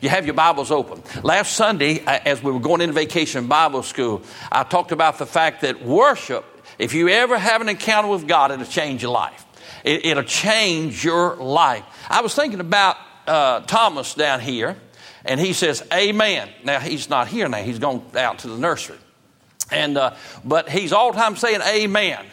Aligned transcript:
you 0.00 0.08
have 0.08 0.24
your 0.24 0.34
Bibles 0.34 0.70
open. 0.70 1.02
Last 1.22 1.54
Sunday, 1.54 2.04
uh, 2.04 2.20
as 2.24 2.42
we 2.42 2.50
were 2.50 2.60
going 2.60 2.80
into 2.80 2.94
vacation 2.94 3.48
Bible 3.48 3.82
school, 3.82 4.22
I 4.50 4.62
talked 4.62 4.92
about 4.92 5.18
the 5.18 5.26
fact 5.26 5.60
that 5.60 5.84
worship, 5.84 6.44
if 6.78 6.94
you 6.94 7.08
ever 7.10 7.38
have 7.38 7.60
an 7.60 7.68
encounter 7.68 8.08
with 8.08 8.26
God, 8.26 8.50
it'll 8.50 8.64
change 8.64 9.02
your 9.02 9.12
life. 9.12 9.44
It, 9.84 10.16
will 10.16 10.22
change 10.22 11.04
your 11.04 11.36
life. 11.36 11.84
I 12.08 12.22
was 12.22 12.34
thinking 12.34 12.60
about 12.60 12.96
uh, 13.26 13.60
Thomas 13.60 14.14
down 14.14 14.40
here, 14.40 14.76
and 15.24 15.38
he 15.38 15.52
says, 15.52 15.86
Amen. 15.92 16.48
Now, 16.64 16.80
he's 16.80 17.10
not 17.10 17.28
here 17.28 17.48
now, 17.48 17.58
he's 17.58 17.78
gone 17.78 18.02
out 18.16 18.40
to 18.40 18.48
the 18.48 18.58
nursery. 18.58 18.98
And, 19.70 19.98
uh, 19.98 20.16
but 20.44 20.68
he's 20.68 20.92
all 20.92 21.12
the 21.12 21.18
time 21.18 21.36
saying 21.36 21.60
Amen. 21.60 22.24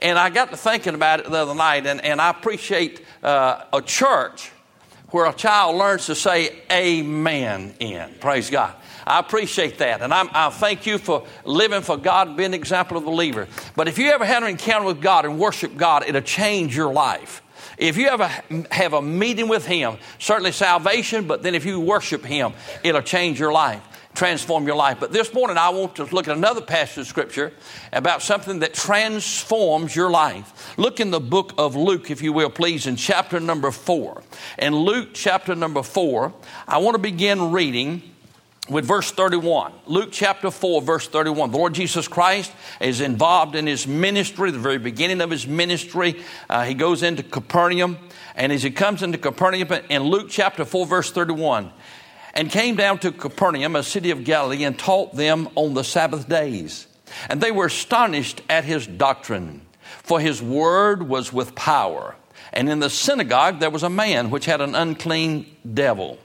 And 0.00 0.18
I 0.18 0.30
got 0.30 0.50
to 0.50 0.56
thinking 0.56 0.94
about 0.94 1.20
it 1.20 1.30
the 1.30 1.38
other 1.38 1.54
night, 1.54 1.86
and, 1.86 2.00
and 2.04 2.20
I 2.20 2.30
appreciate 2.30 3.04
uh, 3.22 3.64
a 3.72 3.82
church 3.82 4.52
where 5.10 5.26
a 5.26 5.32
child 5.32 5.76
learns 5.76 6.06
to 6.06 6.14
say 6.14 6.56
amen 6.70 7.74
in. 7.78 8.10
Praise 8.20 8.50
God. 8.50 8.74
I 9.06 9.20
appreciate 9.20 9.78
that. 9.78 10.02
And 10.02 10.12
I'm, 10.12 10.28
i 10.32 10.50
thank 10.50 10.84
you 10.84 10.98
for 10.98 11.24
living 11.44 11.82
for 11.82 11.96
God 11.96 12.36
being 12.36 12.48
an 12.48 12.54
example 12.54 12.96
of 12.96 13.04
a 13.04 13.06
believer. 13.06 13.46
But 13.76 13.86
if 13.86 13.98
you 13.98 14.10
ever 14.10 14.24
had 14.24 14.42
an 14.42 14.48
encounter 14.48 14.86
with 14.86 15.00
God 15.00 15.24
and 15.24 15.38
worship 15.38 15.76
God, 15.76 16.04
it'll 16.06 16.20
change 16.22 16.76
your 16.76 16.92
life. 16.92 17.42
If 17.78 17.96
you 17.96 18.08
ever 18.08 18.26
have 18.70 18.94
a 18.94 19.02
meeting 19.02 19.48
with 19.48 19.66
Him, 19.66 19.98
certainly 20.18 20.50
salvation, 20.50 21.26
but 21.26 21.42
then 21.42 21.54
if 21.54 21.64
you 21.64 21.80
worship 21.80 22.24
Him, 22.24 22.54
it'll 22.82 23.02
change 23.02 23.38
your 23.38 23.52
life 23.52 23.82
transform 24.16 24.66
your 24.66 24.76
life. 24.76 24.98
But 24.98 25.12
this 25.12 25.32
morning, 25.32 25.58
I 25.58 25.68
want 25.68 25.96
to 25.96 26.04
look 26.04 26.26
at 26.26 26.36
another 26.36 26.60
passage 26.60 26.98
of 26.98 27.06
Scripture 27.06 27.52
about 27.92 28.22
something 28.22 28.60
that 28.60 28.74
transforms 28.74 29.94
your 29.94 30.10
life. 30.10 30.76
Look 30.78 30.98
in 30.98 31.10
the 31.10 31.20
book 31.20 31.52
of 31.58 31.76
Luke, 31.76 32.10
if 32.10 32.22
you 32.22 32.32
will, 32.32 32.50
please, 32.50 32.86
in 32.86 32.96
chapter 32.96 33.38
number 33.38 33.70
four. 33.70 34.22
In 34.58 34.74
Luke 34.74 35.10
chapter 35.12 35.54
number 35.54 35.82
four, 35.82 36.32
I 36.66 36.78
want 36.78 36.94
to 36.94 36.98
begin 36.98 37.52
reading 37.52 38.02
with 38.68 38.84
verse 38.84 39.10
31. 39.12 39.72
Luke 39.86 40.08
chapter 40.10 40.50
4, 40.50 40.82
verse 40.82 41.06
31. 41.06 41.50
The 41.50 41.56
Lord 41.56 41.74
Jesus 41.74 42.08
Christ 42.08 42.52
is 42.80 43.00
involved 43.00 43.54
in 43.54 43.66
his 43.66 43.86
ministry, 43.86 44.50
the 44.50 44.58
very 44.58 44.78
beginning 44.78 45.20
of 45.20 45.30
his 45.30 45.46
ministry. 45.46 46.22
Uh, 46.50 46.64
he 46.64 46.74
goes 46.74 47.02
into 47.02 47.22
Capernaum, 47.22 47.96
and 48.34 48.52
as 48.52 48.62
he 48.62 48.70
comes 48.70 49.02
into 49.02 49.18
Capernaum, 49.18 49.72
in 49.88 50.02
Luke 50.02 50.28
chapter 50.30 50.64
4, 50.64 50.86
verse 50.86 51.10
31, 51.12 51.70
and 52.36 52.50
came 52.50 52.76
down 52.76 52.98
to 52.98 53.10
Capernaum, 53.10 53.74
a 53.74 53.82
city 53.82 54.10
of 54.10 54.22
Galilee, 54.22 54.62
and 54.64 54.78
taught 54.78 55.16
them 55.16 55.48
on 55.54 55.72
the 55.72 55.82
Sabbath 55.82 56.28
days. 56.28 56.86
And 57.30 57.40
they 57.40 57.50
were 57.50 57.66
astonished 57.66 58.42
at 58.50 58.64
his 58.64 58.86
doctrine, 58.86 59.62
for 59.80 60.20
his 60.20 60.42
word 60.42 61.08
was 61.08 61.32
with 61.32 61.54
power. 61.54 62.14
And 62.52 62.68
in 62.68 62.78
the 62.78 62.90
synagogue 62.90 63.58
there 63.58 63.70
was 63.70 63.82
a 63.82 63.90
man 63.90 64.30
which 64.30 64.44
had 64.44 64.60
an 64.60 64.74
unclean 64.74 65.46
devil, 65.72 66.18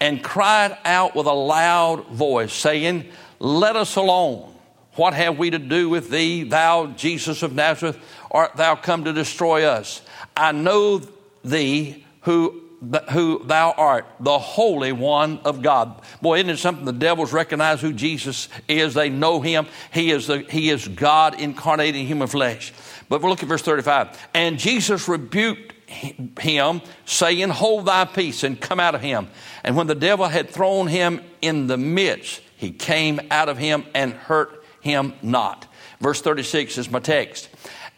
and 0.00 0.22
cried 0.22 0.78
out 0.84 1.16
with 1.16 1.26
a 1.26 1.32
loud 1.32 2.06
voice, 2.06 2.52
saying, 2.52 3.08
Let 3.40 3.74
us 3.74 3.96
alone. 3.96 4.54
What 4.94 5.14
have 5.14 5.38
we 5.38 5.50
to 5.50 5.58
do 5.58 5.88
with 5.88 6.10
thee, 6.10 6.44
thou 6.44 6.86
Jesus 6.86 7.42
of 7.42 7.52
Nazareth? 7.52 7.98
Art 8.30 8.56
thou 8.56 8.76
come 8.76 9.04
to 9.04 9.12
destroy 9.12 9.64
us? 9.64 10.02
I 10.36 10.52
know 10.52 11.02
thee 11.44 12.04
who 12.22 12.67
who 13.10 13.42
thou 13.44 13.72
art, 13.72 14.06
the 14.20 14.38
Holy 14.38 14.92
One 14.92 15.38
of 15.38 15.62
God. 15.62 16.00
Boy, 16.22 16.38
isn't 16.38 16.50
it 16.50 16.58
something 16.58 16.84
the 16.84 16.92
devils 16.92 17.32
recognize 17.32 17.80
who 17.80 17.92
Jesus 17.92 18.48
is? 18.68 18.94
They 18.94 19.08
know 19.08 19.40
him. 19.40 19.66
He 19.92 20.10
is, 20.10 20.28
the, 20.28 20.38
he 20.48 20.70
is 20.70 20.86
God 20.86 21.40
incarnate 21.40 21.96
in 21.96 22.06
human 22.06 22.28
flesh. 22.28 22.72
But 23.08 23.22
look 23.22 23.42
at 23.42 23.48
verse 23.48 23.62
35. 23.62 24.28
And 24.34 24.58
Jesus 24.58 25.08
rebuked 25.08 25.74
him, 25.88 26.82
saying, 27.04 27.48
Hold 27.48 27.86
thy 27.86 28.04
peace 28.04 28.44
and 28.44 28.60
come 28.60 28.78
out 28.78 28.94
of 28.94 29.00
him. 29.00 29.28
And 29.64 29.76
when 29.76 29.86
the 29.86 29.94
devil 29.94 30.28
had 30.28 30.50
thrown 30.50 30.86
him 30.86 31.22
in 31.40 31.66
the 31.66 31.76
midst, 31.78 32.42
he 32.56 32.70
came 32.70 33.20
out 33.30 33.48
of 33.48 33.58
him 33.58 33.84
and 33.94 34.12
hurt 34.12 34.64
him 34.80 35.14
not. 35.22 35.66
Verse 36.00 36.20
36 36.20 36.78
is 36.78 36.90
my 36.90 37.00
text. 37.00 37.48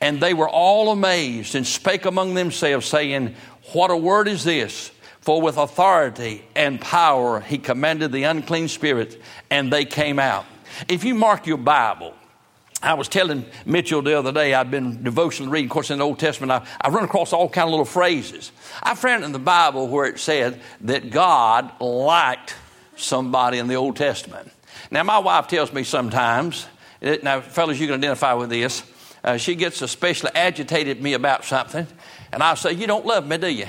And 0.01 0.21
they 0.21 0.33
were 0.33 0.49
all 0.49 0.91
amazed 0.93 1.55
and 1.55 1.67
spake 1.67 2.07
among 2.07 2.33
themselves, 2.35 2.87
saying, 2.87 3.35
what 3.73 3.91
a 3.91 3.97
word 3.97 4.29
is 4.29 4.45
this? 4.45 4.91
For 5.21 5.41
with 5.41 5.57
authority 5.59 6.45
and 6.57 6.81
power 6.81 7.41
he 7.41 7.59
commanded 7.59 8.13
the 8.13 8.25
unclean 8.25 8.69
spirits, 8.69 9.17
and 9.51 9.73
they 9.73 9.85
came 9.85 10.19
out. 10.19 10.47
If 10.89 11.05
you 11.05 11.15
mark 11.15 11.47
your 11.47 11.59
Bible, 11.59 12.15
I 12.83 12.95
was 12.95 13.09
telling 13.09 13.45
Mitchell 13.67 14.01
the 14.01 14.19
other 14.19 14.33
day, 14.33 14.55
I've 14.55 14.71
been 14.71 15.03
devotionally 15.03 15.53
reading, 15.53 15.69
of 15.69 15.73
course, 15.73 15.91
in 15.91 15.99
the 15.99 16.05
Old 16.05 16.19
Testament, 16.19 16.51
I, 16.51 16.67
I 16.81 16.89
run 16.89 17.05
across 17.05 17.33
all 17.35 17.49
kind 17.49 17.67
of 17.67 17.71
little 17.71 17.85
phrases. 17.85 18.53
I 18.83 18.95
found 18.95 19.23
in 19.23 19.33
the 19.33 19.39
Bible 19.39 19.87
where 19.89 20.07
it 20.07 20.19
said 20.19 20.61
that 20.83 21.11
God 21.11 21.79
liked 21.81 22.55
somebody 22.97 23.59
in 23.59 23.69
the 23.69 23.75
Old 23.75 23.97
Testament. 23.97 24.51
Now, 24.91 25.03
my 25.03 25.19
wife 25.19 25.47
tells 25.47 25.73
me 25.75 25.85
sometimes, 25.85 26.67
eh, 27.03 27.19
now, 27.23 27.43
fellas, 27.43 27.79
you 27.79 27.87
can 27.87 27.97
identify 27.97 28.33
with 28.33 28.49
this, 28.49 28.83
uh, 29.25 29.37
she 29.37 29.55
gets 29.55 29.83
especially 29.83 30.31
agitated 30.35 30.99
at 30.99 31.03
me 31.03 31.15
about 31.15 31.45
something, 31.45 31.87
and 32.33 32.43
I 32.43 32.55
say, 32.55 32.73
You 32.73 32.87
don't 32.87 33.07
love 33.07 33.27
me, 33.27 33.39
do 33.39 33.49
you? 33.49 33.67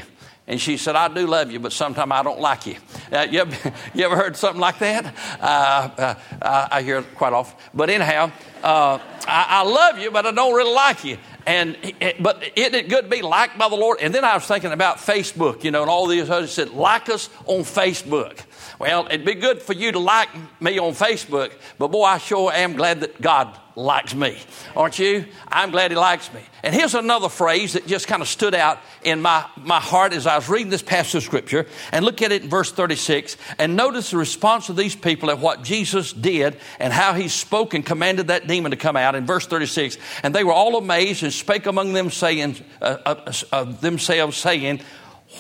And 0.47 0.59
she 0.59 0.77
said, 0.77 0.95
I 0.95 1.07
do 1.07 1.27
love 1.27 1.51
you, 1.51 1.59
but 1.59 1.71
sometimes 1.71 2.11
I 2.11 2.23
don't 2.23 2.41
like 2.41 2.65
you. 2.65 2.75
Uh, 3.11 3.27
you, 3.29 3.39
ever, 3.39 3.73
you, 3.93 4.03
ever, 4.03 4.15
heard 4.17 4.35
something 4.35 4.59
like 4.59 4.79
that? 4.79 5.15
Uh, 5.39 6.15
uh, 6.41 6.67
I 6.71 6.81
hear 6.81 6.97
it 6.97 7.15
quite 7.15 7.31
often. 7.31 7.57
But 7.73 7.89
anyhow, 7.89 8.31
uh, 8.63 8.99
I, 9.27 9.45
I, 9.49 9.63
love 9.63 9.99
you, 9.99 10.11
but 10.11 10.25
I 10.25 10.31
don't 10.31 10.53
really 10.53 10.73
like 10.73 11.03
you. 11.03 11.17
And 11.45 11.77
but 12.19 12.43
isn't 12.55 12.75
it 12.75 12.89
good 12.89 13.03
to 13.05 13.09
be 13.09 13.21
liked 13.21 13.57
by 13.57 13.69
the 13.69 13.75
Lord? 13.75 13.99
And 14.01 14.13
then 14.13 14.23
I 14.25 14.35
was 14.35 14.45
thinking 14.45 14.71
about 14.71 14.97
Facebook, 14.97 15.63
you 15.63 15.71
know, 15.71 15.81
and 15.81 15.89
all 15.89 16.05
these 16.07 16.29
others 16.29 16.51
said, 16.51 16.71
like 16.71 17.09
us 17.09 17.29
on 17.45 17.61
Facebook. 17.61 18.43
Well, 18.77 19.07
it'd 19.07 19.25
be 19.25 19.35
good 19.35 19.61
for 19.61 19.73
you 19.73 19.91
to 19.91 19.99
like 19.99 20.29
me 20.61 20.79
on 20.79 20.93
Facebook, 20.93 21.51
but 21.79 21.87
boy, 21.87 22.03
I 22.03 22.17
sure 22.17 22.51
am 22.51 22.73
glad 22.73 22.99
that 23.01 23.21
God 23.21 23.57
likes 23.75 24.13
me. 24.13 24.37
Aren't 24.75 24.99
you? 24.99 25.25
I'm 25.47 25.71
glad 25.71 25.91
he 25.91 25.97
likes 25.97 26.31
me. 26.33 26.41
And 26.63 26.75
here's 26.75 26.95
another 26.95 27.29
phrase 27.29 27.73
that 27.73 27.87
just 27.87 28.07
kind 28.07 28.21
of 28.21 28.27
stood 28.27 28.53
out 28.53 28.79
in 29.03 29.21
my, 29.21 29.45
my 29.57 29.79
heart 29.79 30.13
as 30.13 30.27
I 30.27 30.35
was 30.35 30.49
reading 30.49 30.69
this 30.69 30.81
passage 30.81 31.15
of 31.15 31.23
scripture. 31.23 31.65
And 31.91 32.05
look 32.05 32.21
at 32.21 32.31
it 32.31 32.43
in 32.43 32.49
verse 32.49 32.71
36 32.71 33.37
and 33.57 33.75
notice 33.75 34.11
the 34.11 34.17
response 34.17 34.69
of 34.69 34.75
these 34.75 34.95
people 34.95 35.29
at 35.31 35.39
what 35.39 35.63
Jesus 35.63 36.13
did 36.13 36.57
and 36.79 36.91
how 36.91 37.13
he 37.13 37.27
spoke 37.27 37.73
and 37.73 37.85
commanded 37.85 38.27
that 38.27 38.47
demon 38.47 38.71
to 38.71 38.77
come 38.77 38.97
out 38.97 39.15
in 39.15 39.25
verse 39.25 39.47
36. 39.47 39.97
And 40.23 40.35
they 40.35 40.43
were 40.43 40.53
all 40.53 40.77
amazed 40.77 41.23
and 41.23 41.33
spake 41.33 41.65
among 41.65 41.93
them 41.93 42.09
saying, 42.09 42.57
uh, 42.81 42.97
uh, 43.05 43.33
uh, 43.51 43.63
themselves 43.63 44.37
saying, 44.37 44.81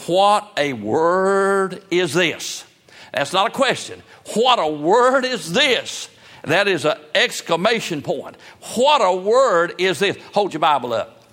what 0.07 0.51
a 0.57 0.73
word 0.73 1.83
is 1.91 2.13
this? 2.13 2.63
That's 3.13 3.33
not 3.33 3.47
a 3.47 3.51
question. 3.51 4.01
What 4.33 4.57
a 4.59 4.67
word 4.67 5.25
is 5.25 5.51
this? 5.51 6.09
That 6.43 6.67
is 6.67 6.85
an 6.85 6.97
exclamation 7.13 8.01
point. 8.01 8.35
What 8.75 8.99
a 8.99 9.15
word 9.15 9.75
is 9.77 9.99
this? 9.99 10.17
Hold 10.33 10.53
your 10.53 10.59
Bible 10.59 10.93
up. 10.93 11.23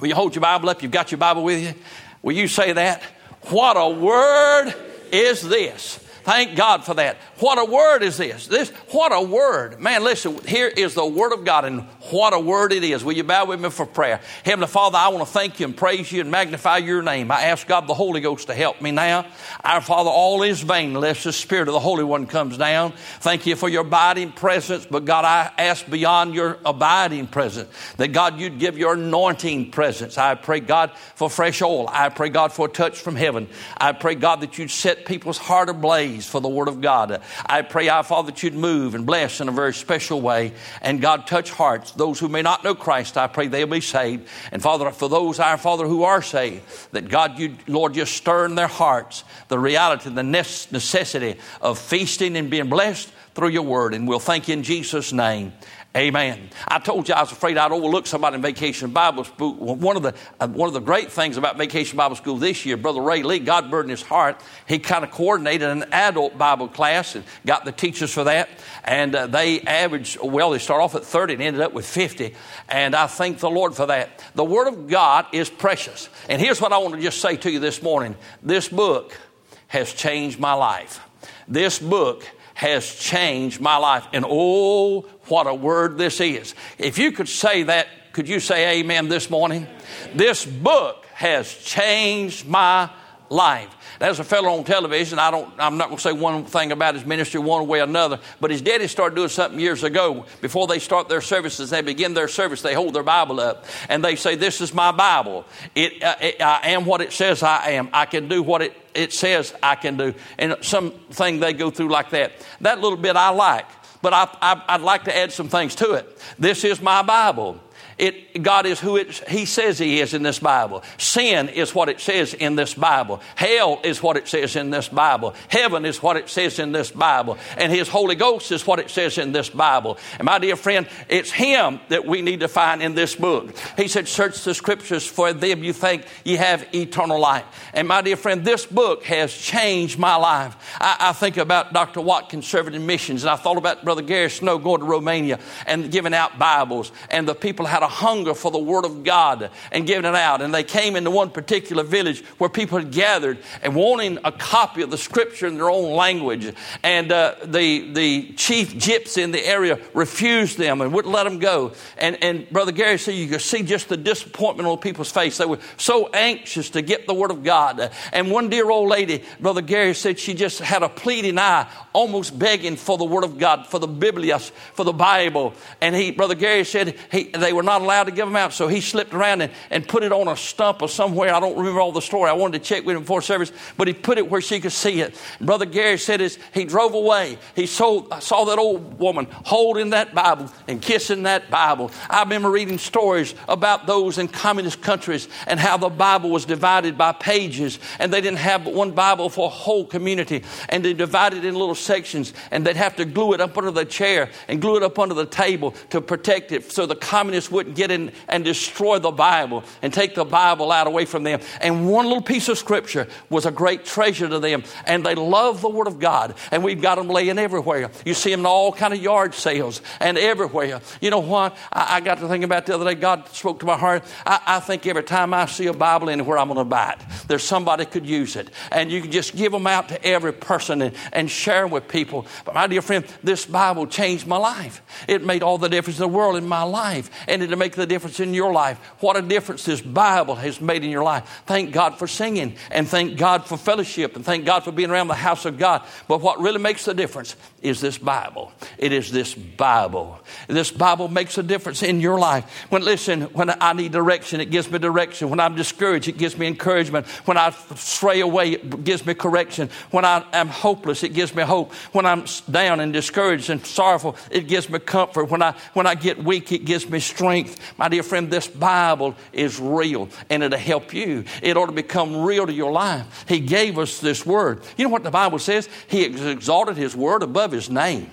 Will 0.00 0.08
you 0.08 0.14
hold 0.14 0.34
your 0.34 0.42
Bible 0.42 0.68
up? 0.68 0.82
You've 0.82 0.92
got 0.92 1.10
your 1.10 1.18
Bible 1.18 1.42
with 1.42 1.62
you? 1.62 1.74
Will 2.22 2.36
you 2.36 2.48
say 2.48 2.72
that? 2.72 3.02
What 3.48 3.74
a 3.76 3.88
word 3.88 4.74
is 5.12 5.42
this? 5.42 5.96
Thank 6.22 6.56
God 6.56 6.84
for 6.84 6.94
that. 6.94 7.16
What 7.38 7.58
a 7.58 7.64
word 7.64 8.02
is 8.02 8.18
this? 8.18 8.46
This 8.46 8.70
what 8.90 9.12
a 9.12 9.22
word. 9.22 9.80
Man, 9.80 10.04
listen, 10.04 10.38
here 10.46 10.68
is 10.68 10.94
the 10.94 11.06
word 11.06 11.32
of 11.32 11.44
God 11.44 11.64
and 11.64 11.86
what 12.10 12.34
a 12.34 12.38
word 12.38 12.72
it 12.72 12.84
is. 12.84 13.04
Will 13.04 13.12
you 13.12 13.24
bow 13.24 13.44
with 13.46 13.60
me 13.60 13.70
for 13.70 13.86
prayer? 13.86 14.20
Heavenly 14.44 14.66
Father, 14.66 14.98
I 14.98 15.08
want 15.08 15.26
to 15.26 15.32
thank 15.32 15.60
you 15.60 15.66
and 15.66 15.76
praise 15.76 16.10
you 16.10 16.20
and 16.20 16.30
magnify 16.30 16.78
your 16.78 17.02
name. 17.02 17.30
I 17.30 17.42
ask 17.42 17.66
God 17.66 17.86
the 17.86 17.94
Holy 17.94 18.20
Ghost 18.20 18.48
to 18.48 18.54
help 18.54 18.80
me 18.80 18.90
now. 18.90 19.26
Our 19.64 19.80
Father, 19.80 20.10
all 20.10 20.42
is 20.42 20.60
vain 20.60 20.94
unless 20.94 21.24
the 21.24 21.32
Spirit 21.32 21.68
of 21.68 21.74
the 21.74 21.80
Holy 21.80 22.04
One 22.04 22.26
comes 22.26 22.56
down. 22.58 22.92
Thank 23.20 23.46
you 23.46 23.56
for 23.56 23.68
your 23.68 23.82
abiding 23.82 24.32
presence, 24.32 24.86
but 24.86 25.04
God, 25.04 25.24
I 25.24 25.52
ask 25.58 25.88
beyond 25.88 26.34
your 26.34 26.58
abiding 26.64 27.28
presence 27.28 27.70
that 27.96 28.08
God, 28.08 28.38
you'd 28.38 28.58
give 28.58 28.78
your 28.78 28.94
anointing 28.94 29.70
presence. 29.70 30.18
I 30.18 30.34
pray, 30.34 30.60
God, 30.60 30.92
for 31.14 31.30
fresh 31.30 31.62
oil. 31.62 31.88
I 31.88 32.08
pray, 32.08 32.28
God, 32.28 32.52
for 32.52 32.66
a 32.66 32.70
touch 32.70 32.98
from 32.98 33.16
heaven. 33.16 33.48
I 33.76 33.92
pray, 33.92 34.14
God, 34.14 34.40
that 34.40 34.58
you'd 34.58 34.70
set 34.70 35.04
people's 35.04 35.38
heart 35.38 35.68
ablaze 35.68 36.26
for 36.26 36.40
the 36.40 36.48
Word 36.48 36.68
of 36.68 36.80
God. 36.80 37.20
I 37.46 37.62
pray, 37.62 37.88
our 37.88 38.02
Father, 38.02 38.30
that 38.30 38.42
you'd 38.42 38.54
move 38.54 38.94
and 38.94 39.06
bless 39.06 39.40
in 39.40 39.48
a 39.48 39.52
very 39.52 39.74
special 39.74 40.20
way. 40.20 40.52
And 40.82 41.00
God, 41.00 41.26
touch 41.26 41.50
hearts. 41.50 41.92
Those 42.00 42.18
who 42.18 42.30
may 42.30 42.40
not 42.40 42.64
know 42.64 42.74
Christ, 42.74 43.18
I 43.18 43.26
pray 43.26 43.48
they'll 43.48 43.66
be 43.66 43.82
saved. 43.82 44.26
And 44.52 44.62
Father, 44.62 44.90
for 44.90 45.06
those, 45.06 45.38
our 45.38 45.58
Father, 45.58 45.86
who 45.86 46.04
are 46.04 46.22
saved, 46.22 46.62
that 46.92 47.10
God, 47.10 47.38
you, 47.38 47.58
Lord, 47.66 47.92
just 47.92 48.16
stir 48.16 48.46
in 48.46 48.54
their 48.54 48.68
hearts 48.68 49.22
the 49.48 49.58
reality, 49.58 50.08
the 50.08 50.22
necessity 50.22 51.38
of 51.60 51.78
feasting 51.78 52.38
and 52.38 52.48
being 52.48 52.70
blessed 52.70 53.12
through 53.34 53.50
your 53.50 53.64
word. 53.64 53.92
And 53.92 54.08
we'll 54.08 54.18
thank 54.18 54.48
you 54.48 54.54
in 54.54 54.62
Jesus' 54.62 55.12
name. 55.12 55.52
Amen. 55.96 56.50
I 56.68 56.78
told 56.78 57.08
you 57.08 57.14
I 57.14 57.20
was 57.20 57.32
afraid 57.32 57.58
I'd 57.58 57.72
overlook 57.72 58.06
somebody 58.06 58.36
in 58.36 58.42
Vacation 58.42 58.92
Bible 58.92 59.24
School. 59.24 59.54
One 59.54 59.96
of 59.96 60.04
the 60.04 60.14
uh, 60.38 60.46
one 60.46 60.68
of 60.68 60.72
the 60.72 60.80
great 60.80 61.10
things 61.10 61.36
about 61.36 61.58
Vacation 61.58 61.96
Bible 61.96 62.14
School 62.14 62.36
this 62.36 62.64
year, 62.64 62.76
Brother 62.76 63.00
Ray 63.00 63.24
Lee, 63.24 63.40
God 63.40 63.72
burdened 63.72 63.90
his 63.90 64.02
heart. 64.02 64.40
He 64.68 64.78
kind 64.78 65.02
of 65.02 65.10
coordinated 65.10 65.68
an 65.68 65.86
adult 65.90 66.38
Bible 66.38 66.68
class 66.68 67.16
and 67.16 67.24
got 67.44 67.64
the 67.64 67.72
teachers 67.72 68.12
for 68.12 68.22
that. 68.22 68.48
And 68.84 69.16
uh, 69.16 69.26
they 69.26 69.62
averaged 69.62 70.18
well. 70.22 70.50
They 70.50 70.60
start 70.60 70.80
off 70.80 70.94
at 70.94 71.04
thirty 71.04 71.32
and 71.34 71.42
ended 71.42 71.60
up 71.60 71.72
with 71.72 71.86
fifty. 71.86 72.36
And 72.68 72.94
I 72.94 73.08
thank 73.08 73.40
the 73.40 73.50
Lord 73.50 73.74
for 73.74 73.86
that. 73.86 74.22
The 74.36 74.44
Word 74.44 74.68
of 74.68 74.86
God 74.86 75.26
is 75.32 75.50
precious. 75.50 76.08
And 76.28 76.40
here's 76.40 76.60
what 76.60 76.72
I 76.72 76.78
want 76.78 76.94
to 76.94 77.00
just 77.00 77.20
say 77.20 77.36
to 77.38 77.50
you 77.50 77.58
this 77.58 77.82
morning. 77.82 78.14
This 78.44 78.68
book 78.68 79.18
has 79.66 79.92
changed 79.92 80.38
my 80.38 80.52
life. 80.52 81.00
This 81.48 81.80
book 81.80 82.24
has 82.54 82.94
changed 82.94 83.60
my 83.60 83.76
life. 83.76 84.06
And 84.12 84.24
oh, 84.28 85.06
what 85.30 85.46
a 85.46 85.54
word 85.54 85.96
this 85.96 86.20
is. 86.20 86.54
If 86.78 86.98
you 86.98 87.12
could 87.12 87.28
say 87.28 87.64
that, 87.64 87.86
could 88.12 88.28
you 88.28 88.40
say 88.40 88.80
amen 88.80 89.08
this 89.08 89.30
morning? 89.30 89.66
This 90.14 90.44
book 90.44 91.06
has 91.14 91.52
changed 91.54 92.46
my 92.46 92.90
life. 93.28 93.68
There's 94.00 94.18
a 94.18 94.24
fellow 94.24 94.48
on 94.56 94.64
television. 94.64 95.18
I 95.18 95.30
don't. 95.30 95.52
I'm 95.58 95.76
not 95.76 95.88
going 95.88 95.98
to 95.98 96.02
say 96.02 96.12
one 96.12 96.46
thing 96.46 96.72
about 96.72 96.94
his 96.94 97.04
ministry 97.04 97.38
one 97.38 97.68
way 97.68 97.80
or 97.80 97.84
another. 97.84 98.18
But 98.40 98.50
his 98.50 98.62
daddy 98.62 98.86
started 98.86 99.14
doing 99.14 99.28
something 99.28 99.60
years 99.60 99.84
ago. 99.84 100.24
Before 100.40 100.66
they 100.66 100.78
start 100.78 101.10
their 101.10 101.20
services, 101.20 101.68
they 101.68 101.82
begin 101.82 102.14
their 102.14 102.26
service. 102.26 102.62
They 102.62 102.72
hold 102.72 102.94
their 102.94 103.02
Bible 103.02 103.40
up 103.40 103.66
and 103.90 104.02
they 104.02 104.16
say, 104.16 104.36
"This 104.36 104.62
is 104.62 104.72
my 104.72 104.90
Bible. 104.90 105.44
It, 105.74 106.02
uh, 106.02 106.16
it 106.20 106.40
I 106.40 106.70
am 106.70 106.86
what 106.86 107.02
it 107.02 107.12
says 107.12 107.42
I 107.42 107.72
am. 107.72 107.90
I 107.92 108.06
can 108.06 108.28
do 108.28 108.42
what 108.42 108.62
it 108.62 108.74
it 108.94 109.12
says 109.12 109.54
I 109.62 109.74
can 109.74 109.98
do." 109.98 110.14
And 110.38 110.56
something 110.62 111.40
they 111.40 111.52
go 111.52 111.70
through 111.70 111.90
like 111.90 112.10
that. 112.10 112.32
That 112.62 112.80
little 112.80 112.98
bit 112.98 113.16
I 113.16 113.28
like. 113.28 113.66
But 114.02 114.12
I, 114.14 114.28
I, 114.40 114.62
I'd 114.68 114.80
like 114.80 115.04
to 115.04 115.16
add 115.16 115.32
some 115.32 115.48
things 115.48 115.74
to 115.76 115.92
it. 115.92 116.18
This 116.38 116.64
is 116.64 116.80
my 116.80 117.02
Bible. 117.02 117.60
It, 118.00 118.42
God 118.42 118.64
is 118.64 118.80
who 118.80 118.96
it, 118.96 119.12
He 119.28 119.44
says 119.44 119.78
He 119.78 120.00
is 120.00 120.14
in 120.14 120.22
this 120.22 120.38
Bible. 120.38 120.82
Sin 120.96 121.50
is 121.50 121.74
what 121.74 121.90
it 121.90 122.00
says 122.00 122.32
in 122.32 122.56
this 122.56 122.72
Bible. 122.72 123.20
Hell 123.34 123.78
is 123.84 124.02
what 124.02 124.16
it 124.16 124.26
says 124.26 124.56
in 124.56 124.70
this 124.70 124.88
Bible. 124.88 125.34
Heaven 125.48 125.84
is 125.84 126.02
what 126.02 126.16
it 126.16 126.30
says 126.30 126.58
in 126.58 126.72
this 126.72 126.90
Bible. 126.90 127.36
And 127.58 127.70
His 127.70 127.88
Holy 127.88 128.14
Ghost 128.14 128.52
is 128.52 128.66
what 128.66 128.78
it 128.78 128.88
says 128.88 129.18
in 129.18 129.32
this 129.32 129.50
Bible. 129.50 129.98
And 130.18 130.24
my 130.24 130.38
dear 130.38 130.56
friend, 130.56 130.88
it's 131.10 131.30
Him 131.30 131.78
that 131.90 132.06
we 132.06 132.22
need 132.22 132.40
to 132.40 132.48
find 132.48 132.82
in 132.82 132.94
this 132.94 133.14
book. 133.14 133.54
He 133.76 133.86
said, 133.86 134.08
Search 134.08 134.42
the 134.44 134.54
Scriptures, 134.54 135.06
for 135.06 135.34
them 135.34 135.62
you 135.62 135.74
think 135.74 136.06
you 136.24 136.38
have 136.38 136.74
eternal 136.74 137.20
life. 137.20 137.44
And 137.74 137.86
my 137.86 138.00
dear 138.00 138.16
friend, 138.16 138.46
this 138.46 138.64
book 138.64 139.04
has 139.04 139.30
changed 139.30 139.98
my 139.98 140.16
life. 140.16 140.56
I, 140.80 140.96
I 141.10 141.12
think 141.12 141.36
about 141.36 141.74
Dr. 141.74 142.00
Watt 142.00 142.30
Conservative 142.30 142.80
Missions, 142.80 143.24
and 143.24 143.30
I 143.30 143.36
thought 143.36 143.58
about 143.58 143.84
Brother 143.84 144.00
Gary 144.00 144.30
Snow 144.30 144.56
going 144.56 144.80
to 144.80 144.86
Romania 144.86 145.38
and 145.66 145.92
giving 145.92 146.14
out 146.14 146.38
Bibles, 146.38 146.92
and 147.10 147.28
the 147.28 147.34
people 147.34 147.66
had 147.66 147.82
a 147.82 147.89
hunger 147.90 148.34
for 148.34 148.50
the 148.50 148.58
Word 148.58 148.84
of 148.84 149.04
God 149.04 149.50
and 149.70 149.86
giving 149.86 150.04
it 150.04 150.14
out. 150.14 150.40
And 150.40 150.54
they 150.54 150.64
came 150.64 150.96
into 150.96 151.10
one 151.10 151.30
particular 151.30 151.82
village 151.82 152.24
where 152.38 152.48
people 152.48 152.78
had 152.78 152.90
gathered 152.90 153.38
and 153.62 153.74
wanting 153.74 154.18
a 154.24 154.32
copy 154.32 154.82
of 154.82 154.90
the 154.90 154.98
Scripture 154.98 155.46
in 155.46 155.56
their 155.56 155.70
own 155.70 155.94
language. 155.94 156.52
And 156.82 157.12
uh, 157.12 157.34
the, 157.44 157.92
the 157.92 158.32
chief 158.34 158.74
gypsy 158.74 159.22
in 159.22 159.32
the 159.32 159.44
area 159.44 159.78
refused 159.94 160.56
them 160.56 160.80
and 160.80 160.92
wouldn't 160.92 161.12
let 161.12 161.24
them 161.24 161.38
go. 161.38 161.72
And, 161.98 162.22
and 162.22 162.48
Brother 162.50 162.72
Gary 162.72 162.98
said 162.98 163.14
you 163.14 163.28
could 163.28 163.42
see 163.42 163.62
just 163.62 163.88
the 163.88 163.96
disappointment 163.96 164.68
on 164.68 164.78
people's 164.78 165.10
face. 165.10 165.38
They 165.38 165.46
were 165.46 165.58
so 165.76 166.08
anxious 166.08 166.70
to 166.70 166.82
get 166.82 167.06
the 167.06 167.14
Word 167.14 167.30
of 167.30 167.42
God. 167.42 167.90
And 168.12 168.30
one 168.30 168.48
dear 168.48 168.70
old 168.70 168.88
lady, 168.88 169.24
Brother 169.40 169.62
Gary 169.62 169.94
said 169.94 170.18
she 170.18 170.34
just 170.34 170.60
had 170.60 170.82
a 170.82 170.88
pleading 170.88 171.38
eye, 171.38 171.70
almost 171.92 172.38
begging 172.38 172.76
for 172.76 172.96
the 172.98 173.04
Word 173.04 173.24
of 173.24 173.38
God, 173.38 173.66
for 173.66 173.78
the 173.78 173.88
Biblia, 173.88 174.38
for 174.38 174.84
the 174.84 174.92
Bible. 174.92 175.54
And 175.80 175.94
he, 175.94 176.10
Brother 176.10 176.34
Gary 176.34 176.64
said 176.64 176.96
he, 177.10 177.24
they 177.24 177.52
were 177.52 177.62
not 177.62 177.79
not 177.80 177.86
allowed 177.86 178.04
to 178.04 178.10
give 178.12 178.26
them 178.26 178.36
out. 178.36 178.52
So 178.52 178.68
he 178.68 178.80
slipped 178.80 179.14
around 179.14 179.42
and, 179.42 179.52
and 179.70 179.86
put 179.86 180.02
it 180.02 180.12
on 180.12 180.28
a 180.28 180.36
stump 180.36 180.82
or 180.82 180.88
somewhere. 180.88 181.34
I 181.34 181.40
don't 181.40 181.56
remember 181.56 181.80
all 181.80 181.92
the 181.92 182.02
story. 182.02 182.30
I 182.30 182.34
wanted 182.34 182.62
to 182.62 182.64
check 182.68 182.84
with 182.84 182.96
him 182.96 183.02
before 183.02 183.22
service, 183.22 183.52
but 183.76 183.88
he 183.88 183.94
put 183.94 184.18
it 184.18 184.28
where 184.28 184.40
she 184.40 184.60
could 184.60 184.72
see 184.72 185.00
it. 185.00 185.20
Brother 185.40 185.66
Gary 185.66 185.98
said 185.98 186.20
as 186.20 186.38
he 186.52 186.64
drove 186.64 186.94
away, 186.94 187.38
he 187.54 187.66
saw, 187.66 188.18
saw 188.20 188.44
that 188.46 188.58
old 188.58 188.98
woman 188.98 189.26
holding 189.30 189.90
that 189.90 190.14
Bible 190.14 190.50
and 190.68 190.80
kissing 190.80 191.24
that 191.24 191.50
Bible. 191.50 191.90
I 192.08 192.22
remember 192.22 192.50
reading 192.50 192.78
stories 192.78 193.34
about 193.48 193.86
those 193.86 194.18
in 194.18 194.28
communist 194.28 194.82
countries 194.82 195.28
and 195.46 195.58
how 195.58 195.76
the 195.76 195.88
Bible 195.88 196.30
was 196.30 196.44
divided 196.44 196.96
by 196.98 197.12
pages 197.12 197.78
and 197.98 198.12
they 198.12 198.20
didn't 198.20 198.38
have 198.38 198.66
one 198.66 198.92
Bible 198.92 199.28
for 199.28 199.46
a 199.46 199.50
whole 199.50 199.84
community 199.84 200.42
and 200.68 200.84
they 200.84 200.92
divided 200.92 201.44
in 201.44 201.54
little 201.54 201.74
sections 201.74 202.32
and 202.50 202.66
they'd 202.66 202.76
have 202.76 202.96
to 202.96 203.04
glue 203.04 203.32
it 203.32 203.40
up 203.40 203.56
under 203.56 203.70
the 203.70 203.84
chair 203.84 204.30
and 204.48 204.60
glue 204.60 204.76
it 204.76 204.82
up 204.82 204.98
under 204.98 205.14
the 205.14 205.26
table 205.26 205.72
to 205.90 206.00
protect 206.00 206.52
it 206.52 206.70
so 206.70 206.86
the 206.86 206.96
communists 206.96 207.50
wouldn't 207.50 207.69
get 207.74 207.90
in 207.90 208.12
and 208.28 208.44
destroy 208.44 208.98
the 208.98 209.10
Bible 209.10 209.64
and 209.82 209.92
take 209.92 210.14
the 210.14 210.24
Bible 210.24 210.72
out 210.72 210.86
away 210.86 211.04
from 211.04 211.22
them. 211.22 211.40
And 211.60 211.88
one 211.88 212.06
little 212.06 212.22
piece 212.22 212.48
of 212.48 212.58
scripture 212.58 213.08
was 213.28 213.46
a 213.46 213.50
great 213.50 213.84
treasure 213.84 214.28
to 214.28 214.38
them. 214.38 214.64
And 214.86 215.04
they 215.04 215.14
love 215.14 215.60
the 215.60 215.68
Word 215.68 215.86
of 215.86 215.98
God. 215.98 216.34
And 216.50 216.64
we've 216.64 216.80
got 216.80 216.96
them 216.96 217.08
laying 217.08 217.38
everywhere. 217.38 217.90
You 218.04 218.14
see 218.14 218.30
them 218.30 218.40
in 218.40 218.46
all 218.46 218.72
kind 218.72 218.92
of 218.92 219.00
yard 219.00 219.34
sales 219.34 219.82
and 220.00 220.18
everywhere. 220.18 220.80
You 221.00 221.10
know 221.10 221.20
what? 221.20 221.56
I, 221.72 221.96
I 221.96 222.00
got 222.00 222.18
to 222.18 222.28
think 222.28 222.44
about 222.44 222.66
the 222.66 222.74
other 222.74 222.84
day. 222.84 222.94
God 222.94 223.28
spoke 223.28 223.60
to 223.60 223.66
my 223.66 223.76
heart. 223.76 224.04
I, 224.26 224.40
I 224.46 224.60
think 224.60 224.86
every 224.86 225.04
time 225.04 225.34
I 225.34 225.46
see 225.46 225.66
a 225.66 225.72
Bible 225.72 226.10
anywhere, 226.10 226.38
I'm 226.38 226.48
going 226.48 226.58
to 226.58 226.64
buy 226.64 226.92
it. 226.92 227.28
There's 227.28 227.42
somebody 227.42 227.84
could 227.84 228.06
use 228.06 228.36
it. 228.36 228.50
And 228.70 228.90
you 228.90 229.02
can 229.02 229.10
just 229.10 229.36
give 229.36 229.52
them 229.52 229.66
out 229.66 229.88
to 229.88 230.04
every 230.04 230.32
person 230.32 230.82
and, 230.82 230.94
and 231.12 231.30
share 231.30 231.66
with 231.66 231.88
people. 231.88 232.26
But 232.44 232.54
my 232.54 232.66
dear 232.66 232.82
friend, 232.82 233.04
this 233.22 233.46
Bible 233.46 233.86
changed 233.86 234.26
my 234.26 234.36
life. 234.36 234.82
It 235.08 235.24
made 235.24 235.42
all 235.42 235.58
the 235.58 235.68
difference 235.68 235.98
in 235.98 236.02
the 236.02 236.08
world 236.08 236.36
in 236.36 236.46
my 236.46 236.62
life. 236.62 237.10
And 237.28 237.42
it 237.42 237.49
make 237.56 237.74
the 237.74 237.86
difference 237.86 238.20
in 238.20 238.34
your 238.34 238.52
life. 238.52 238.78
What 239.00 239.16
a 239.16 239.22
difference 239.22 239.64
this 239.64 239.80
Bible 239.80 240.34
has 240.34 240.60
made 240.60 240.84
in 240.84 240.90
your 240.90 241.04
life. 241.04 241.42
Thank 241.46 241.72
God 241.72 241.98
for 241.98 242.06
singing 242.06 242.56
and 242.70 242.88
thank 242.88 243.16
God 243.16 243.46
for 243.46 243.56
fellowship 243.56 244.16
and 244.16 244.24
thank 244.24 244.44
God 244.44 244.64
for 244.64 244.72
being 244.72 244.90
around 244.90 245.08
the 245.08 245.14
house 245.14 245.44
of 245.44 245.58
God. 245.58 245.82
But 246.08 246.20
what 246.20 246.40
really 246.40 246.58
makes 246.58 246.84
the 246.84 246.94
difference 246.94 247.36
is 247.62 247.80
this 247.80 247.98
Bible. 247.98 248.52
It 248.78 248.92
is 248.92 249.10
this 249.10 249.34
Bible. 249.34 250.18
This 250.48 250.70
Bible 250.70 251.08
makes 251.08 251.36
a 251.38 251.42
difference 251.42 251.82
in 251.82 252.00
your 252.00 252.18
life. 252.18 252.44
When 252.70 252.82
listen, 252.82 253.22
when 253.22 253.50
I 253.50 253.72
need 253.72 253.92
direction, 253.92 254.40
it 254.40 254.50
gives 254.50 254.70
me 254.70 254.78
direction. 254.78 255.30
When 255.30 255.40
I'm 255.40 255.54
discouraged, 255.54 256.08
it 256.08 256.18
gives 256.18 256.36
me 256.36 256.46
encouragement. 256.46 257.06
When 257.26 257.36
I 257.36 257.50
stray 257.76 258.20
away, 258.20 258.52
it 258.52 258.84
gives 258.84 259.04
me 259.04 259.14
correction. 259.14 259.70
When 259.90 260.04
I 260.04 260.24
am 260.32 260.48
hopeless, 260.48 261.02
it 261.02 261.14
gives 261.14 261.34
me 261.34 261.42
hope. 261.42 261.72
When 261.92 262.06
I'm 262.06 262.24
down 262.50 262.80
and 262.80 262.92
discouraged 262.92 263.50
and 263.50 263.64
sorrowful, 263.64 264.16
it 264.30 264.48
gives 264.48 264.68
me 264.68 264.78
comfort. 264.78 265.30
When 265.30 265.42
I 265.42 265.54
when 265.72 265.86
I 265.86 265.94
get 265.94 266.22
weak, 266.22 266.52
it 266.52 266.64
gives 266.64 266.88
me 266.88 267.00
strength 267.00 267.30
strength. 267.48 267.78
My 267.78 267.88
dear 267.88 268.02
friend, 268.02 268.30
this 268.30 268.46
Bible 268.46 269.14
is 269.32 269.58
real 269.60 270.08
and 270.28 270.42
it'll 270.42 270.58
help 270.58 270.92
you. 270.92 271.24
It 271.42 271.56
ought 271.56 271.66
to 271.66 271.72
become 271.72 272.22
real 272.22 272.46
to 272.46 272.52
your 272.52 272.72
life. 272.72 273.24
He 273.28 273.40
gave 273.40 273.78
us 273.78 274.00
this 274.00 274.24
word. 274.24 274.62
You 274.76 274.84
know 274.84 274.90
what 274.90 275.02
the 275.02 275.10
Bible 275.10 275.38
says? 275.38 275.68
He 275.88 276.04
exalted 276.04 276.76
his 276.76 276.94
word 276.96 277.22
above 277.22 277.52
his 277.52 277.70
name. 277.70 278.10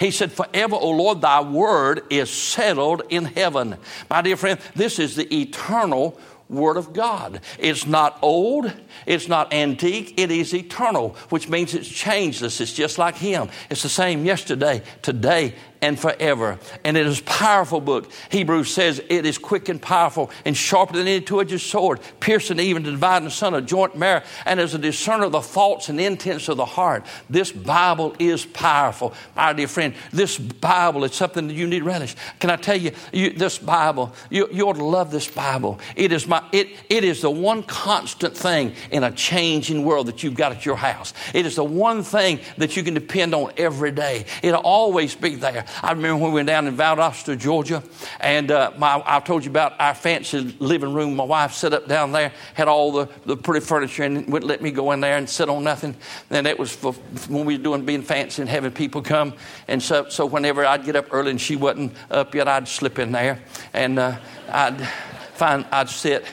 He 0.00 0.10
said, 0.10 0.32
Forever, 0.32 0.74
O 0.74 0.90
Lord, 0.90 1.20
thy 1.20 1.40
word 1.40 2.02
is 2.10 2.28
settled 2.28 3.02
in 3.10 3.26
heaven. 3.26 3.76
My 4.10 4.22
dear 4.22 4.36
friend, 4.36 4.58
this 4.74 4.98
is 4.98 5.14
the 5.14 5.32
eternal 5.40 6.18
Word 6.48 6.76
of 6.76 6.92
God. 6.92 7.40
It's 7.58 7.86
not 7.86 8.18
old, 8.20 8.70
it's 9.06 9.28
not 9.28 9.54
antique, 9.54 10.14
it 10.18 10.30
is 10.30 10.54
eternal, 10.54 11.16
which 11.30 11.48
means 11.48 11.74
it's 11.74 11.88
changeless. 11.88 12.60
It's 12.60 12.74
just 12.74 12.98
like 12.98 13.16
Him. 13.16 13.48
It's 13.70 13.82
the 13.82 13.88
same 13.88 14.24
yesterday, 14.26 14.82
today, 15.00 15.54
and 15.84 16.00
forever. 16.00 16.58
And 16.82 16.96
it 16.96 17.06
is 17.06 17.20
powerful 17.20 17.78
book. 17.78 18.10
Hebrews 18.30 18.72
says 18.72 19.02
it 19.10 19.26
is 19.26 19.36
quick 19.36 19.68
and 19.68 19.80
powerful 19.80 20.30
and 20.46 20.56
sharper 20.56 20.94
than 20.94 21.06
any 21.06 21.20
two-edged 21.20 21.60
sword, 21.60 22.00
piercing 22.20 22.58
even 22.58 22.84
to 22.84 22.90
divide 22.90 23.22
the 23.22 23.30
son 23.30 23.52
of 23.52 23.66
joint 23.66 23.94
marrow, 23.94 24.22
and 24.46 24.60
as 24.60 24.72
a 24.72 24.78
discerner 24.78 25.24
of 25.24 25.32
the 25.32 25.42
thoughts 25.42 25.90
and 25.90 26.00
intents 26.00 26.48
of 26.48 26.56
the 26.56 26.64
heart. 26.64 27.04
This 27.28 27.52
Bible 27.52 28.16
is 28.18 28.46
powerful. 28.46 29.12
My 29.36 29.52
dear 29.52 29.68
friend, 29.68 29.94
this 30.10 30.38
Bible 30.38 31.04
is 31.04 31.12
something 31.12 31.48
that 31.48 31.54
you 31.54 31.66
need 31.66 31.80
to 31.80 31.84
relish. 31.84 32.16
Can 32.40 32.48
I 32.48 32.56
tell 32.56 32.76
you, 32.76 32.92
you 33.12 33.30
this 33.32 33.58
Bible, 33.58 34.14
you, 34.30 34.48
you 34.50 34.66
ought 34.66 34.76
to 34.76 34.84
love 34.84 35.10
this 35.10 35.28
Bible. 35.30 35.78
It 35.96 36.12
is 36.12 36.26
my 36.26 36.42
it, 36.52 36.68
it 36.88 37.04
is 37.04 37.20
the 37.20 37.30
one 37.30 37.62
constant 37.62 38.34
thing 38.34 38.74
in 38.90 39.04
a 39.04 39.10
changing 39.10 39.84
world 39.84 40.06
that 40.06 40.22
you've 40.22 40.34
got 40.34 40.52
at 40.52 40.64
your 40.64 40.76
house. 40.76 41.12
It 41.34 41.44
is 41.44 41.56
the 41.56 41.64
one 41.64 42.02
thing 42.02 42.40
that 42.56 42.74
you 42.74 42.82
can 42.82 42.94
depend 42.94 43.34
on 43.34 43.52
every 43.58 43.92
day. 43.92 44.24
It'll 44.42 44.62
always 44.62 45.14
be 45.14 45.34
there. 45.34 45.66
I 45.82 45.92
remember 45.92 46.16
when 46.16 46.30
we 46.30 46.34
went 46.36 46.48
down 46.48 46.66
in 46.66 46.76
Valdosta, 46.76 47.38
Georgia, 47.38 47.82
and 48.20 48.50
uh, 48.50 48.72
my, 48.76 49.02
I 49.04 49.20
told 49.20 49.44
you 49.44 49.50
about 49.50 49.74
our 49.80 49.94
fancy 49.94 50.54
living 50.58 50.92
room. 50.92 51.16
My 51.16 51.24
wife 51.24 51.52
set 51.52 51.72
up 51.72 51.88
down 51.88 52.12
there, 52.12 52.32
had 52.54 52.68
all 52.68 52.92
the, 52.92 53.08
the 53.26 53.36
pretty 53.36 53.64
furniture, 53.64 54.04
and 54.04 54.26
wouldn't 54.32 54.48
let 54.48 54.62
me 54.62 54.70
go 54.70 54.92
in 54.92 55.00
there 55.00 55.16
and 55.16 55.28
sit 55.28 55.48
on 55.48 55.64
nothing. 55.64 55.96
And 56.30 56.46
that 56.46 56.58
was 56.58 56.74
for 56.74 56.92
when 57.28 57.44
we 57.44 57.56
were 57.56 57.62
doing 57.62 57.84
being 57.84 58.02
fancy 58.02 58.42
and 58.42 58.48
having 58.48 58.72
people 58.72 59.02
come. 59.02 59.34
And 59.68 59.82
so, 59.82 60.08
so 60.08 60.26
whenever 60.26 60.64
I'd 60.64 60.84
get 60.84 60.96
up 60.96 61.12
early 61.12 61.30
and 61.30 61.40
she 61.40 61.56
wasn't 61.56 61.94
up 62.10 62.34
yet, 62.34 62.48
I'd 62.48 62.68
slip 62.68 62.98
in 62.98 63.12
there, 63.12 63.42
and 63.72 63.98
uh, 63.98 64.16
I'd 64.48 64.86
find 65.34 65.66
I'd 65.72 65.88
sit 65.88 66.24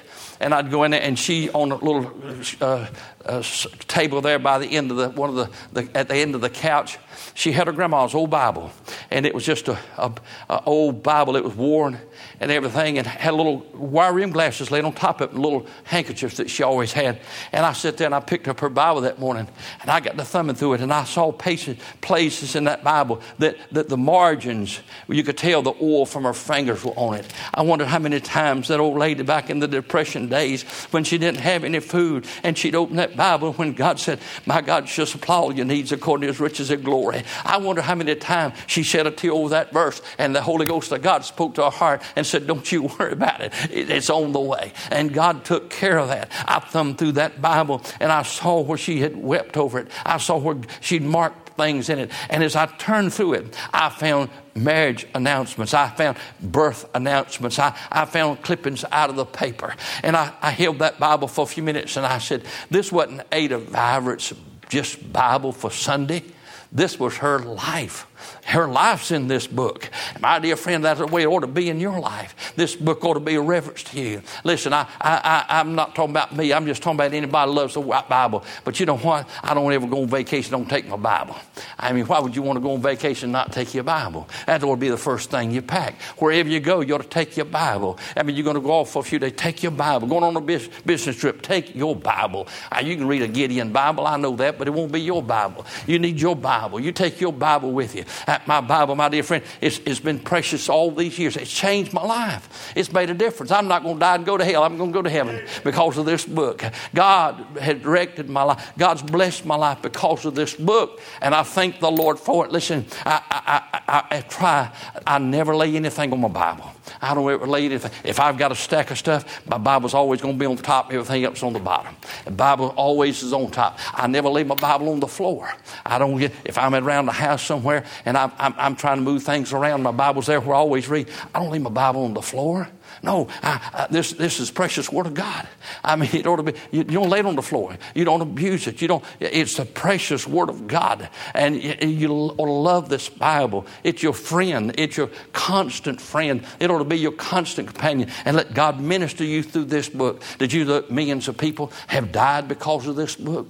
and 0.41 0.53
I'd 0.53 0.71
go 0.71 0.83
in 0.83 0.91
there, 0.91 1.01
and 1.01 1.17
she 1.17 1.49
on 1.51 1.71
a 1.71 1.75
little 1.75 2.11
uh, 2.59 2.87
uh, 3.25 3.43
table 3.87 4.21
there 4.21 4.39
by 4.39 4.57
the 4.57 4.67
end 4.67 4.91
of 4.91 4.97
the 4.97 5.09
one 5.09 5.29
of 5.29 5.35
the, 5.35 5.49
the, 5.81 5.97
at 5.97 6.09
the 6.09 6.15
end 6.15 6.35
of 6.35 6.41
the 6.41 6.49
couch 6.49 6.97
she 7.33 7.51
had 7.51 7.67
her 7.67 7.73
grandma's 7.73 8.13
old 8.13 8.29
Bible, 8.29 8.71
and 9.09 9.25
it 9.25 9.33
was 9.33 9.45
just 9.45 9.67
a, 9.67 9.79
a, 9.97 10.11
a 10.49 10.63
old 10.65 11.03
Bible. 11.03 11.35
It 11.35 11.43
was 11.43 11.55
worn 11.55 11.99
and 12.41 12.51
everything, 12.51 12.97
and 12.97 13.05
had 13.05 13.35
little 13.35 13.59
wire 13.73 14.11
rim 14.11 14.31
glasses 14.31 14.71
laid 14.71 14.83
on 14.83 14.93
top 14.93 15.21
of 15.21 15.29
it, 15.29 15.33
and 15.33 15.43
little 15.43 15.67
handkerchiefs 15.83 16.37
that 16.37 16.49
she 16.49 16.63
always 16.63 16.91
had. 16.91 17.19
And 17.51 17.63
I 17.63 17.73
sat 17.73 17.97
there 17.97 18.07
and 18.07 18.15
I 18.15 18.19
picked 18.19 18.47
up 18.47 18.59
her 18.61 18.69
Bible 18.69 19.01
that 19.01 19.19
morning, 19.19 19.47
and 19.79 19.89
I 19.91 19.99
got 19.99 20.17
to 20.17 20.25
thumbing 20.25 20.55
through 20.55 20.73
it, 20.73 20.81
and 20.81 20.91
I 20.91 21.03
saw 21.03 21.31
places, 21.31 21.77
places 22.01 22.55
in 22.55 22.63
that 22.63 22.83
Bible 22.83 23.21
that, 23.37 23.57
that 23.71 23.89
the 23.89 23.97
margins, 23.97 24.79
you 25.07 25.23
could 25.23 25.37
tell 25.37 25.61
the 25.61 25.75
oil 25.79 26.07
from 26.07 26.23
her 26.23 26.33
fingers 26.33 26.83
were 26.83 26.97
on 26.97 27.13
it. 27.13 27.31
I 27.53 27.61
wondered 27.61 27.87
how 27.87 27.99
many 27.99 28.19
times 28.19 28.69
that 28.69 28.79
old 28.79 28.97
lady 28.97 29.21
back 29.21 29.51
in 29.51 29.59
the 29.59 29.67
Depression 29.67 30.27
days, 30.27 30.63
when 30.89 31.03
she 31.03 31.19
didn't 31.19 31.41
have 31.41 31.63
any 31.63 31.79
food, 31.79 32.25
and 32.43 32.57
she'd 32.57 32.73
open 32.73 32.95
that 32.95 33.15
Bible 33.15 33.53
when 33.53 33.73
God 33.73 33.99
said, 33.99 34.19
My 34.47 34.61
God 34.61 34.89
shall 34.89 35.05
supply 35.05 35.35
all 35.35 35.53
your 35.53 35.65
needs 35.65 35.91
according 35.91 36.21
to 36.21 36.27
his 36.27 36.39
riches 36.39 36.71
and 36.71 36.83
glory. 36.83 37.23
I 37.45 37.57
wonder 37.57 37.83
how 37.83 37.93
many 37.93 38.15
times 38.15 38.55
she 38.65 38.81
shed 38.81 39.05
a 39.05 39.11
tear 39.11 39.31
over 39.31 39.49
that 39.49 39.71
verse 39.71 40.01
and 40.17 40.35
the 40.35 40.41
Holy 40.41 40.65
Ghost 40.65 40.91
of 40.91 41.03
God 41.03 41.23
spoke 41.23 41.55
to 41.55 41.65
her 41.65 41.69
heart 41.69 42.01
and 42.15 42.25
said, 42.31 42.47
Don't 42.47 42.71
you 42.71 42.83
worry 42.99 43.13
about 43.13 43.41
it. 43.41 43.53
It's 43.69 44.09
on 44.09 44.31
the 44.31 44.39
way. 44.39 44.73
And 44.89 45.13
God 45.13 45.45
took 45.45 45.69
care 45.69 45.99
of 45.99 46.07
that. 46.09 46.31
I 46.47 46.59
thumbed 46.59 46.97
through 46.97 47.13
that 47.13 47.41
Bible 47.41 47.81
and 47.99 48.11
I 48.11 48.23
saw 48.23 48.61
where 48.61 48.77
she 48.77 49.01
had 49.01 49.15
wept 49.15 49.57
over 49.57 49.79
it. 49.79 49.91
I 50.05 50.17
saw 50.17 50.37
where 50.37 50.57
she'd 50.79 51.03
marked 51.03 51.41
things 51.57 51.89
in 51.89 51.99
it. 51.99 52.11
And 52.29 52.43
as 52.43 52.55
I 52.55 52.65
turned 52.65 53.13
through 53.13 53.33
it, 53.33 53.57
I 53.73 53.89
found 53.89 54.29
marriage 54.55 55.05
announcements. 55.13 55.73
I 55.73 55.89
found 55.89 56.17
birth 56.41 56.89
announcements. 56.93 57.59
I, 57.59 57.77
I 57.91 58.05
found 58.05 58.41
clippings 58.41 58.83
out 58.91 59.09
of 59.09 59.15
the 59.15 59.25
paper. 59.25 59.75
And 60.03 60.15
I, 60.15 60.33
I 60.41 60.51
held 60.51 60.79
that 60.79 60.99
Bible 60.99 61.27
for 61.27 61.43
a 61.43 61.47
few 61.47 61.63
minutes 61.63 61.97
and 61.97 62.05
I 62.05 62.17
said, 62.17 62.45
This 62.69 62.91
wasn't 62.91 63.21
Ada 63.31 63.59
Vivert's 63.59 64.33
just 64.69 65.11
Bible 65.11 65.51
for 65.51 65.69
Sunday. 65.69 66.23
This 66.71 66.97
was 66.97 67.17
her 67.17 67.39
life. 67.39 68.07
Her 68.45 68.67
life's 68.67 69.11
in 69.11 69.27
this 69.27 69.47
book. 69.47 69.89
My 70.19 70.39
dear 70.39 70.55
friend, 70.55 70.83
that's 70.83 70.99
the 70.99 71.07
way 71.07 71.23
it 71.23 71.27
ought 71.27 71.41
to 71.41 71.47
be 71.47 71.69
in 71.69 71.79
your 71.79 71.99
life. 71.99 72.53
This 72.55 72.75
book 72.75 73.03
ought 73.05 73.13
to 73.13 73.19
be 73.19 73.35
a 73.35 73.41
reference 73.41 73.83
to 73.83 74.01
you. 74.01 74.21
Listen, 74.43 74.73
I, 74.73 74.87
I, 74.99 75.45
I, 75.47 75.59
am 75.61 75.75
not 75.75 75.95
talking 75.95 76.11
about 76.11 76.35
me. 76.35 76.51
I'm 76.51 76.65
just 76.65 76.81
talking 76.81 76.97
about 76.97 77.13
anybody 77.13 77.49
who 77.49 77.55
loves 77.55 77.75
the 77.75 77.81
Bible. 77.81 78.43
But 78.63 78.79
you 78.79 78.85
know 78.85 78.97
what? 78.97 79.29
I 79.43 79.53
don't 79.53 79.71
ever 79.71 79.87
go 79.87 80.01
on 80.01 80.07
vacation, 80.07 80.51
don't 80.51 80.69
take 80.69 80.87
my 80.87 80.97
Bible. 80.97 81.35
I 81.79 81.93
mean, 81.93 82.05
why 82.05 82.19
would 82.19 82.35
you 82.35 82.41
want 82.41 82.57
to 82.57 82.61
go 82.61 82.73
on 82.73 82.81
vacation 82.81 83.25
and 83.25 83.33
not 83.33 83.51
take 83.51 83.73
your 83.73 83.83
Bible? 83.83 84.27
That 84.47 84.63
ought 84.63 84.75
to 84.75 84.79
be 84.79 84.89
the 84.89 84.97
first 84.97 85.31
thing 85.31 85.51
you 85.51 85.61
pack. 85.61 86.01
Wherever 86.17 86.49
you 86.49 86.59
go, 86.59 86.81
you 86.81 86.95
ought 86.95 87.01
to 87.03 87.07
take 87.07 87.37
your 87.37 87.45
Bible. 87.45 87.99
I 88.17 88.23
mean, 88.23 88.35
you're 88.35 88.43
going 88.43 88.55
to 88.55 88.61
go 88.61 88.71
off 88.71 88.91
for 88.91 88.99
a 88.99 89.03
few 89.03 89.19
days, 89.19 89.33
take 89.37 89.63
your 89.63 89.71
Bible. 89.71 90.07
Going 90.07 90.23
on 90.23 90.35
a 90.35 90.41
business 90.41 91.15
trip, 91.15 91.41
take 91.41 91.75
your 91.75 91.95
Bible. 91.95 92.47
You 92.83 92.95
can 92.95 93.07
read 93.07 93.21
a 93.21 93.27
Gideon 93.27 93.71
Bible, 93.71 94.07
I 94.07 94.17
know 94.17 94.35
that, 94.35 94.57
but 94.57 94.67
it 94.67 94.71
won't 94.71 94.91
be 94.91 95.01
your 95.01 95.23
Bible. 95.23 95.65
You 95.87 95.99
need 95.99 96.19
your 96.19 96.35
Bible. 96.35 96.79
You 96.79 96.91
take 96.91 97.21
your 97.21 97.33
Bible 97.33 97.71
with 97.71 97.95
you 97.95 98.03
my 98.45 98.61
Bible, 98.61 98.95
my 98.95 99.09
dear 99.09 99.23
friend, 99.23 99.43
it's, 99.59 99.79
it's 99.85 99.99
been 99.99 100.19
precious 100.19 100.69
all 100.69 100.91
these 100.91 101.17
years. 101.17 101.37
It's 101.37 101.51
changed 101.51 101.93
my 101.93 102.03
life. 102.03 102.73
It's 102.75 102.91
made 102.91 103.09
a 103.09 103.13
difference. 103.13 103.51
I'm 103.51 103.67
not 103.67 103.83
going 103.83 103.95
to 103.95 103.99
die 103.99 104.15
and 104.15 104.25
go 104.25 104.37
to 104.37 104.45
hell. 104.45 104.63
I'm 104.63 104.77
going 104.77 104.91
to 104.91 104.93
go 104.93 105.01
to 105.01 105.09
heaven 105.09 105.45
because 105.63 105.97
of 105.97 106.05
this 106.05 106.25
book. 106.25 106.63
God 106.93 107.45
has 107.59 107.81
directed 107.81 108.29
my 108.29 108.43
life. 108.43 108.71
God's 108.77 109.01
blessed 109.01 109.45
my 109.45 109.55
life 109.55 109.81
because 109.81 110.25
of 110.25 110.35
this 110.35 110.55
book. 110.55 111.01
And 111.21 111.33
I 111.33 111.43
thank 111.43 111.79
the 111.79 111.91
Lord 111.91 112.19
for 112.19 112.45
it. 112.45 112.51
Listen, 112.51 112.85
I, 113.05 113.21
I, 113.29 113.79
I, 113.87 114.17
I 114.17 114.21
try, 114.21 114.71
I 115.05 115.19
never 115.19 115.55
lay 115.55 115.75
anything 115.75 116.13
on 116.13 116.21
my 116.21 116.27
Bible. 116.27 116.71
I 117.01 117.13
don't 117.13 117.29
ever 117.31 117.47
lay 117.47 117.65
anything. 117.65 117.91
If 118.03 118.19
I've 118.19 118.37
got 118.37 118.51
a 118.51 118.55
stack 118.55 118.91
of 118.91 118.97
stuff, 118.97 119.47
my 119.47 119.57
Bible's 119.57 119.93
always 119.93 120.21
going 120.21 120.35
to 120.35 120.39
be 120.39 120.45
on 120.45 120.55
the 120.55 120.63
top, 120.63 120.91
everything 120.91 121.23
else 121.23 121.43
on 121.43 121.53
the 121.53 121.59
bottom. 121.59 121.95
The 122.25 122.31
Bible 122.31 122.73
always 122.75 123.23
is 123.23 123.33
on 123.33 123.51
top. 123.51 123.79
I 123.93 124.07
never 124.07 124.29
lay 124.29 124.43
my 124.43 124.55
Bible 124.55 124.89
on 124.89 124.99
the 124.99 125.07
floor. 125.07 125.53
I 125.85 125.97
don't 125.97 126.17
get, 126.17 126.33
if 126.45 126.57
I'm 126.57 126.75
around 126.75 127.05
the 127.05 127.11
house 127.11 127.43
somewhere 127.43 127.85
and 128.05 128.17
I'm, 128.17 128.31
I'm, 128.37 128.53
I'm 128.57 128.75
trying 128.75 128.97
to 128.97 129.03
move 129.03 129.23
things 129.23 129.53
around, 129.53 129.83
my 129.83 129.91
Bible's 129.91 130.27
there 130.27 130.39
where 130.39 130.55
I 130.55 130.59
always 130.59 130.87
read. 130.87 131.09
I 131.33 131.39
don't 131.39 131.51
leave 131.51 131.61
my 131.61 131.69
Bible 131.69 132.05
on 132.05 132.13
the 132.13 132.21
floor. 132.21 132.67
No, 133.03 133.27
I, 133.41 133.71
I, 133.73 133.87
this, 133.89 134.13
this 134.13 134.39
is 134.39 134.51
precious 134.51 134.91
Word 134.91 135.07
of 135.07 135.13
God. 135.13 135.47
I 135.83 135.95
mean, 135.95 136.09
it 136.13 136.27
ought 136.27 136.37
to 136.37 136.43
be, 136.43 136.53
you, 136.71 136.79
you, 136.79 136.83
don't 136.83 137.09
lay 137.09 137.19
it 137.19 137.25
on 137.25 137.35
the 137.35 137.41
floor. 137.41 137.77
You 137.95 138.05
don't 138.05 138.21
abuse 138.21 138.67
it. 138.67 138.81
You 138.81 138.87
don't, 138.87 139.03
it's 139.19 139.57
the 139.57 139.65
precious 139.65 140.27
Word 140.27 140.49
of 140.49 140.67
God. 140.67 141.09
And 141.33 141.61
you, 141.61 141.75
you 141.87 142.11
ought 142.11 142.45
to 142.45 142.51
love 142.51 142.89
this 142.89 143.09
Bible. 143.09 143.65
It's 143.83 144.03
your 144.03 144.13
friend. 144.13 144.73
It's 144.77 144.97
your 144.97 145.09
constant 145.33 145.99
friend. 145.99 146.43
It 146.59 146.69
ought 146.69 146.79
to 146.79 146.83
be 146.83 146.97
your 146.97 147.13
constant 147.13 147.69
companion. 147.69 148.09
And 148.25 148.35
let 148.35 148.53
God 148.53 148.79
minister 148.79 149.23
you 149.23 149.43
through 149.43 149.65
this 149.65 149.89
book. 149.89 150.23
Did 150.37 150.53
you 150.53 150.65
look, 150.65 150.91
millions 150.91 151.27
of 151.27 151.37
people 151.37 151.71
have 151.87 152.11
died 152.11 152.47
because 152.47 152.87
of 152.87 152.95
this 152.95 153.15
book? 153.15 153.47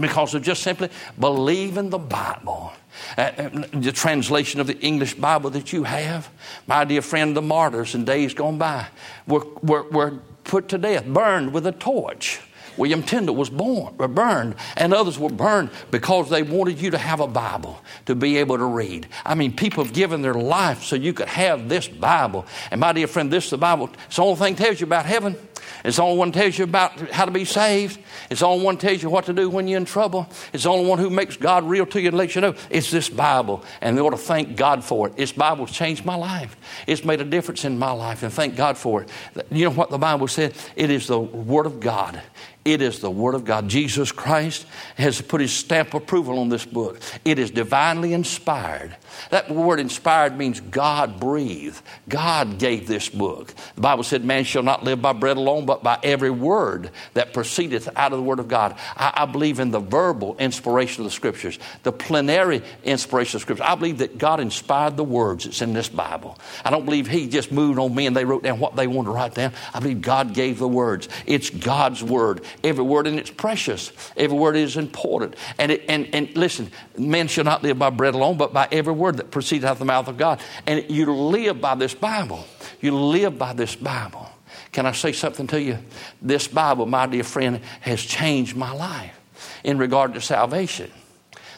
Because 0.00 0.34
of 0.34 0.42
just 0.42 0.62
simply 0.62 0.88
believing 1.18 1.90
the 1.90 1.98
Bible. 1.98 2.72
Uh, 3.18 3.20
uh, 3.22 3.48
the 3.72 3.92
translation 3.92 4.60
of 4.60 4.66
the 4.66 4.78
English 4.80 5.14
Bible 5.14 5.50
that 5.50 5.72
you 5.72 5.82
have, 5.84 6.30
my 6.66 6.84
dear 6.84 7.02
friend, 7.02 7.36
the 7.36 7.42
martyrs 7.42 7.94
in 7.94 8.04
days 8.04 8.34
gone 8.34 8.58
by 8.58 8.86
were, 9.26 9.44
were, 9.62 9.82
were 9.90 10.10
put 10.44 10.68
to 10.68 10.78
death, 10.78 11.04
burned 11.06 11.52
with 11.52 11.66
a 11.66 11.72
torch. 11.72 12.40
William 12.76 13.02
Tyndale 13.02 13.34
was 13.34 13.50
born, 13.50 13.94
or 13.98 14.08
burned, 14.08 14.54
and 14.76 14.92
others 14.92 15.18
were 15.18 15.30
burned 15.30 15.70
because 15.90 16.30
they 16.30 16.42
wanted 16.42 16.80
you 16.80 16.90
to 16.90 16.98
have 16.98 17.20
a 17.20 17.26
Bible 17.26 17.80
to 18.06 18.14
be 18.14 18.38
able 18.38 18.58
to 18.58 18.64
read. 18.64 19.06
I 19.24 19.34
mean, 19.34 19.54
people 19.54 19.84
have 19.84 19.92
given 19.92 20.22
their 20.22 20.34
life 20.34 20.82
so 20.82 20.96
you 20.96 21.12
could 21.12 21.28
have 21.28 21.68
this 21.68 21.88
Bible. 21.88 22.46
And 22.70 22.80
my 22.80 22.92
dear 22.92 23.06
friend, 23.06 23.30
this 23.30 23.44
is 23.44 23.50
the 23.50 23.58
Bible. 23.58 23.90
It's 24.06 24.16
the 24.16 24.22
only 24.22 24.36
thing 24.36 24.56
tells 24.56 24.80
you 24.80 24.86
about 24.86 25.06
heaven. 25.06 25.36
It's 25.84 25.96
the 25.96 26.02
only 26.02 26.18
one 26.18 26.32
tells 26.32 26.58
you 26.58 26.64
about 26.64 26.98
how 27.10 27.24
to 27.24 27.30
be 27.30 27.44
saved. 27.44 27.98
It's 28.30 28.40
the 28.40 28.46
only 28.46 28.64
one 28.64 28.76
tells 28.76 29.02
you 29.02 29.10
what 29.10 29.26
to 29.26 29.32
do 29.32 29.50
when 29.50 29.68
you're 29.68 29.78
in 29.78 29.84
trouble. 29.84 30.26
It's 30.52 30.64
the 30.64 30.70
only 30.70 30.88
one 30.88 30.98
who 30.98 31.10
makes 31.10 31.36
God 31.36 31.64
real 31.64 31.86
to 31.86 32.00
you 32.00 32.08
and 32.08 32.16
lets 32.16 32.34
you 32.34 32.40
know. 32.40 32.54
It's 32.70 32.90
this 32.90 33.08
Bible, 33.08 33.62
and 33.80 33.96
we 33.96 34.02
ought 34.02 34.10
to 34.10 34.16
thank 34.16 34.56
God 34.56 34.84
for 34.84 35.08
it. 35.08 35.16
This 35.16 35.32
Bible's 35.32 35.70
changed 35.70 36.04
my 36.04 36.16
life. 36.16 36.56
It's 36.86 37.04
made 37.04 37.20
a 37.20 37.24
difference 37.24 37.64
in 37.64 37.78
my 37.78 37.92
life, 37.92 38.22
and 38.22 38.32
thank 38.32 38.56
God 38.56 38.78
for 38.78 39.02
it. 39.02 39.10
You 39.50 39.66
know 39.66 39.74
what 39.74 39.90
the 39.90 39.98
Bible 39.98 40.28
said? 40.28 40.54
It 40.76 40.90
is 40.90 41.06
the 41.06 41.20
Word 41.20 41.66
of 41.66 41.80
God. 41.80 42.20
It 42.64 42.80
is 42.80 43.00
the 43.00 43.10
Word 43.10 43.34
of 43.34 43.44
God. 43.44 43.68
Jesus 43.68 44.10
Christ 44.10 44.66
has 44.96 45.20
put 45.20 45.40
his 45.40 45.52
stamp 45.52 45.92
approval 45.92 46.38
on 46.38 46.48
this 46.48 46.64
book. 46.64 47.00
It 47.24 47.38
is 47.38 47.50
divinely 47.50 48.12
inspired. 48.12 48.96
That 49.30 49.50
word 49.50 49.80
inspired 49.80 50.36
means 50.36 50.60
God 50.60 51.20
breathed. 51.20 51.80
God 52.08 52.58
gave 52.58 52.86
this 52.86 53.08
book. 53.08 53.54
The 53.74 53.80
Bible 53.80 54.02
said, 54.02 54.24
Man 54.24 54.44
shall 54.44 54.62
not 54.62 54.84
live 54.84 55.02
by 55.02 55.12
bread 55.12 55.36
alone, 55.36 55.66
but 55.66 55.82
by 55.82 55.98
every 56.02 56.30
word 56.30 56.90
that 57.14 57.32
proceedeth 57.32 57.88
out 57.96 58.12
of 58.12 58.18
the 58.18 58.24
Word 58.24 58.38
of 58.38 58.48
God. 58.48 58.76
I, 58.96 59.12
I 59.14 59.26
believe 59.26 59.60
in 59.60 59.70
the 59.70 59.80
verbal 59.80 60.36
inspiration 60.38 61.02
of 61.02 61.04
the 61.04 61.14
Scriptures, 61.14 61.58
the 61.82 61.92
plenary 61.92 62.62
inspiration 62.82 63.36
of 63.36 63.40
the 63.40 63.44
Scriptures. 63.44 63.66
I 63.66 63.74
believe 63.74 63.98
that 63.98 64.18
God 64.18 64.40
inspired 64.40 64.96
the 64.96 65.04
words 65.04 65.44
that's 65.44 65.62
in 65.62 65.72
this 65.72 65.88
Bible. 65.88 66.38
I 66.64 66.70
don't 66.70 66.84
believe 66.84 67.06
He 67.06 67.28
just 67.28 67.52
moved 67.52 67.78
on 67.78 67.94
me 67.94 68.06
and 68.06 68.16
they 68.16 68.24
wrote 68.24 68.42
down 68.42 68.58
what 68.58 68.76
they 68.76 68.86
wanted 68.86 69.08
to 69.08 69.14
write 69.14 69.34
down. 69.34 69.52
I 69.72 69.80
believe 69.80 70.00
God 70.00 70.34
gave 70.34 70.58
the 70.58 70.68
words. 70.68 71.08
It's 71.26 71.50
God's 71.50 72.02
Word. 72.02 72.42
Every 72.62 72.84
word 72.84 73.06
in 73.06 73.18
it's 73.18 73.30
precious. 73.30 73.92
Every 74.16 74.36
word 74.36 74.56
is 74.56 74.76
important. 74.76 75.36
And, 75.58 75.72
it, 75.72 75.84
and, 75.88 76.14
and 76.14 76.34
listen, 76.36 76.70
men 76.96 77.28
shall 77.28 77.44
not 77.44 77.62
live 77.62 77.78
by 77.78 77.90
bread 77.90 78.14
alone, 78.14 78.36
but 78.36 78.52
by 78.52 78.68
every 78.70 78.92
word 78.92 79.16
that 79.16 79.30
proceeds 79.30 79.64
out 79.64 79.72
of 79.72 79.78
the 79.78 79.84
mouth 79.84 80.08
of 80.08 80.16
God. 80.16 80.40
And 80.66 80.90
you 80.90 81.12
live 81.12 81.60
by 81.60 81.74
this 81.74 81.94
Bible. 81.94 82.46
You 82.80 82.96
live 82.96 83.38
by 83.38 83.52
this 83.52 83.74
Bible. 83.76 84.28
Can 84.72 84.86
I 84.86 84.92
say 84.92 85.12
something 85.12 85.46
to 85.48 85.60
you? 85.60 85.78
This 86.20 86.48
Bible, 86.48 86.86
my 86.86 87.06
dear 87.06 87.24
friend, 87.24 87.60
has 87.80 88.02
changed 88.02 88.56
my 88.56 88.72
life 88.72 89.18
in 89.62 89.78
regard 89.78 90.14
to 90.14 90.20
salvation. 90.20 90.90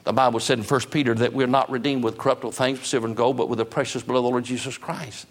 The 0.04 0.12
Bible 0.12 0.38
said 0.38 0.58
in 0.58 0.64
1 0.64 0.80
Peter 0.92 1.14
that 1.14 1.32
we're 1.32 1.46
not 1.46 1.70
redeemed 1.70 2.04
with 2.04 2.16
corruptible 2.16 2.52
things, 2.52 2.86
silver 2.86 3.08
and 3.08 3.16
gold, 3.16 3.36
but 3.36 3.48
with 3.48 3.58
the 3.58 3.64
precious 3.64 4.02
blood 4.02 4.18
of 4.18 4.24
the 4.24 4.30
Lord 4.30 4.44
Jesus 4.44 4.78
Christ. 4.78 5.26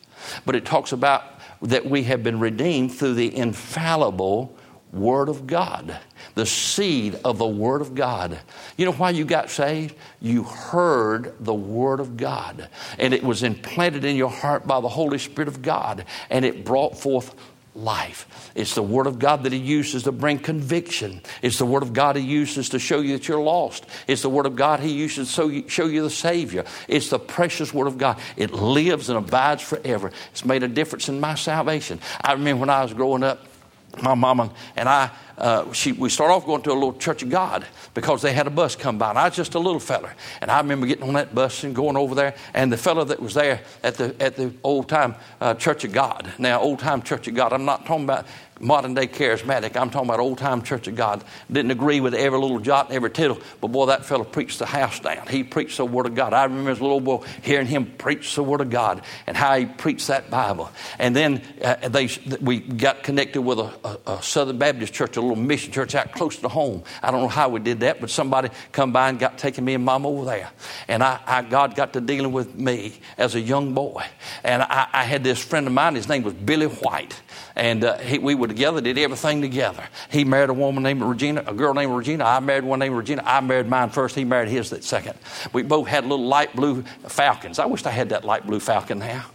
But 0.45 0.55
it 0.55 0.65
talks 0.65 0.91
about 0.91 1.24
that 1.62 1.86
we 1.86 2.03
have 2.03 2.24
been 2.24 2.39
redeemed 2.39 2.93
through 2.93 3.13
the 3.13 3.36
infallible 3.36 4.55
Word 4.96 5.30
of 5.30 5.46
God, 5.46 6.00
the 6.36 6.46
seed 6.46 7.20
of 7.25 7.38
the 7.38 7.48
Word 7.48 7.82
of 7.82 7.94
God. 7.96 8.40
You 8.78 8.86
know 8.86 8.94
why 8.94 9.10
you 9.12 9.25
got 9.25 9.50
saved? 9.50 9.96
You 10.22 10.44
heard 10.44 11.36
the 11.40 11.54
Word 11.54 12.00
of 12.00 12.18
God, 12.18 12.70
and 12.98 13.14
it 13.14 13.24
was 13.24 13.44
implanted 13.44 14.06
in 14.06 14.16
your 14.16 14.30
heart 14.30 14.66
by 14.66 14.80
the 14.80 14.90
Holy 14.90 15.18
Spirit 15.18 15.50
of 15.50 15.62
God, 15.62 16.06
and 16.30 16.46
it 16.46 16.64
brought 16.64 16.98
forth 16.98 17.36
life. 17.75 18.52
It's 18.56 18.74
the 18.74 18.82
Word 18.82 19.06
of 19.06 19.20
God 19.20 19.44
that 19.44 19.52
He 19.52 19.60
uses 19.60 20.04
to 20.04 20.12
bring 20.12 20.40
conviction. 20.40 21.22
It's 21.42 21.58
the 21.58 21.66
Word 21.66 21.84
of 21.84 21.92
God 21.92 22.16
He 22.16 22.24
uses 22.24 22.70
to 22.70 22.80
show 22.80 23.02
you 23.02 23.18
that 23.18 23.28
you're 23.28 23.42
lost. 23.42 23.86
It's 24.08 24.22
the 24.22 24.30
Word 24.30 24.46
of 24.46 24.56
God 24.56 24.80
He 24.80 24.94
uses 24.94 25.34
to 25.36 25.68
show 25.68 25.88
you 25.88 26.02
the 26.02 26.10
Savior. 26.10 26.64
It's 26.88 27.10
the 27.10 27.20
precious 27.20 27.74
Word 27.74 27.88
of 27.88 27.98
God. 27.98 28.18
It 28.38 28.54
lives 28.54 29.10
and 29.10 29.18
abides 29.18 29.62
forever. 29.62 30.12
It's 30.32 30.46
made 30.46 30.64
a 30.64 30.70
difference 30.70 31.10
in 31.10 31.20
my 31.20 31.36
salvation. 31.36 32.00
I 32.22 32.32
remember 32.32 32.62
when 32.62 32.70
I 32.70 32.82
was 32.82 32.94
growing 32.94 33.24
up, 33.24 33.46
my 34.02 34.14
mama 34.16 34.52
and 34.75 34.90
I, 34.90 35.10
uh, 35.38 35.72
she, 35.74 35.92
we 35.92 36.10
started 36.10 36.34
off 36.34 36.46
going 36.46 36.62
to 36.63 36.72
a 36.72 36.74
little 36.74 36.94
Church 36.94 37.24
of 37.24 37.30
God 37.30 37.65
because 37.94 38.22
they 38.22 38.34
had 38.34 38.48
a 38.48 38.50
bus 38.51 38.75
come 38.75 38.98
by. 38.98 39.10
And 39.10 39.20
I 39.20 39.27
was 39.27 39.36
just 39.36 39.56
a 39.56 39.60
little 39.60 39.80
feller. 39.80 40.13
And 40.42 40.50
I 40.50 40.60
remember 40.60 40.88
getting 40.88 41.08
on 41.08 41.13
that 41.15 41.36
bus 41.36 41.63
and 41.63 41.75
going 41.75 41.98
over 41.98 42.15
there. 42.15 42.36
And 42.54 42.72
the 42.72 42.77
fellow 42.77 43.04
that 43.04 43.22
was 43.22 43.34
there 43.34 43.62
at 43.84 43.96
the, 43.96 44.15
at 44.20 44.36
the 44.36 44.54
old 44.63 44.89
time 44.89 45.15
uh, 45.42 45.54
Church 45.56 45.84
of 45.84 45.94
God, 45.94 46.32
now, 46.38 46.60
old 46.62 46.80
time 46.80 47.01
Church 47.01 47.27
of 47.27 47.36
God, 47.36 47.54
I'm 47.54 47.65
not 47.65 47.86
talking 47.86 48.06
about 48.06 48.25
modern 48.60 48.94
day 48.94 49.08
charismatic. 49.08 49.75
I'm 49.75 49.89
talking 49.89 50.10
about 50.10 50.20
old 50.20 50.38
time 50.38 50.62
Church 50.62 50.88
of 50.88 50.96
God. 50.96 51.24
Didn't 51.51 51.72
agree 51.72 52.00
with 52.00 52.13
every 52.13 52.39
little 52.39 52.60
jot 52.60 52.88
and 52.88 52.96
every 52.96 53.12
tittle, 53.12 53.39
but 53.62 53.68
boy, 53.68 53.88
that 53.88 54.06
fellow 54.06 54.24
preached 54.24 54.60
the 54.60 54.65
house 54.65 55.00
down. 55.00 55.27
He 55.27 55.44
preached 55.44 55.77
the 55.77 55.86
Word 55.86 56.06
of 56.06 56.15
God. 56.15 56.34
I 56.34 56.44
remember 56.44 56.72
as 56.72 56.80
a 56.80 56.84
little 56.84 57.01
boy 57.01 57.25
hearing 57.42 57.68
him 57.68 57.86
preach 57.98 58.36
the 58.36 58.44
Word 58.44 58.62
of 58.62 58.70
God 58.70 59.01
and 59.27 59.36
how 59.36 59.58
he 59.58 59.65
preached 59.65 60.08
that 60.08 60.30
Bible. 60.30 60.70
And 61.00 61.15
then 61.15 61.42
uh, 61.62 61.89
they, 61.89 62.10
we 62.42 62.60
got 62.60 63.04
connected 63.04 63.42
with 63.42 63.60
a, 63.60 63.74
a, 63.84 64.00
a, 64.13 64.24
Southern 64.24 64.58
Baptist 64.58 64.94
church, 64.94 65.18
a 65.18 65.22
little 65.25 65.44
mission 65.44 65.72
church 65.72 65.96
out 65.96 66.12
close 66.12 66.38
to 66.38 66.48
home. 66.48 66.84
I 67.01 67.12
don't 67.12 67.22
know 67.22 67.27
how 67.27 67.50
we 67.50 67.60
did 67.60 67.82
that, 67.82 68.00
but 68.01 68.10
somebody 68.10 68.50
come 68.72 68.91
by 68.91 69.10
and 69.10 69.20
got 69.20 69.38
taking 69.38 69.65
me 69.65 69.74
and 69.74 69.84
mom 69.84 70.05
over 70.05 70.25
there. 70.25 70.51
And 70.88 71.03
I, 71.03 71.20
I 71.25 71.41
God 71.41 71.75
got 71.75 71.94
to 71.94 72.01
dealing 72.01 72.32
with 72.32 72.55
me 72.55 72.94
as 73.17 73.36
a 73.36 73.41
young 73.41 73.74
boy. 73.74 74.05
And 74.44 74.62
I, 74.62 74.88
I 74.91 75.03
had 75.03 75.24
this 75.24 75.44
friend 75.44 75.67
of 75.67 75.74
mine, 75.74 75.96
his 75.96 76.08
name 76.08 76.24
was 76.24 76.34
Billy 76.34 76.67
White. 76.67 77.22
And 77.55 77.84
uh, 77.84 77.98
he, 78.00 78.17
we 78.17 78.36
were 78.36 78.48
together, 78.48 78.82
did 78.82 78.98
everything 78.98 79.41
together. 79.41 79.84
He 80.10 80.24
married 80.24 80.50
a 80.50 80.53
woman 80.53 80.84
named 80.84 81.01
Regina, 81.01 81.44
a 81.48 81.53
girl 81.53 81.74
named 81.74 81.94
Regina. 81.94 82.25
I 82.25 82.39
married 82.39 82.63
one 82.63 82.79
named 82.79 82.96
Regina. 82.96 83.24
I 83.25 83.39
married 83.41 83.67
mine 83.67 83.89
first. 83.89 84.15
He 84.15 84.25
married 84.25 84.50
his 84.50 84.70
that 84.72 84.84
second. 84.84 85.17
We 85.53 85.63
both 85.63 85.88
had 85.88 86.05
little 86.05 86.25
light 86.25 86.55
blue 86.55 86.84
falcons. 87.08 87.60
I 87.60 87.65
wish 87.65 87.86
I 87.86 87.91
had 87.91 88.10
that 88.10 88.25
light 88.25 88.46
blue 88.46 88.60
falcon 88.60 89.00
now. 89.00 89.25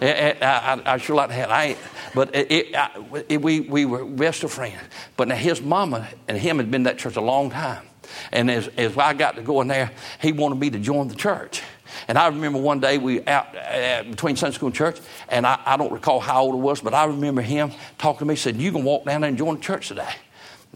I, 0.00 0.36
I, 0.40 0.94
I, 0.94 0.98
sure 0.98 1.16
like 1.16 1.28
to 1.28 1.34
have. 1.34 1.50
I 1.50 1.64
ain't, 1.64 1.78
but 2.14 2.34
it, 2.34 2.74
I, 2.74 2.90
it, 3.28 3.40
we 3.40 3.60
we 3.60 3.84
were 3.84 4.04
best 4.04 4.44
of 4.44 4.52
friends. 4.52 4.80
But 5.16 5.28
now 5.28 5.36
his 5.36 5.60
mama 5.60 6.08
and 6.28 6.36
him 6.36 6.58
had 6.58 6.70
been 6.70 6.84
that 6.84 6.98
church 6.98 7.16
a 7.16 7.20
long 7.20 7.50
time. 7.50 7.86
And 8.32 8.50
as, 8.50 8.68
as 8.76 8.96
I 8.96 9.14
got 9.14 9.36
to 9.36 9.42
going 9.42 9.68
there, 9.68 9.90
he 10.20 10.32
wanted 10.32 10.58
me 10.58 10.70
to 10.70 10.78
join 10.78 11.08
the 11.08 11.14
church. 11.14 11.62
And 12.08 12.18
I 12.18 12.28
remember 12.28 12.58
one 12.58 12.80
day 12.80 12.98
we 12.98 13.24
out 13.26 13.56
uh, 13.56 14.02
between 14.04 14.36
Sunday 14.36 14.54
school 14.54 14.66
and 14.66 14.74
church, 14.74 14.98
and 15.28 15.46
I, 15.46 15.60
I, 15.64 15.76
don't 15.76 15.92
recall 15.92 16.18
how 16.18 16.42
old 16.42 16.54
it 16.54 16.58
was, 16.58 16.80
but 16.80 16.92
I 16.92 17.04
remember 17.04 17.40
him 17.40 17.70
talking 17.98 18.20
to 18.20 18.24
me. 18.24 18.36
Said, 18.36 18.56
"You 18.56 18.72
can 18.72 18.84
walk 18.84 19.04
down 19.04 19.20
there 19.20 19.28
and 19.28 19.38
join 19.38 19.56
the 19.56 19.60
church 19.60 19.88
today." 19.88 20.12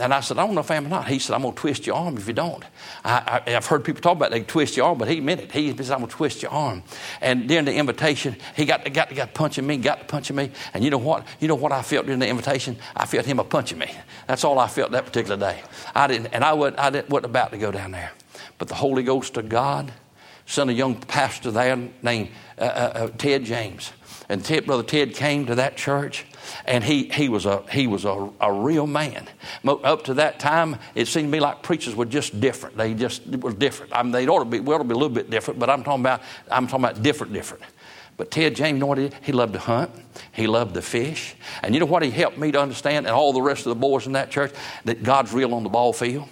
And 0.01 0.15
I 0.15 0.21
said, 0.21 0.39
I 0.39 0.47
don't 0.47 0.55
know 0.55 0.61
if 0.61 0.71
I 0.71 0.77
am 0.77 0.87
or 0.87 0.91
not. 0.91 1.09
He 1.09 1.19
said, 1.19 1.35
I'm 1.35 1.43
going 1.43 1.55
to 1.55 1.61
twist 1.61 1.87
your 1.87 1.97
arm 1.97 2.17
if 2.17 2.29
you 2.29 2.33
don't. 2.33 2.65
I, 3.05 3.43
have 3.47 3.67
heard 3.67 3.85
people 3.85 4.01
talk 4.01 4.17
about 4.17 4.31
they 4.31 4.43
twist 4.43 4.77
your 4.77 4.87
arm, 4.87 4.99
but 4.99 5.09
he 5.09 5.21
meant 5.21 5.41
it. 5.41 5.53
He 5.53 5.71
said, 5.77 5.91
I'm 5.91 5.99
going 5.99 6.11
to 6.11 6.17
twist 6.17 6.43
your 6.43 6.53
arm. 6.53 6.83
And 7.21 7.49
during 7.49 7.65
the 7.65 7.75
invitation, 7.75 8.37
he 8.55 8.65
got, 8.65 8.91
got, 8.93 9.15
got 9.15 9.35
punching 9.35 9.67
me, 9.67 9.77
got 9.77 10.07
punching 10.07 10.37
me. 10.37 10.51
And 10.73 10.85
you 10.85 10.91
know 10.91 10.99
what? 10.99 11.27
You 11.41 11.49
know 11.49 11.57
what 11.57 11.73
I 11.73 11.83
felt 11.83 12.07
during 12.07 12.21
the 12.21 12.29
invitation? 12.29 12.77
I 12.95 13.07
felt 13.07 13.27
him 13.27 13.41
a 13.41 13.45
punching 13.45 13.79
me. 13.79 13.91
That's 14.27 14.45
all 14.45 14.59
I 14.59 14.69
felt 14.69 14.93
that 14.93 15.07
particular 15.07 15.37
day. 15.37 15.63
I 15.95 16.07
didn't, 16.07 16.29
and 16.29 16.45
I, 16.45 16.53
would, 16.53 16.77
I 16.77 16.91
didn't, 16.91 17.11
wasn't 17.11 17.27
about 17.27 17.51
to 17.53 17.59
go 17.59 17.71
down 17.73 17.91
there. 17.91 18.13
But 18.59 18.69
the 18.69 18.75
Holy 18.75 19.03
Ghost 19.03 19.37
of 19.37 19.49
God 19.49 19.93
sent 20.47 20.71
a 20.71 20.73
young 20.73 20.95
pastor 20.95 21.51
there 21.51 21.77
named 22.03 22.31
uh, 22.59 22.63
uh, 22.63 22.67
uh 22.67 23.09
Ted 23.19 23.45
James. 23.45 23.93
And 24.29 24.45
Ted, 24.45 24.67
Brother 24.67 24.83
Ted 24.83 25.15
came 25.15 25.47
to 25.47 25.55
that 25.55 25.77
church 25.77 26.27
and 26.65 26.83
he, 26.85 27.05
he 27.05 27.29
was, 27.29 27.47
a, 27.47 27.63
he 27.71 27.87
was 27.87 28.05
a, 28.05 28.31
a 28.41 28.53
real 28.53 28.87
man. 28.87 29.29
Up 29.67 30.05
to 30.05 30.15
that 30.15 30.39
time, 30.41 30.77
it 30.95 31.07
seemed 31.09 31.27
to 31.27 31.33
me 31.33 31.41
like 31.41 31.63
preachers 31.63 31.95
were 31.95 32.05
just 32.05 32.41
different. 32.41 32.77
They 32.77 32.95
just 32.95 33.27
were 33.27 33.53
different. 33.53 33.93
I 33.95 34.03
mean, 34.03 34.13
they 34.13 34.27
ought 34.27 34.41
to 34.41 34.45
be, 34.45 34.61
we 34.61 34.75
ought 34.75 34.79
to 34.79 34.85
be 34.85 34.95
a 34.95 34.99
little 34.99 35.15
bit 35.15 35.31
different, 35.31 35.61
but 35.61 35.71
I'm 35.71 35.85
talking 35.85 36.03
about, 36.03 36.23
I'm 36.51 36.67
talking 36.67 36.85
about 36.85 37.03
different, 37.03 37.33
different. 37.33 37.63
But 38.17 38.33
Ted 38.33 38.57
James, 38.57 38.75
you 38.75 38.81
know 38.81 38.87
what 38.87 38.99
he? 38.99 39.11
He 39.23 39.33
loved 39.33 39.53
to 39.53 39.61
hunt. 39.61 39.93
He 40.33 40.49
loved 40.49 40.75
to 40.75 40.83
fish. 40.83 41.37
And 41.63 41.73
you 41.73 41.81
know 41.81 41.87
what 41.87 42.03
he 42.03 42.11
helped 42.11 42.37
me 42.37 42.51
to 42.51 42.61
understand, 42.61 43.07
and 43.07 43.15
all 43.15 43.33
the 43.33 43.41
rest 43.41 43.65
of 43.65 43.71
the 43.71 43.81
boys 43.81 44.07
in 44.07 44.15
that 44.15 44.31
church? 44.31 44.53
That 44.85 45.05
God's 45.05 45.33
real 45.33 45.55
on 45.55 45.63
the 45.63 45.69
ball 45.69 45.93
field. 45.93 46.29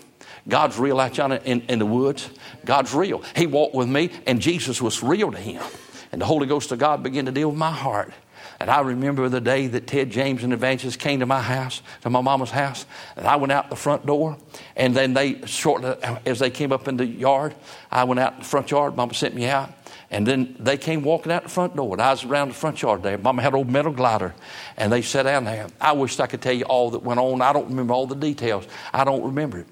God's 0.48 0.78
real 0.78 0.98
out 0.98 1.16
yonder 1.16 1.40
in, 1.44 1.62
in 1.68 1.78
the 1.78 1.86
woods. 1.86 2.28
God's 2.64 2.92
real. 2.92 3.22
He 3.36 3.46
walked 3.46 3.74
with 3.74 3.88
me, 3.88 4.10
and 4.26 4.40
Jesus 4.40 4.82
was 4.82 5.02
real 5.02 5.30
to 5.30 5.38
him. 5.38 5.62
And 6.10 6.20
the 6.20 6.26
Holy 6.26 6.46
Ghost 6.46 6.72
of 6.72 6.78
God 6.78 7.02
began 7.02 7.26
to 7.26 7.32
deal 7.32 7.50
with 7.50 7.58
my 7.58 7.70
heart. 7.70 8.12
And 8.58 8.70
I 8.70 8.80
remember 8.80 9.28
the 9.28 9.40
day 9.40 9.66
that 9.66 9.86
Ted 9.86 10.10
James 10.10 10.42
and 10.42 10.52
Evangelist 10.52 10.98
came 10.98 11.20
to 11.20 11.26
my 11.26 11.42
house, 11.42 11.82
to 12.02 12.10
my 12.10 12.22
mama's 12.22 12.50
house, 12.50 12.86
and 13.16 13.26
I 13.26 13.36
went 13.36 13.52
out 13.52 13.68
the 13.68 13.76
front 13.76 14.06
door. 14.06 14.38
And 14.76 14.94
then 14.94 15.12
they, 15.12 15.46
shortly 15.46 15.94
as 16.24 16.38
they 16.38 16.50
came 16.50 16.72
up 16.72 16.88
in 16.88 16.96
the 16.96 17.06
yard, 17.06 17.54
I 17.90 18.04
went 18.04 18.18
out 18.18 18.32
in 18.34 18.38
the 18.38 18.44
front 18.44 18.70
yard. 18.70 18.96
Mama 18.96 19.12
sent 19.12 19.34
me 19.34 19.46
out. 19.46 19.72
And 20.10 20.26
then 20.26 20.56
they 20.58 20.78
came 20.78 21.02
walking 21.02 21.32
out 21.32 21.42
the 21.42 21.48
front 21.48 21.76
door. 21.76 21.92
And 21.92 22.00
I 22.00 22.12
was 22.12 22.24
around 22.24 22.48
the 22.48 22.54
front 22.54 22.80
yard 22.80 23.02
there. 23.02 23.18
Mama 23.18 23.42
had 23.42 23.52
an 23.52 23.58
old 23.58 23.70
metal 23.70 23.92
glider. 23.92 24.34
And 24.76 24.90
they 24.90 25.02
sat 25.02 25.24
down 25.24 25.44
there. 25.44 25.66
I 25.80 25.92
wished 25.92 26.20
I 26.20 26.26
could 26.26 26.40
tell 26.40 26.52
you 26.54 26.64
all 26.64 26.90
that 26.90 27.02
went 27.02 27.20
on. 27.20 27.42
I 27.42 27.52
don't 27.52 27.68
remember 27.68 27.92
all 27.92 28.06
the 28.06 28.14
details. 28.14 28.66
I 28.94 29.04
don't 29.04 29.24
remember 29.24 29.58
it. 29.58 29.66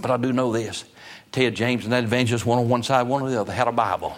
But 0.00 0.10
I 0.10 0.16
do 0.16 0.32
know 0.32 0.52
this. 0.52 0.84
Ted 1.32 1.54
James 1.54 1.84
and 1.84 1.92
that 1.92 2.04
evangelist, 2.04 2.46
one 2.46 2.58
on 2.58 2.68
one 2.68 2.82
side, 2.82 3.02
one 3.02 3.22
on 3.22 3.30
the 3.30 3.38
other, 3.38 3.52
had 3.52 3.68
a 3.68 3.72
Bible. 3.72 4.16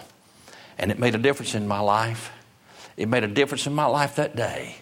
And 0.77 0.91
it 0.91 0.99
made 0.99 1.15
a 1.15 1.17
difference 1.17 1.55
in 1.55 1.67
my 1.67 1.79
life. 1.79 2.31
It 2.99 3.07
made 3.07 3.23
a 3.23 3.27
difference 3.27 3.65
in 3.65 3.73
my 3.73 3.85
life 3.85 4.17
that 4.17 4.35
day. 4.35 4.75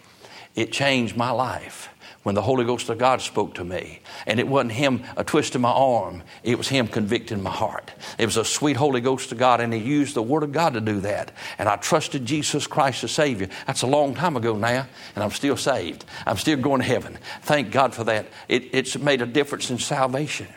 It 0.55 0.71
changed 0.71 1.15
my 1.15 1.29
life 1.29 1.89
when 2.23 2.33
the 2.33 2.41
Holy 2.41 2.65
Ghost 2.65 2.89
of 2.89 2.97
God 2.97 3.21
spoke 3.21 3.53
to 3.53 3.63
me. 3.63 3.99
And 4.25 4.39
it 4.39 4.47
wasn't 4.47 4.71
Him 4.71 5.03
a 5.15 5.23
twist 5.23 5.53
of 5.53 5.61
my 5.61 5.69
arm, 5.71 6.23
it 6.43 6.57
was 6.57 6.67
Him 6.67 6.87
convicting 6.87 7.43
my 7.43 7.51
heart. 7.51 7.91
It 8.17 8.25
was 8.25 8.35
a 8.35 8.43
sweet 8.43 8.75
Holy 8.75 9.01
Ghost 9.01 9.31
of 9.31 9.37
God, 9.37 9.61
and 9.61 9.71
He 9.71 9.79
used 9.79 10.15
the 10.15 10.23
Word 10.23 10.41
of 10.41 10.51
God 10.51 10.73
to 10.73 10.81
do 10.81 10.99
that. 11.01 11.31
And 11.59 11.69
I 11.69 11.75
trusted 11.75 12.25
Jesus 12.25 12.65
Christ 12.65 13.03
as 13.03 13.11
Savior. 13.11 13.49
That's 13.67 13.83
a 13.83 13.87
long 13.87 14.15
time 14.15 14.35
ago 14.35 14.55
now, 14.55 14.87
and 15.13 15.23
I'm 15.23 15.29
still 15.29 15.55
saved. 15.55 16.03
I'm 16.25 16.37
still 16.37 16.57
going 16.57 16.81
to 16.81 16.87
heaven. 16.87 17.19
Thank 17.43 17.71
God 17.71 17.93
for 17.93 18.03
that. 18.05 18.25
It, 18.49 18.69
it's 18.73 18.97
made 18.97 19.21
a 19.21 19.27
difference 19.27 19.69
in 19.69 19.77
salvation. 19.77 20.47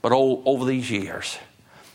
But 0.00 0.12
over 0.12 0.64
these 0.64 0.90
years, 0.92 1.38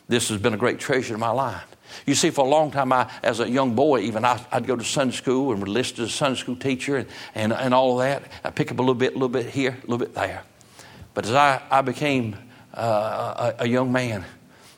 this 0.08 0.30
has 0.30 0.40
been 0.40 0.54
a 0.54 0.58
great 0.58 0.80
treasure 0.80 1.14
in 1.14 1.20
my 1.20 1.32
life. 1.32 1.66
You 2.06 2.16
see, 2.16 2.30
for 2.30 2.46
a 2.46 2.50
long 2.50 2.72
time, 2.72 2.92
I, 2.92 3.10
as 3.24 3.40
a 3.40 3.50
young 3.50 3.76
boy, 3.76 4.02
even 4.02 4.26
I, 4.26 4.44
would 4.54 4.68
go 4.68 4.76
to 4.76 4.84
Sunday 4.84 5.16
school 5.16 5.52
and 5.54 5.68
listen 5.68 5.98
to 5.98 6.04
a 6.04 6.10
Sunday 6.10 6.40
school 6.40 6.56
teacher 6.56 6.98
and, 6.98 7.08
and, 7.34 7.54
and 7.54 7.74
all 7.74 8.00
of 8.00 8.06
that. 8.06 8.24
I 8.44 8.50
pick 8.50 8.72
up 8.72 8.80
a 8.80 8.82
little 8.82 8.96
bit, 8.96 9.12
a 9.12 9.16
little 9.16 9.30
bit 9.30 9.48
here, 9.48 9.72
a 9.72 9.82
little 9.82 9.98
bit 9.98 10.14
there. 10.14 10.44
But 11.14 11.26
as 11.26 11.34
I, 11.34 11.62
I 11.72 11.82
became 11.82 12.36
uh, 12.74 13.54
a, 13.58 13.64
a 13.64 13.68
young 13.68 13.92
man, 13.92 14.26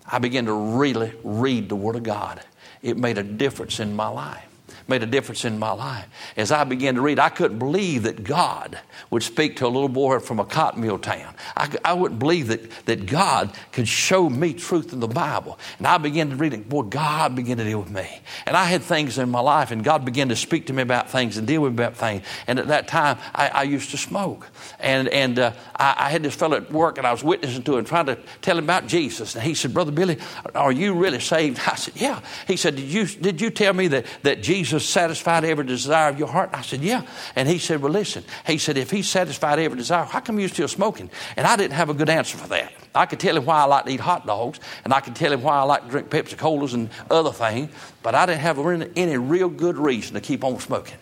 I 0.06 0.20
began 0.20 0.46
to 0.46 0.54
really 0.54 1.14
read 1.24 1.70
the 1.70 1.76
Word 1.76 1.96
of 1.96 2.04
God. 2.04 2.42
It 2.82 2.98
made 2.98 3.18
a 3.18 3.24
difference 3.24 3.80
in 3.80 3.96
my 3.96 4.08
life 4.08 4.47
made 4.88 5.04
a 5.04 5.06
difference 5.06 5.46
in 5.46 5.60
my 5.60 5.72
life. 5.72 6.06
As 6.36 6.52
I 6.52 6.64
began 6.64 6.96
to 6.96 7.02
read, 7.02 7.20
I 7.20 7.30
couldn't 7.30 7.60
believe 7.60 8.04
that 8.04 8.24
God 8.24 8.80
would 9.10 9.24
speak 9.24 9.58
to 9.58 9.66
a 9.66 9.70
little 9.70 9.90
boy 9.90 10.20
from 10.20 10.40
a 10.40 10.46
cotton 10.46 10.82
mill 10.82 11.00
town. 11.00 11.34
I, 11.56 11.70
I 11.84 11.94
wouldn't 11.94 12.20
believe 12.20 12.48
that, 12.48 12.70
that 12.86 13.06
God 13.06 13.52
could 13.72 13.88
show 13.88 14.30
me 14.30 14.54
truth 14.54 14.94
in 14.94 15.00
the 15.00 15.08
Bible. 15.08 15.60
And 15.78 15.88
I 15.88 15.98
began 15.98 16.30
to 16.30 16.36
read 16.36 16.54
it. 16.54 16.70
Boy, 16.70 16.84
God 16.84 17.36
began 17.36 17.58
to 17.58 17.64
deal 17.64 17.80
with 17.80 17.92
me. 17.92 18.08
And 18.46 18.56
I 18.56 18.66
had 18.66 18.82
things 18.84 19.18
in 19.18 19.30
my 19.30 19.40
life, 19.40 19.72
and 19.72 19.84
God 19.84 20.06
began 20.06 20.30
to 20.30 20.36
speak 20.36 20.68
to 20.68 20.74
me 20.74 20.82
about 20.82 21.10
things 21.10 21.38
and 21.38 21.48
deal 21.48 21.62
with 21.62 21.74
me 21.74 21.84
about 21.84 21.98
things. 21.98 22.24
And 22.48 22.60
at 22.60 22.68
that 22.68 22.88
time, 22.88 23.18
I, 23.34 23.50
I 23.50 23.64
used 23.64 23.92
to 23.92 23.98
smoke. 23.98 24.48
And, 24.80 25.08
and 25.10 25.40
uh, 25.40 25.54
I, 25.76 25.96
I, 25.98 26.10
had 26.10 26.24
this 26.24 26.36
fellow 26.36 26.58
at 26.58 26.72
work, 26.72 26.98
and 26.98 27.06
I 27.06 27.12
was 27.12 27.24
witnessing 27.24 27.64
to 27.64 27.78
him, 27.78 27.86
trying 27.86 28.08
to 28.08 28.18
tell 28.42 28.58
him 28.58 28.64
about 28.64 28.88
Jesus. 28.88 29.36
And 29.36 29.44
he 29.44 29.54
said, 29.54 29.74
Brother 29.74 29.92
Billy, 29.92 30.18
are 30.56 30.72
you 30.72 30.94
really 30.94 31.20
saved? 31.20 31.60
I 31.68 31.76
said, 31.76 31.96
Yeah. 31.96 32.22
He 32.48 32.58
said, 32.58 32.76
Did 32.76 32.86
you, 32.86 33.06
did 33.06 33.42
you 33.42 33.50
tell 33.50 33.74
me 33.74 33.88
that, 33.90 34.06
that 34.24 34.42
Jesus 34.44 34.77
Jesus 34.78 34.90
satisfied 34.90 35.44
every 35.44 35.66
desire 35.66 36.10
of 36.10 36.20
your 36.20 36.28
heart? 36.28 36.52
I 36.54 36.62
said, 36.62 36.82
Yeah. 36.82 37.04
And 37.36 37.48
he 37.48 37.58
said, 37.58 37.82
Well, 37.82 37.92
listen. 37.92 38.24
He 38.46 38.58
said, 38.58 38.78
If 38.78 38.92
he 38.92 39.02
satisfied 39.02 39.60
every 39.60 39.78
desire, 39.78 40.06
how 40.06 40.20
come 40.20 40.40
you're 40.40 40.50
still 40.50 40.68
smoking? 40.68 41.10
And 41.36 41.48
I 41.48 41.56
didn't 41.56 41.74
have 41.74 41.90
a 41.90 41.94
good 41.94 42.10
answer 42.10 42.38
for 42.38 42.48
that. 42.50 42.72
I 42.94 43.06
could 43.06 43.20
tell 43.20 43.36
him 43.36 43.46
why 43.46 43.62
I 43.62 43.66
like 43.66 43.86
to 43.86 43.92
eat 43.92 44.00
hot 44.00 44.26
dogs, 44.26 44.60
and 44.84 44.94
I 44.94 45.00
could 45.00 45.16
tell 45.16 45.32
him 45.32 45.42
why 45.42 45.58
I 45.58 45.64
like 45.64 45.84
to 45.84 45.90
drink 45.90 46.10
Pepsi 46.10 46.38
Colas 46.38 46.74
and 46.74 46.90
other 47.10 47.32
things, 47.32 47.72
but 48.04 48.16
I 48.16 48.26
didn't 48.26 48.42
have 48.42 48.60
any 48.96 49.18
real 49.18 49.50
good 49.50 49.78
reason 49.78 50.14
to 50.16 50.22
keep 50.22 50.44
on 50.44 50.60
smoking. 50.60 50.98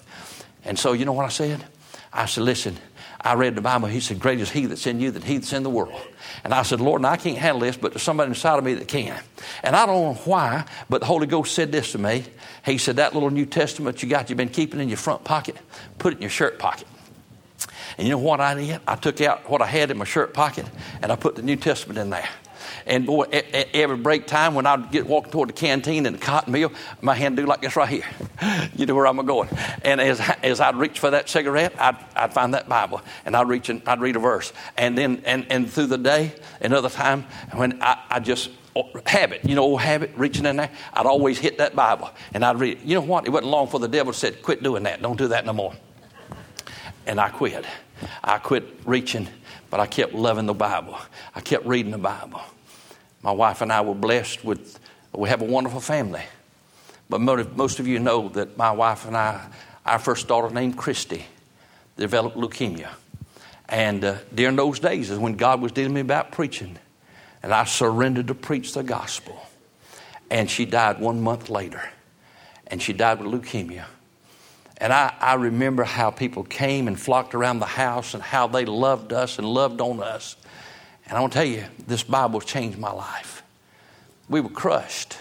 And 0.63 0.79
so, 0.79 0.93
you 0.93 1.05
know 1.05 1.13
what 1.13 1.25
I 1.25 1.29
said? 1.29 1.63
I 2.11 2.25
said, 2.25 2.43
Listen, 2.43 2.77
I 3.19 3.33
read 3.33 3.55
the 3.55 3.61
Bible. 3.61 3.87
He 3.87 3.99
said, 3.99 4.19
Great 4.19 4.39
is 4.39 4.51
he 4.51 4.65
that's 4.65 4.87
in 4.87 4.99
you 4.99 5.11
than 5.11 5.21
he 5.21 5.37
that's 5.37 5.53
in 5.53 5.63
the 5.63 5.69
world. 5.69 5.99
And 6.43 6.53
I 6.53 6.63
said, 6.63 6.79
Lord, 6.79 7.03
I 7.03 7.17
can't 7.17 7.37
handle 7.37 7.61
this, 7.61 7.77
but 7.77 7.91
there's 7.91 8.03
somebody 8.03 8.29
inside 8.29 8.57
of 8.57 8.63
me 8.63 8.75
that 8.75 8.87
can. 8.87 9.19
And 9.63 9.75
I 9.75 9.85
don't 9.85 10.03
know 10.03 10.21
why, 10.25 10.65
but 10.89 11.01
the 11.01 11.07
Holy 11.07 11.27
Ghost 11.27 11.53
said 11.53 11.71
this 11.71 11.91
to 11.93 11.97
me. 11.97 12.25
He 12.65 12.77
said, 12.77 12.97
That 12.97 13.13
little 13.13 13.29
New 13.29 13.45
Testament 13.45 14.01
you 14.01 14.09
got, 14.09 14.29
you've 14.29 14.37
been 14.37 14.49
keeping 14.49 14.79
in 14.79 14.89
your 14.89 14.97
front 14.97 15.23
pocket, 15.23 15.57
put 15.97 16.13
it 16.13 16.17
in 16.17 16.21
your 16.21 16.31
shirt 16.31 16.59
pocket. 16.59 16.87
And 17.97 18.07
you 18.07 18.13
know 18.13 18.19
what 18.19 18.41
I 18.41 18.53
did? 18.55 18.81
I 18.87 18.95
took 18.95 19.21
out 19.21 19.49
what 19.49 19.61
I 19.61 19.67
had 19.67 19.91
in 19.91 19.97
my 19.97 20.05
shirt 20.05 20.33
pocket 20.33 20.65
and 21.01 21.11
I 21.11 21.15
put 21.15 21.35
the 21.35 21.41
New 21.41 21.55
Testament 21.55 21.97
in 21.97 22.09
there. 22.09 22.27
And 22.85 23.05
boy, 23.05 23.25
every 23.73 23.97
break 23.97 24.27
time 24.27 24.53
when 24.53 24.65
I'd 24.65 24.91
get 24.91 25.07
walking 25.07 25.31
toward 25.31 25.49
the 25.49 25.53
canteen 25.53 26.05
and 26.05 26.15
the 26.15 26.19
cotton 26.19 26.53
mill, 26.53 26.71
my 27.01 27.15
hand 27.15 27.37
do 27.37 27.45
like 27.45 27.61
this 27.61 27.75
right 27.75 27.89
here. 27.89 28.05
You 28.75 28.85
know 28.85 28.95
where 28.95 29.07
I'm 29.07 29.25
going. 29.25 29.49
And 29.83 30.01
as, 30.01 30.19
as 30.43 30.59
I'd 30.59 30.75
reach 30.75 30.99
for 30.99 31.11
that 31.11 31.29
cigarette, 31.29 31.73
I'd, 31.79 31.97
I'd 32.13 32.33
find 32.33 32.53
that 32.53 32.67
Bible 32.67 33.01
and 33.25 33.35
I'd 33.35 33.47
reach 33.47 33.69
and 33.69 33.81
I'd 33.87 34.01
read 34.01 34.17
a 34.17 34.19
verse. 34.19 34.51
And 34.77 34.97
then, 34.97 35.23
and, 35.25 35.47
and 35.49 35.71
through 35.71 35.87
the 35.87 35.97
day, 35.97 36.33
another 36.59 36.89
time 36.89 37.23
when 37.53 37.81
I, 37.81 38.03
I 38.09 38.19
just 38.19 38.49
habit, 39.05 39.45
you 39.45 39.55
know, 39.55 39.63
old 39.63 39.81
habit, 39.81 40.11
reaching 40.15 40.45
in 40.45 40.57
there, 40.57 40.69
I'd 40.93 41.05
always 41.05 41.39
hit 41.39 41.57
that 41.59 41.75
Bible 41.75 42.09
and 42.33 42.43
I'd 42.43 42.59
read. 42.59 42.79
You 42.83 42.95
know 42.95 43.01
what? 43.01 43.25
It 43.25 43.29
wasn't 43.29 43.51
long 43.51 43.67
for 43.67 43.79
the 43.79 43.87
devil 43.87 44.13
said, 44.13 44.41
quit 44.41 44.63
doing 44.63 44.83
that. 44.83 45.01
Don't 45.01 45.17
do 45.17 45.29
that 45.29 45.45
no 45.45 45.53
more. 45.53 45.73
And 47.05 47.19
I 47.19 47.29
quit. 47.29 47.65
I 48.23 48.37
quit 48.39 48.65
reaching, 48.85 49.27
but 49.69 49.79
I 49.79 49.87
kept 49.87 50.13
loving 50.13 50.45
the 50.45 50.53
Bible. 50.53 50.97
I 51.33 51.41
kept 51.41 51.65
reading 51.65 51.91
the 51.91 51.97
Bible. 51.97 52.41
My 53.21 53.31
wife 53.31 53.61
and 53.61 53.71
I 53.71 53.81
were 53.81 53.95
blessed 53.95 54.43
with, 54.43 54.79
we 55.13 55.29
have 55.29 55.41
a 55.41 55.45
wonderful 55.45 55.79
family. 55.79 56.23
But 57.09 57.21
most 57.21 57.79
of 57.79 57.87
you 57.87 57.99
know 57.99 58.29
that 58.29 58.57
my 58.57 58.71
wife 58.71 59.05
and 59.05 59.15
I, 59.15 59.47
our 59.85 59.99
first 59.99 60.27
daughter 60.27 60.53
named 60.53 60.77
Christy, 60.77 61.25
developed 61.97 62.35
leukemia. 62.35 62.89
And 63.69 64.03
uh, 64.03 64.17
during 64.33 64.55
those 64.55 64.79
days 64.79 65.09
is 65.09 65.17
when 65.17 65.35
God 65.35 65.61
was 65.61 65.71
dealing 65.71 65.93
me 65.93 66.01
about 66.01 66.31
preaching. 66.31 66.77
And 67.45 67.53
I 67.53 67.65
surrendered 67.65 68.29
to 68.29 68.33
preach 68.33 68.73
the 68.73 68.81
gospel. 68.81 69.39
And 70.31 70.49
she 70.49 70.65
died 70.65 70.99
one 70.99 71.21
month 71.21 71.47
later. 71.47 71.91
And 72.65 72.81
she 72.81 72.91
died 72.91 73.21
with 73.21 73.31
leukemia. 73.31 73.85
And 74.77 74.91
I, 74.91 75.13
I 75.19 75.35
remember 75.35 75.83
how 75.83 76.09
people 76.09 76.43
came 76.43 76.87
and 76.87 76.99
flocked 76.99 77.35
around 77.35 77.59
the 77.59 77.67
house 77.67 78.15
and 78.15 78.23
how 78.23 78.47
they 78.47 78.65
loved 78.65 79.13
us 79.13 79.37
and 79.37 79.47
loved 79.47 79.79
on 79.79 80.01
us. 80.01 80.37
And 81.05 81.15
I 81.15 81.21
want 81.21 81.33
to 81.33 81.37
tell 81.37 81.47
you, 81.47 81.65
this 81.85 82.01
Bible 82.01 82.41
changed 82.41 82.79
my 82.79 82.91
life. 82.91 83.43
We 84.27 84.41
were 84.41 84.49
crushed. 84.49 85.15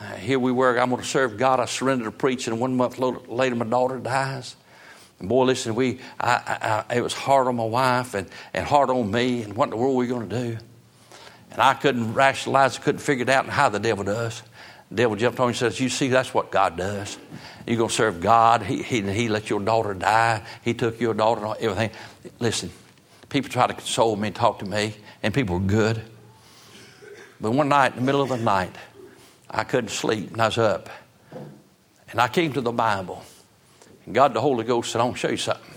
Uh, 0.00 0.14
here 0.14 0.40
we 0.40 0.50
were, 0.50 0.76
I'm 0.80 0.90
going 0.90 1.00
to 1.00 1.06
serve 1.06 1.36
God. 1.36 1.60
I 1.60 1.66
surrendered 1.66 2.06
to 2.06 2.10
preach, 2.10 2.48
and 2.48 2.58
one 2.58 2.76
month 2.76 2.98
later, 2.98 3.54
my 3.54 3.66
daughter 3.66 4.00
dies. 4.00 4.56
And 5.20 5.28
boy, 5.28 5.44
listen, 5.44 5.76
we, 5.76 6.00
I, 6.18 6.84
I, 6.90 6.96
it 6.96 7.02
was 7.02 7.14
hard 7.14 7.46
on 7.46 7.54
my 7.54 7.64
wife 7.64 8.14
and, 8.14 8.28
and 8.52 8.66
hard 8.66 8.90
on 8.90 9.12
me, 9.12 9.42
and 9.42 9.54
what 9.54 9.66
in 9.66 9.70
the 9.70 9.76
world 9.76 9.94
were 9.94 10.00
we 10.00 10.08
going 10.08 10.28
to 10.28 10.42
do? 10.48 10.58
And 11.50 11.60
I 11.60 11.74
couldn't 11.74 12.14
rationalize, 12.14 12.78
I 12.78 12.82
couldn't 12.82 13.00
figure 13.00 13.22
it 13.22 13.28
out 13.28 13.48
how 13.48 13.68
the 13.68 13.78
devil 13.78 14.04
does. 14.04 14.42
The 14.90 14.96
devil 14.96 15.16
jumped 15.16 15.40
on 15.40 15.46
me 15.46 15.50
and 15.50 15.56
says, 15.56 15.80
You 15.80 15.88
see, 15.88 16.08
that's 16.08 16.32
what 16.32 16.50
God 16.50 16.76
does. 16.76 17.18
You're 17.66 17.76
going 17.76 17.88
to 17.88 17.94
serve 17.94 18.20
God. 18.20 18.62
He, 18.62 18.82
he, 18.82 19.02
he 19.02 19.28
let 19.28 19.50
your 19.50 19.60
daughter 19.60 19.94
die. 19.94 20.42
He 20.62 20.74
took 20.74 21.00
your 21.00 21.14
daughter 21.14 21.44
and 21.44 21.56
everything. 21.56 21.90
Listen, 22.38 22.70
people 23.28 23.50
try 23.50 23.66
to 23.66 23.74
console 23.74 24.14
me 24.14 24.28
and 24.28 24.36
talk 24.36 24.60
to 24.60 24.64
me, 24.64 24.94
and 25.22 25.34
people 25.34 25.58
were 25.58 25.66
good. 25.66 26.02
But 27.40 27.50
one 27.50 27.68
night, 27.68 27.92
in 27.92 27.96
the 27.96 28.04
middle 28.04 28.22
of 28.22 28.28
the 28.28 28.36
night, 28.36 28.74
I 29.50 29.64
couldn't 29.64 29.90
sleep, 29.90 30.32
and 30.32 30.40
I 30.40 30.46
was 30.46 30.58
up. 30.58 30.88
And 32.10 32.20
I 32.20 32.28
came 32.28 32.52
to 32.52 32.60
the 32.60 32.72
Bible. 32.72 33.22
And 34.04 34.14
God, 34.14 34.34
the 34.34 34.40
Holy 34.40 34.64
Ghost, 34.64 34.92
said, 34.92 35.00
I 35.00 35.04
want 35.04 35.16
to 35.16 35.20
show 35.20 35.30
you 35.30 35.36
something. 35.36 35.74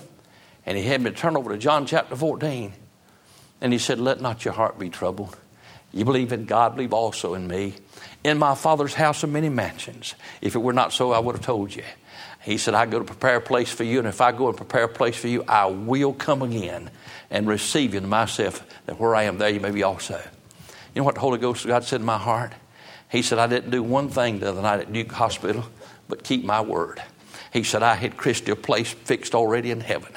And 0.66 0.78
He 0.78 0.84
had 0.84 1.02
me 1.02 1.10
turn 1.12 1.36
over 1.36 1.52
to 1.52 1.58
John 1.58 1.88
chapter 1.88 2.16
14. 2.16 2.74
And 3.62 3.74
He 3.74 3.80
said, 3.80 4.00
Let 4.00 4.22
not 4.22 4.46
your 4.46 4.54
heart 4.54 4.78
be 4.78 4.90
troubled. 4.90 5.36
You 5.92 6.06
believe 6.06 6.32
in 6.32 6.46
God, 6.46 6.76
believe 6.76 6.94
also 6.94 7.34
in 7.34 7.48
me. 7.48 7.76
In 8.24 8.38
my 8.38 8.54
Father's 8.56 8.94
house 8.94 9.24
are 9.24 9.28
many 9.28 9.50
mansions. 9.50 10.14
If 10.42 10.56
it 10.56 10.60
were 10.60 10.74
not 10.74 10.94
so, 10.94 11.12
I 11.12 11.20
would 11.20 11.36
have 11.36 11.46
told 11.46 11.74
you. 11.74 11.84
He 12.42 12.58
said, 12.58 12.74
I 12.74 12.86
go 12.86 13.00
to 13.00 13.06
prepare 13.06 13.38
a 13.38 13.42
place 13.42 13.72
for 13.72 13.84
you, 13.84 14.00
and 14.00 14.08
if 14.08 14.22
I 14.22 14.32
go 14.32 14.48
and 14.48 14.56
prepare 14.56 14.84
a 14.84 14.90
place 14.90 15.18
for 15.18 15.28
you, 15.28 15.44
I 15.48 15.66
will 15.66 16.14
come 16.14 16.42
again 16.42 16.90
and 17.30 17.48
receive 17.48 17.94
you 17.94 18.00
to 18.00 18.08
myself, 18.08 18.66
that 18.86 19.00
where 19.00 19.16
I 19.16 19.24
am, 19.24 19.38
there 19.38 19.50
you 19.50 19.60
may 19.60 19.72
be 19.72 19.84
also. 19.84 20.22
You 20.94 21.02
know 21.02 21.04
what 21.04 21.16
the 21.16 21.22
Holy 21.22 21.38
Ghost 21.38 21.68
God 21.68 21.84
said 21.84 22.00
in 22.00 22.06
my 22.06 22.18
heart? 22.18 22.54
He 23.10 23.22
said, 23.22 23.40
I 23.40 23.48
didn't 23.48 23.72
do 23.72 23.84
one 23.84 24.10
thing 24.10 24.40
the 24.40 24.50
other 24.50 24.62
night 24.62 24.80
at 24.80 24.94
Duke 24.94 25.12
Hospital, 25.12 25.66
but 26.08 26.24
keep 26.24 26.44
my 26.44 26.62
word. 26.62 27.02
He 27.52 27.64
said, 27.64 27.84
I 27.84 27.96
had 27.96 28.18
Christy 28.18 28.52
a 28.52 28.56
place 28.56 28.92
fixed 28.92 29.36
already 29.36 29.72
in 29.72 29.82
heaven, 29.82 30.14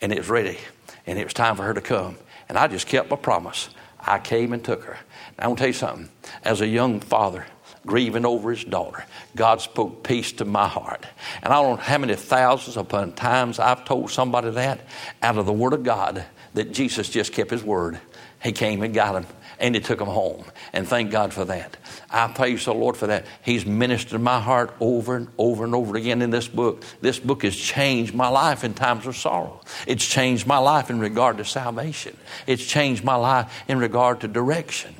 and 0.00 0.12
it 0.12 0.18
was 0.18 0.28
ready, 0.28 0.58
and 1.06 1.18
it 1.18 1.24
was 1.24 1.32
time 1.32 1.56
for 1.56 1.62
her 1.62 1.74
to 1.74 1.80
come. 1.80 2.16
And 2.48 2.58
I 2.58 2.66
just 2.68 2.86
kept 2.86 3.10
my 3.10 3.16
promise. 3.16 3.70
I 3.98 4.18
came 4.18 4.52
and 4.52 4.62
took 4.64 4.84
her. 4.84 4.98
I 5.38 5.46
want 5.46 5.58
to 5.58 5.62
tell 5.62 5.68
you 5.68 5.74
something. 5.74 6.08
As 6.44 6.60
a 6.60 6.66
young 6.66 7.00
father, 7.00 7.46
grieving 7.86 8.24
over 8.24 8.50
his 8.50 8.64
daughter, 8.64 9.04
God 9.34 9.60
spoke 9.60 10.04
peace 10.04 10.32
to 10.32 10.44
my 10.44 10.68
heart. 10.68 11.04
And 11.42 11.52
I 11.52 11.62
don't 11.62 11.76
know 11.76 11.82
how 11.82 11.98
many 11.98 12.14
thousands 12.14 12.76
upon 12.76 13.12
times 13.12 13.58
I've 13.58 13.84
told 13.84 14.10
somebody 14.10 14.50
that 14.50 14.80
out 15.22 15.38
of 15.38 15.46
the 15.46 15.52
Word 15.52 15.72
of 15.72 15.82
God 15.82 16.24
that 16.54 16.72
Jesus 16.72 17.08
just 17.08 17.32
kept 17.32 17.50
his 17.50 17.62
word. 17.62 17.98
He 18.42 18.52
came 18.52 18.82
and 18.82 18.92
got 18.92 19.14
him 19.14 19.26
and 19.58 19.74
he 19.76 19.80
took 19.80 20.00
him 20.00 20.08
home. 20.08 20.44
And 20.72 20.86
thank 20.86 21.12
God 21.12 21.32
for 21.32 21.44
that. 21.44 21.76
I 22.10 22.26
praise 22.28 22.64
the 22.64 22.74
Lord 22.74 22.96
for 22.96 23.06
that. 23.06 23.26
He's 23.42 23.64
ministered 23.64 24.20
my 24.20 24.40
heart 24.40 24.74
over 24.80 25.14
and 25.14 25.28
over 25.38 25.64
and 25.64 25.74
over 25.74 25.96
again 25.96 26.20
in 26.20 26.30
this 26.30 26.48
book. 26.48 26.82
This 27.00 27.20
book 27.20 27.44
has 27.44 27.54
changed 27.54 28.12
my 28.12 28.28
life 28.28 28.64
in 28.64 28.74
times 28.74 29.06
of 29.06 29.16
sorrow. 29.16 29.60
It's 29.86 30.06
changed 30.06 30.46
my 30.46 30.58
life 30.58 30.90
in 30.90 30.98
regard 30.98 31.38
to 31.38 31.44
salvation. 31.44 32.16
It's 32.46 32.66
changed 32.66 33.04
my 33.04 33.14
life 33.14 33.62
in 33.68 33.78
regard 33.78 34.20
to 34.22 34.28
direction. 34.28 34.94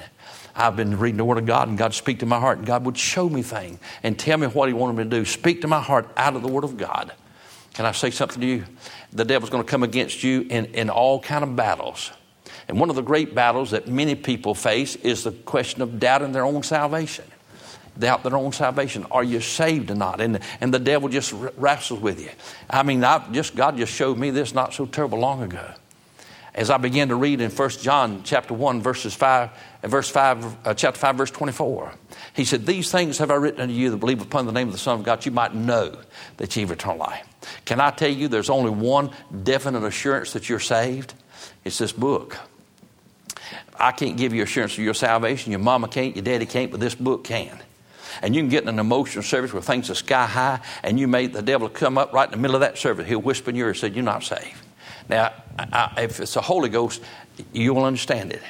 I've 0.55 0.77
been 0.77 0.99
reading 0.99 1.17
the 1.17 1.25
Word 1.25 1.39
of 1.39 1.47
God, 1.47 1.69
and 1.69 1.79
God 1.79 1.95
speak 1.95 2.21
to 2.21 2.27
my 2.27 2.39
heart, 2.39 2.59
and 2.59 2.67
God 2.67 2.85
would 2.85 2.99
show 2.99 3.29
me 3.29 3.43
things 3.43 3.79
and 4.03 4.19
tell 4.19 4.39
me 4.39 4.47
what 4.47 4.69
He 4.69 4.75
wanted 4.75 4.97
me 4.97 5.05
to 5.05 5.11
do. 5.11 5.25
Speak 5.25 5.63
to 5.63 5.69
my 5.69 5.81
heart 5.81 6.09
out 6.17 6.37
of 6.37 6.43
the 6.43 6.49
Word 6.49 6.65
of 6.65 6.77
God. 6.77 7.13
Can 7.75 7.87
I 7.87 7.93
say 7.93 8.11
something 8.11 8.41
to 8.41 8.47
you? 8.47 8.65
The 9.13 9.25
devil's 9.25 9.51
going 9.51 9.65
to 9.65 9.71
come 9.71 9.83
against 9.83 10.23
you 10.23 10.47
in, 10.51 10.67
in 10.67 10.91
all 10.91 11.21
kind 11.21 11.43
of 11.43 11.57
battles. 11.57 12.11
And 12.69 12.79
one 12.79 12.91
of 12.91 12.97
the 12.97 13.03
great 13.03 13.35
battles 13.35 13.71
that 13.71 13.89
many 13.89 14.15
people 14.15 14.55
face 14.55 14.97
is 14.97 15.25
the 15.25 15.33
question 15.33 15.81
of 15.83 15.99
doubting 15.99 16.33
their 16.33 16.45
own 16.45 16.63
salvation. 16.63 17.25
Doubt 17.99 18.23
their 18.23 18.37
own 18.37 18.53
salvation. 18.53 19.07
Are 19.11 19.25
you 19.25 19.41
saved 19.41 19.91
or 19.91 19.95
not? 19.95 20.21
And, 20.21 20.41
and 20.61 20.73
the 20.73 20.79
devil 20.79 21.09
just 21.09 21.35
wrestles 21.57 22.01
with 22.01 22.21
you. 22.21 22.31
I 22.71 22.83
mean, 22.83 23.05
I 23.05 23.27
just 23.33 23.55
God 23.55 23.77
just 23.77 23.93
showed 23.93 24.17
me 24.17 24.31
this 24.31 24.55
not 24.55 24.73
so 24.73 24.87
terrible 24.87 25.19
long 25.19 25.43
ago 25.43 25.75
as 26.55 26.69
I 26.69 26.77
began 26.77 27.09
to 27.09 27.17
read 27.17 27.41
in 27.41 27.51
1 27.51 27.71
John 27.71 28.23
chapter 28.25 28.53
1, 28.55 28.83
verses 28.83 29.15
5, 29.15 29.51
uh, 29.83 29.89
verse 29.89 30.09
5, 30.09 30.67
uh, 30.67 30.75
chapter 30.75 30.99
5, 30.99 31.17
verse 31.17 31.31
24. 31.31 31.93
He 32.35 32.45
said, 32.45 32.67
These 32.67 32.91
things 32.91 33.19
have 33.19 33.31
I 33.31 33.35
written 33.35 33.61
unto 33.61 33.75
you 33.75 33.91
that 33.91 33.97
believe 33.99 34.23
upon 34.23 34.47
the 34.47 34.53
name 34.53 34.69
of 34.69 34.73
the 34.73 34.79
Son 34.79 34.99
of 34.99 35.05
God, 35.05 35.25
you 35.25 35.33
might 35.33 35.55
know 35.55 35.97
that 36.37 36.55
you 36.57 36.63
have 36.63 36.71
eternal 36.71 36.99
life. 36.99 37.27
Can 37.65 37.81
I 37.81 37.91
tell 37.91 38.11
you 38.11 38.29
there's 38.29 38.51
only 38.51 38.71
one 38.71 39.11
definite 39.43 39.85
assurance 39.85 40.33
that 40.33 40.49
you're 40.49 40.61
saved? 40.61 41.15
It's 41.65 41.79
this 41.79 41.93
book. 41.93 42.39
I 43.79 43.93
can't 43.93 44.17
give 44.17 44.33
you 44.33 44.43
assurance 44.43 44.75
of 44.75 44.85
your 44.85 44.95
salvation. 44.95 45.51
Your 45.51 45.61
mama 45.61 45.89
can't, 45.89 46.15
your 46.15 46.25
daddy 46.25 46.47
can't, 46.47 46.71
but 46.71 46.81
this 46.81 46.95
book 46.95 47.25
can. 47.25 47.59
And 48.21 48.35
you 48.35 48.43
can 48.43 48.51
get 48.51 48.63
in 48.63 48.69
an 48.69 48.79
emotional 48.79 49.23
service 49.23 49.53
where 49.53 49.63
things 49.63 49.91
are 49.91 49.95
sky 49.95 50.27
high, 50.27 50.61
and 50.83 51.01
you 51.01 51.09
may 51.09 51.27
the 51.27 51.43
devil 51.43 51.69
come 51.69 51.99
up 51.99 52.13
right 52.13 52.27
in 52.27 52.31
the 52.31 52.37
middle 52.37 52.55
of 52.55 52.61
that 52.61 52.79
service. 52.79 53.09
He'll 53.09 53.23
whisper 53.23 53.51
in 53.51 53.57
your 53.57 53.69
ear 53.69 53.71
and 53.71 53.79
say, 53.79 53.89
You're 53.89 54.05
not 54.05 54.23
saved. 54.23 54.62
Now, 55.13 55.35
I, 55.59 56.05
if 56.05 56.21
it's 56.21 56.33
the 56.33 56.41
Holy 56.41 56.71
Ghost, 56.71 57.03
you 57.53 57.75
will 57.75 57.85
understand 57.85 58.33
it. 58.33 58.41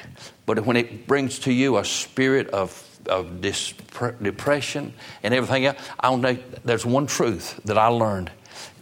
But 0.45 0.65
when 0.65 0.77
it 0.77 1.07
brings 1.07 1.39
to 1.39 1.51
you 1.51 1.77
a 1.77 1.83
spirit 1.83 2.47
of, 2.51 2.71
of 3.07 3.41
dis- 3.41 3.73
depression 4.21 4.93
and 5.23 5.33
everything 5.33 5.65
else, 5.65 5.77
I 5.99 6.15
know 6.15 6.37
there's 6.63 6.85
one 6.85 7.05
truth 7.05 7.59
that 7.65 7.77
I 7.77 7.87
learned. 7.87 8.31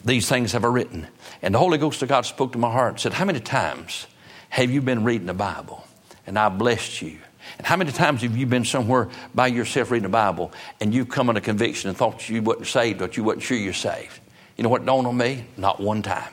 These 0.05 0.29
things 0.29 0.51
have 0.51 0.63
I 0.63 0.67
written. 0.67 1.07
And 1.41 1.55
the 1.55 1.57
Holy 1.59 1.79
Ghost 1.79 2.03
of 2.03 2.09
God 2.09 2.27
spoke 2.27 2.51
to 2.51 2.59
my 2.59 2.71
heart 2.71 2.91
and 2.91 2.99
said, 2.99 3.13
How 3.13 3.25
many 3.25 3.39
times 3.39 4.05
have 4.49 4.69
you 4.69 4.83
been 4.83 5.03
reading 5.03 5.25
the 5.25 5.33
Bible? 5.33 5.83
And 6.27 6.37
I 6.37 6.49
blessed 6.49 7.01
you. 7.01 7.17
And 7.57 7.65
how 7.65 7.77
many 7.77 7.91
times 7.91 8.21
have 8.21 8.37
you 8.37 8.45
been 8.45 8.63
somewhere 8.63 9.09
by 9.33 9.47
yourself 9.47 9.89
reading 9.89 10.03
the 10.03 10.09
Bible 10.09 10.51
and 10.79 10.93
you've 10.93 11.09
come 11.09 11.29
under 11.29 11.41
conviction 11.41 11.89
and 11.89 11.97
thought 11.97 12.29
you 12.29 12.43
wasn't 12.43 12.67
saved 12.67 13.01
or 13.01 13.09
you 13.11 13.23
wasn't 13.23 13.41
sure 13.41 13.57
you're 13.57 13.73
saved? 13.73 14.19
You 14.55 14.63
know 14.63 14.69
what 14.69 14.85
dawned 14.85 15.07
on 15.07 15.17
me? 15.17 15.45
Not 15.57 15.79
one 15.79 16.03
time. 16.03 16.31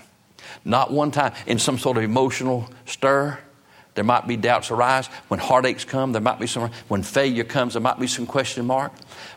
Not 0.65 0.93
one 0.93 1.11
time 1.11 1.33
in 1.47 1.59
some 1.59 1.79
sort 1.79 1.97
of 1.97 2.03
emotional 2.03 2.69
stir. 2.87 3.39
There 3.95 4.05
might 4.05 4.27
be 4.29 4.37
doubts 4.37 4.71
arise. 4.71 5.09
When 5.29 5.41
heartaches 5.41 5.85
come, 5.85 6.13
there 6.13 6.23
might 6.23 6.39
be 6.39 6.47
some. 6.47 6.71
When 6.89 7.03
failure 7.03 7.45
comes, 7.45 7.75
there 7.75 7.83
might 7.83 7.99
be 7.99 8.07
some 8.07 8.27
question 8.27 8.67
mark. 8.67 8.93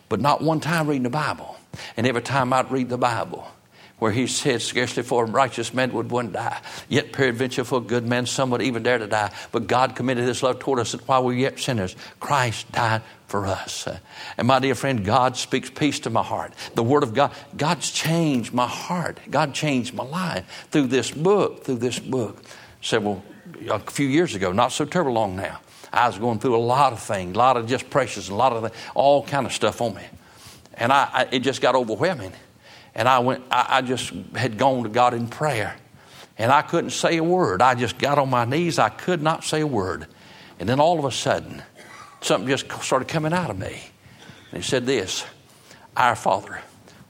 But 0.09 0.19
not 0.19 0.41
one 0.41 0.59
time 0.59 0.87
reading 0.87 1.03
the 1.03 1.09
Bible. 1.09 1.57
And 1.97 2.05
every 2.05 2.21
time 2.21 2.53
I'd 2.53 2.69
read 2.71 2.89
the 2.89 2.97
Bible, 2.97 3.47
where 4.01 4.11
he 4.11 4.25
said, 4.25 4.63
Scarcely 4.63 5.03
for 5.03 5.27
righteous 5.27 5.75
men 5.75 5.93
would 5.93 6.09
one 6.09 6.31
die, 6.31 6.59
yet 6.89 7.11
peradventure 7.13 7.63
for 7.63 7.77
a 7.77 7.83
good 7.83 8.03
man 8.03 8.25
some 8.25 8.49
would 8.49 8.63
even 8.63 8.81
dare 8.81 8.97
to 8.97 9.05
die. 9.05 9.31
But 9.51 9.67
God 9.67 9.95
committed 9.95 10.25
his 10.25 10.41
love 10.41 10.57
toward 10.57 10.79
us 10.79 10.93
that 10.93 11.07
while 11.07 11.23
we 11.23 11.35
were 11.35 11.39
yet 11.39 11.59
sinners, 11.59 11.95
Christ 12.19 12.71
died 12.71 13.03
for 13.27 13.45
us. 13.45 13.87
And 14.37 14.47
my 14.47 14.57
dear 14.57 14.73
friend, 14.73 15.05
God 15.05 15.37
speaks 15.37 15.69
peace 15.69 15.99
to 15.99 16.09
my 16.09 16.23
heart. 16.23 16.51
The 16.73 16.81
Word 16.81 17.03
of 17.03 17.13
God, 17.13 17.31
God's 17.55 17.91
changed 17.91 18.55
my 18.55 18.65
heart. 18.65 19.19
God 19.29 19.53
changed 19.53 19.93
my 19.93 20.03
life 20.03 20.67
through 20.71 20.87
this 20.87 21.11
book, 21.11 21.63
through 21.63 21.77
this 21.77 21.99
book. 21.99 22.41
Several, 22.81 23.23
a 23.69 23.77
few 23.77 24.07
years 24.07 24.33
ago, 24.33 24.51
not 24.51 24.71
so 24.71 24.83
terrible 24.83 25.13
long 25.13 25.35
now. 25.35 25.59
I 25.93 26.07
was 26.07 26.17
going 26.17 26.39
through 26.39 26.55
a 26.55 26.57
lot 26.57 26.91
of 26.91 27.03
things, 27.03 27.35
a 27.35 27.37
lot 27.37 27.55
of 27.55 27.67
just 27.67 27.87
pressures, 27.91 28.29
a 28.29 28.35
lot 28.35 28.51
of 28.51 28.73
all 28.95 29.23
kind 29.23 29.45
of 29.45 29.53
stuff 29.53 29.79
on 29.79 29.93
me. 29.93 30.05
And 30.73 30.91
I, 30.91 31.07
I, 31.13 31.27
it 31.31 31.41
just 31.41 31.61
got 31.61 31.75
overwhelming. 31.75 32.31
And 32.93 33.07
I 33.07 33.19
went, 33.19 33.43
I, 33.49 33.65
I 33.69 33.81
just 33.81 34.09
had 34.35 34.57
gone 34.57 34.83
to 34.83 34.89
God 34.89 35.13
in 35.13 35.27
prayer. 35.27 35.75
And 36.37 36.51
I 36.51 36.61
couldn't 36.61 36.89
say 36.91 37.17
a 37.17 37.23
word. 37.23 37.61
I 37.61 37.75
just 37.75 37.97
got 37.97 38.17
on 38.17 38.29
my 38.29 38.45
knees. 38.45 38.79
I 38.79 38.89
could 38.89 39.21
not 39.21 39.43
say 39.43 39.61
a 39.61 39.67
word. 39.67 40.07
And 40.59 40.67
then 40.67 40.79
all 40.79 40.99
of 40.99 41.05
a 41.05 41.11
sudden, 41.11 41.61
something 42.21 42.49
just 42.49 42.71
started 42.81 43.07
coming 43.07 43.33
out 43.33 43.49
of 43.49 43.57
me. 43.57 43.81
And 44.51 44.63
he 44.63 44.67
said 44.67 44.85
this 44.85 45.25
Our 45.95 46.15
Father, 46.15 46.61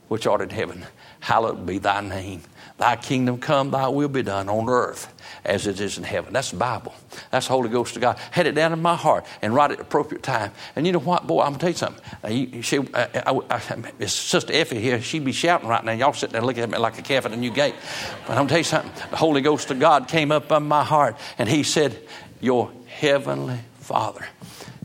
which 0.08 0.26
art 0.26 0.40
in 0.40 0.50
heaven, 0.50 0.84
hallowed 1.22 1.64
be 1.64 1.78
thy 1.78 2.00
name. 2.00 2.42
Thy 2.78 2.96
kingdom 2.96 3.38
come, 3.38 3.70
thy 3.70 3.86
will 3.86 4.08
be 4.08 4.24
done 4.24 4.48
on 4.48 4.68
earth 4.68 5.12
as 5.44 5.68
it 5.68 5.78
is 5.78 5.98
in 5.98 6.04
heaven. 6.04 6.32
That's 6.32 6.50
the 6.50 6.56
Bible. 6.56 6.92
That's 7.30 7.46
the 7.46 7.52
Holy 7.52 7.68
Ghost 7.68 7.94
of 7.94 8.02
God. 8.02 8.18
Had 8.32 8.48
it 8.48 8.56
down 8.56 8.72
in 8.72 8.82
my 8.82 8.96
heart 8.96 9.24
and 9.40 9.54
right 9.54 9.70
at 9.70 9.78
the 9.78 9.84
appropriate 9.84 10.24
time. 10.24 10.50
And 10.74 10.84
you 10.84 10.92
know 10.92 10.98
what, 10.98 11.24
boy, 11.24 11.42
I'm 11.42 11.52
going 11.52 11.54
to 11.54 11.60
tell 11.60 11.70
you 11.70 11.76
something. 11.76 12.04
Uh, 12.24 12.28
you, 12.28 12.62
she, 12.62 12.78
uh, 12.78 13.40
I, 13.50 13.56
I, 14.00 14.06
Sister 14.06 14.52
Effie 14.52 14.80
here, 14.80 15.00
she'd 15.00 15.24
be 15.24 15.30
shouting 15.30 15.68
right 15.68 15.84
now. 15.84 15.92
Y'all 15.92 16.12
sitting 16.12 16.32
there 16.32 16.42
looking 16.42 16.64
at 16.64 16.70
me 16.70 16.78
like 16.78 16.98
a 16.98 17.02
calf 17.02 17.24
at 17.24 17.32
a 17.32 17.36
new 17.36 17.52
gate. 17.52 17.76
But 18.26 18.32
I'm 18.32 18.38
going 18.38 18.48
to 18.48 18.52
tell 18.52 18.58
you 18.58 18.64
something. 18.64 19.10
The 19.10 19.16
Holy 19.16 19.42
Ghost 19.42 19.70
of 19.70 19.78
God 19.78 20.08
came 20.08 20.32
up 20.32 20.50
on 20.50 20.66
my 20.66 20.82
heart 20.82 21.16
and 21.38 21.48
he 21.48 21.62
said, 21.62 21.96
Your 22.40 22.72
heavenly 22.86 23.60
Father. 23.78 24.26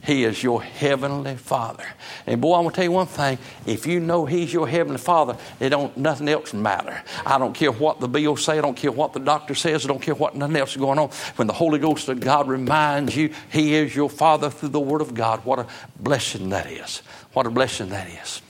He 0.07 0.23
is 0.23 0.41
your 0.41 0.63
heavenly 0.63 1.35
Father. 1.35 1.83
And 2.25 2.39
boy, 2.39 2.55
I'm 2.55 2.63
gonna 2.63 2.73
tell 2.73 2.85
you 2.85 2.91
one 2.91 3.07
thing: 3.07 3.37
if 3.65 3.85
you 3.85 3.99
know 3.99 4.25
He's 4.25 4.53
your 4.53 4.65
heavenly 4.65 4.99
Father, 4.99 5.35
it 5.59 5.67
don't 5.67 5.97
nothing 5.97 6.29
else 6.29 6.53
matter. 6.53 7.03
I 7.25 7.37
don't 7.37 7.53
care 7.53 7.73
what 7.73 7.99
the 7.99 8.07
bill 8.07 8.37
say. 8.37 8.57
I 8.57 8.61
don't 8.61 8.77
care 8.77 8.93
what 8.93 9.11
the 9.11 9.19
doctor 9.19 9.53
says. 9.53 9.83
I 9.83 9.89
don't 9.89 10.01
care 10.01 10.15
what 10.15 10.33
nothing 10.33 10.55
else 10.55 10.71
is 10.71 10.77
going 10.77 10.97
on. 10.97 11.09
When 11.35 11.47
the 11.49 11.53
Holy 11.53 11.77
Ghost 11.77 12.07
of 12.07 12.21
God 12.21 12.47
reminds 12.47 13.17
you 13.17 13.33
He 13.51 13.75
is 13.75 13.93
your 13.93 14.09
Father 14.09 14.49
through 14.49 14.69
the 14.69 14.79
Word 14.79 15.01
of 15.01 15.13
God, 15.13 15.43
what 15.43 15.59
a 15.59 15.67
blessing 15.99 16.51
that 16.51 16.71
is! 16.71 16.99
What 17.33 17.45
a 17.45 17.51
blessing 17.51 17.89
that 17.89 18.07
is. 18.07 18.41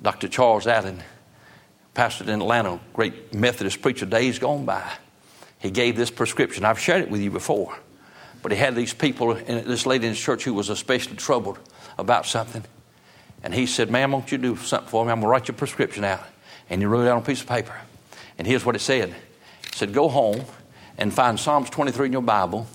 Dr. 0.00 0.28
Charles 0.28 0.66
Allen, 0.66 1.02
pastor 1.92 2.24
in 2.24 2.40
Atlanta, 2.40 2.80
great 2.94 3.34
Methodist 3.34 3.82
preacher, 3.82 4.06
days 4.06 4.38
gone 4.38 4.64
by. 4.64 4.90
He 5.58 5.70
gave 5.70 5.96
this 5.96 6.10
prescription. 6.10 6.64
I've 6.64 6.80
shared 6.80 7.02
it 7.02 7.10
with 7.10 7.20
you 7.20 7.30
before. 7.30 7.76
But 8.44 8.52
he 8.52 8.58
had 8.58 8.74
these 8.74 8.92
people, 8.92 9.32
this 9.32 9.86
lady 9.86 10.06
in 10.06 10.12
his 10.12 10.20
church 10.20 10.44
who 10.44 10.52
was 10.52 10.68
especially 10.68 11.16
troubled 11.16 11.58
about 11.96 12.26
something. 12.26 12.62
And 13.42 13.54
he 13.54 13.64
said, 13.64 13.90
Ma'am, 13.90 14.12
won't 14.12 14.30
you 14.30 14.36
do 14.36 14.54
something 14.56 14.90
for 14.90 15.02
me? 15.02 15.10
I'm 15.10 15.20
going 15.20 15.28
to 15.28 15.28
write 15.28 15.48
your 15.48 15.56
prescription 15.56 16.04
out. 16.04 16.22
And 16.68 16.82
he 16.82 16.86
wrote 16.86 17.06
it 17.06 17.08
out 17.08 17.16
on 17.16 17.22
a 17.22 17.24
piece 17.24 17.40
of 17.40 17.46
paper. 17.46 17.74
And 18.36 18.46
here's 18.46 18.62
what 18.62 18.76
it 18.76 18.80
said 18.80 19.08
It 19.08 19.74
said, 19.74 19.94
Go 19.94 20.10
home 20.10 20.42
and 20.98 21.10
find 21.10 21.40
Psalms 21.40 21.70
23 21.70 22.04
in 22.04 22.12
your 22.12 22.20
Bible 22.20 22.66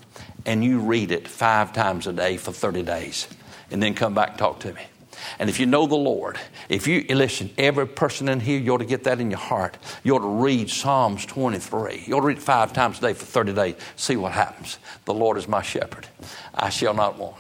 and 0.44 0.64
you 0.64 0.80
read 0.80 1.12
it 1.12 1.28
five 1.28 1.72
times 1.72 2.08
a 2.08 2.14
day 2.14 2.38
for 2.38 2.52
30 2.52 2.82
days. 2.82 3.28
And 3.70 3.84
then 3.84 3.94
come 3.94 4.16
back 4.16 4.30
and 4.30 4.40
talk 4.40 4.62
to 4.62 4.74
me. 4.74 4.82
And 5.40 5.50
if 5.50 5.60
you 5.60 5.66
know 5.66 5.86
the 5.86 5.96
Lord, 5.96 6.40
if 6.70 6.88
you 6.88 7.04
listen, 7.10 7.50
every 7.58 7.88
person 7.88 8.30
in 8.30 8.40
here, 8.40 8.60
you 8.60 8.74
ought 8.74 8.80
to 8.80 8.86
get 8.86 9.04
that 9.04 9.20
in 9.20 9.32
your 9.32 9.40
heart. 9.40 9.78
You 10.04 10.16
ought 10.16 10.20
to 10.20 10.44
read 10.44 10.70
Psalms 10.70 11.26
23. 11.26 12.04
You 12.08 12.16
ought 12.16 12.22
to 12.22 12.28
read 12.28 12.38
it 12.38 12.44
five 12.44 12.74
times 12.74 13.00
a 13.00 13.02
day 13.02 13.14
for 13.14 13.26
30 13.26 13.54
days. 13.54 13.76
See 13.96 14.16
what 14.16 14.32
happens. 14.32 14.80
The 15.06 15.14
Lord 15.14 15.38
is 15.38 15.48
my 15.48 15.62
shepherd. 15.62 16.08
I 16.54 16.70
shall 16.70 16.94
not 16.94 17.18
want. 17.18 17.36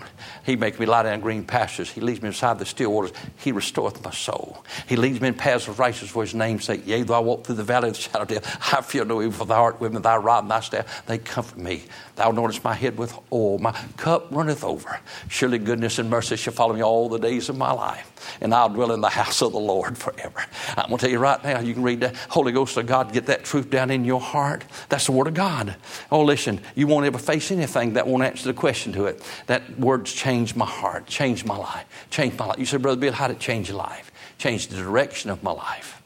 He 0.45 0.55
makes 0.55 0.79
me 0.79 0.85
lie 0.85 1.03
down 1.03 1.13
in 1.13 1.19
green 1.21 1.43
pastures. 1.43 1.89
He 1.91 2.01
leads 2.01 2.21
me 2.21 2.29
beside 2.29 2.59
the 2.59 2.65
still 2.65 2.91
waters. 2.91 3.11
He 3.37 3.51
restoreth 3.51 4.03
my 4.03 4.11
soul. 4.11 4.63
He 4.87 4.95
leads 4.95 5.21
me 5.21 5.27
in 5.27 5.33
paths 5.33 5.67
of 5.67 5.79
righteousness 5.79 6.11
for 6.11 6.23
his 6.23 6.33
name's 6.33 6.65
sake. 6.65 6.85
Yea, 6.85 7.03
though 7.03 7.15
I 7.15 7.19
walk 7.19 7.45
through 7.45 7.55
the 7.55 7.63
valley 7.63 7.89
of 7.89 7.95
the 7.95 8.01
shadow 8.01 8.21
of 8.21 8.27
death, 8.29 8.73
I 8.73 8.81
fear 8.81 9.05
no 9.05 9.21
evil, 9.21 9.33
for 9.33 9.45
thou 9.45 9.61
art 9.61 9.79
with 9.79 9.93
me, 9.93 9.99
thy 9.99 10.17
rod 10.17 10.43
and 10.43 10.51
thy 10.51 10.61
staff, 10.61 11.05
they 11.05 11.17
comfort 11.17 11.57
me. 11.57 11.83
Thou 12.15 12.31
anointest 12.31 12.63
my 12.63 12.73
head 12.73 12.97
with 12.97 13.13
oil. 13.31 13.59
My 13.59 13.71
cup 13.97 14.27
runneth 14.31 14.63
over. 14.63 14.99
Surely 15.27 15.57
goodness 15.57 15.99
and 15.99 16.09
mercy 16.09 16.35
shall 16.35 16.53
follow 16.53 16.73
me 16.73 16.83
all 16.83 17.09
the 17.09 17.19
days 17.19 17.49
of 17.49 17.57
my 17.57 17.71
life. 17.71 18.37
And 18.41 18.53
I'll 18.53 18.69
dwell 18.69 18.91
in 18.91 19.01
the 19.01 19.09
house 19.09 19.41
of 19.41 19.51
the 19.51 19.59
Lord 19.59 19.97
forever. 19.97 20.45
I'm 20.75 20.87
going 20.87 20.97
to 20.97 21.05
tell 21.05 21.11
you 21.11 21.19
right 21.19 21.41
now, 21.43 21.59
you 21.59 21.73
can 21.73 21.83
read 21.83 22.01
the 22.01 22.15
Holy 22.29 22.51
Ghost 22.51 22.75
of 22.77 22.87
God, 22.87 23.13
get 23.13 23.27
that 23.27 23.43
truth 23.43 23.69
down 23.69 23.91
in 23.91 24.03
your 24.03 24.19
heart. 24.19 24.65
That's 24.89 25.05
the 25.05 25.11
Word 25.11 25.27
of 25.27 25.33
God. 25.33 25.75
Oh, 26.11 26.23
listen, 26.23 26.59
you 26.75 26.87
won't 26.87 27.05
ever 27.05 27.17
face 27.17 27.51
anything 27.51 27.93
that 27.93 28.07
won't 28.07 28.23
answer 28.23 28.45
the 28.45 28.53
question 28.53 28.68
to 28.73 29.05
it. 29.05 29.23
That 29.47 29.79
word's 29.79 30.13
changed 30.13 30.55
my 30.55 30.65
heart, 30.65 31.05
changed 31.05 31.45
my 31.45 31.57
life, 31.57 31.85
changed 32.09 32.37
my 32.37 32.45
life. 32.45 32.59
You 32.59 32.65
said, 32.65 32.81
Brother 32.81 32.99
Bill, 32.99 33.13
how 33.13 33.27
did 33.27 33.37
it 33.37 33.39
change 33.39 33.69
your 33.69 33.77
life? 33.77 34.11
Changed 34.37 34.71
the 34.71 34.77
direction 34.77 35.29
of 35.29 35.43
my 35.43 35.51
life. 35.51 36.01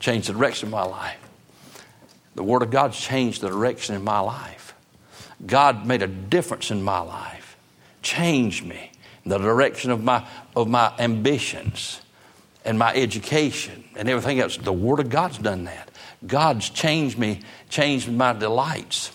Changed 0.00 0.28
the 0.28 0.32
direction 0.32 0.68
of 0.68 0.72
my 0.72 0.84
life. 0.84 1.18
The 2.34 2.42
Word 2.42 2.62
of 2.62 2.70
God's 2.70 2.98
changed 2.98 3.42
the 3.42 3.48
direction 3.48 3.94
in 3.94 4.02
my 4.02 4.20
life. 4.20 4.74
God 5.44 5.86
made 5.86 6.02
a 6.02 6.06
difference 6.06 6.70
in 6.70 6.82
my 6.82 7.00
life, 7.00 7.56
changed 8.00 8.64
me, 8.64 8.92
the 9.26 9.38
direction 9.38 9.90
of 9.90 10.02
my, 10.02 10.26
of 10.56 10.68
my 10.68 10.92
ambitions 10.98 12.00
and 12.64 12.78
my 12.78 12.94
education 12.94 13.84
and 13.96 14.08
everything 14.08 14.40
else. 14.40 14.56
The 14.56 14.72
Word 14.72 15.00
of 15.00 15.10
God's 15.10 15.38
done 15.38 15.64
that. 15.64 15.90
God's 16.26 16.70
changed 16.70 17.18
me, 17.18 17.40
changed 17.68 18.10
my 18.10 18.32
delights. 18.32 19.10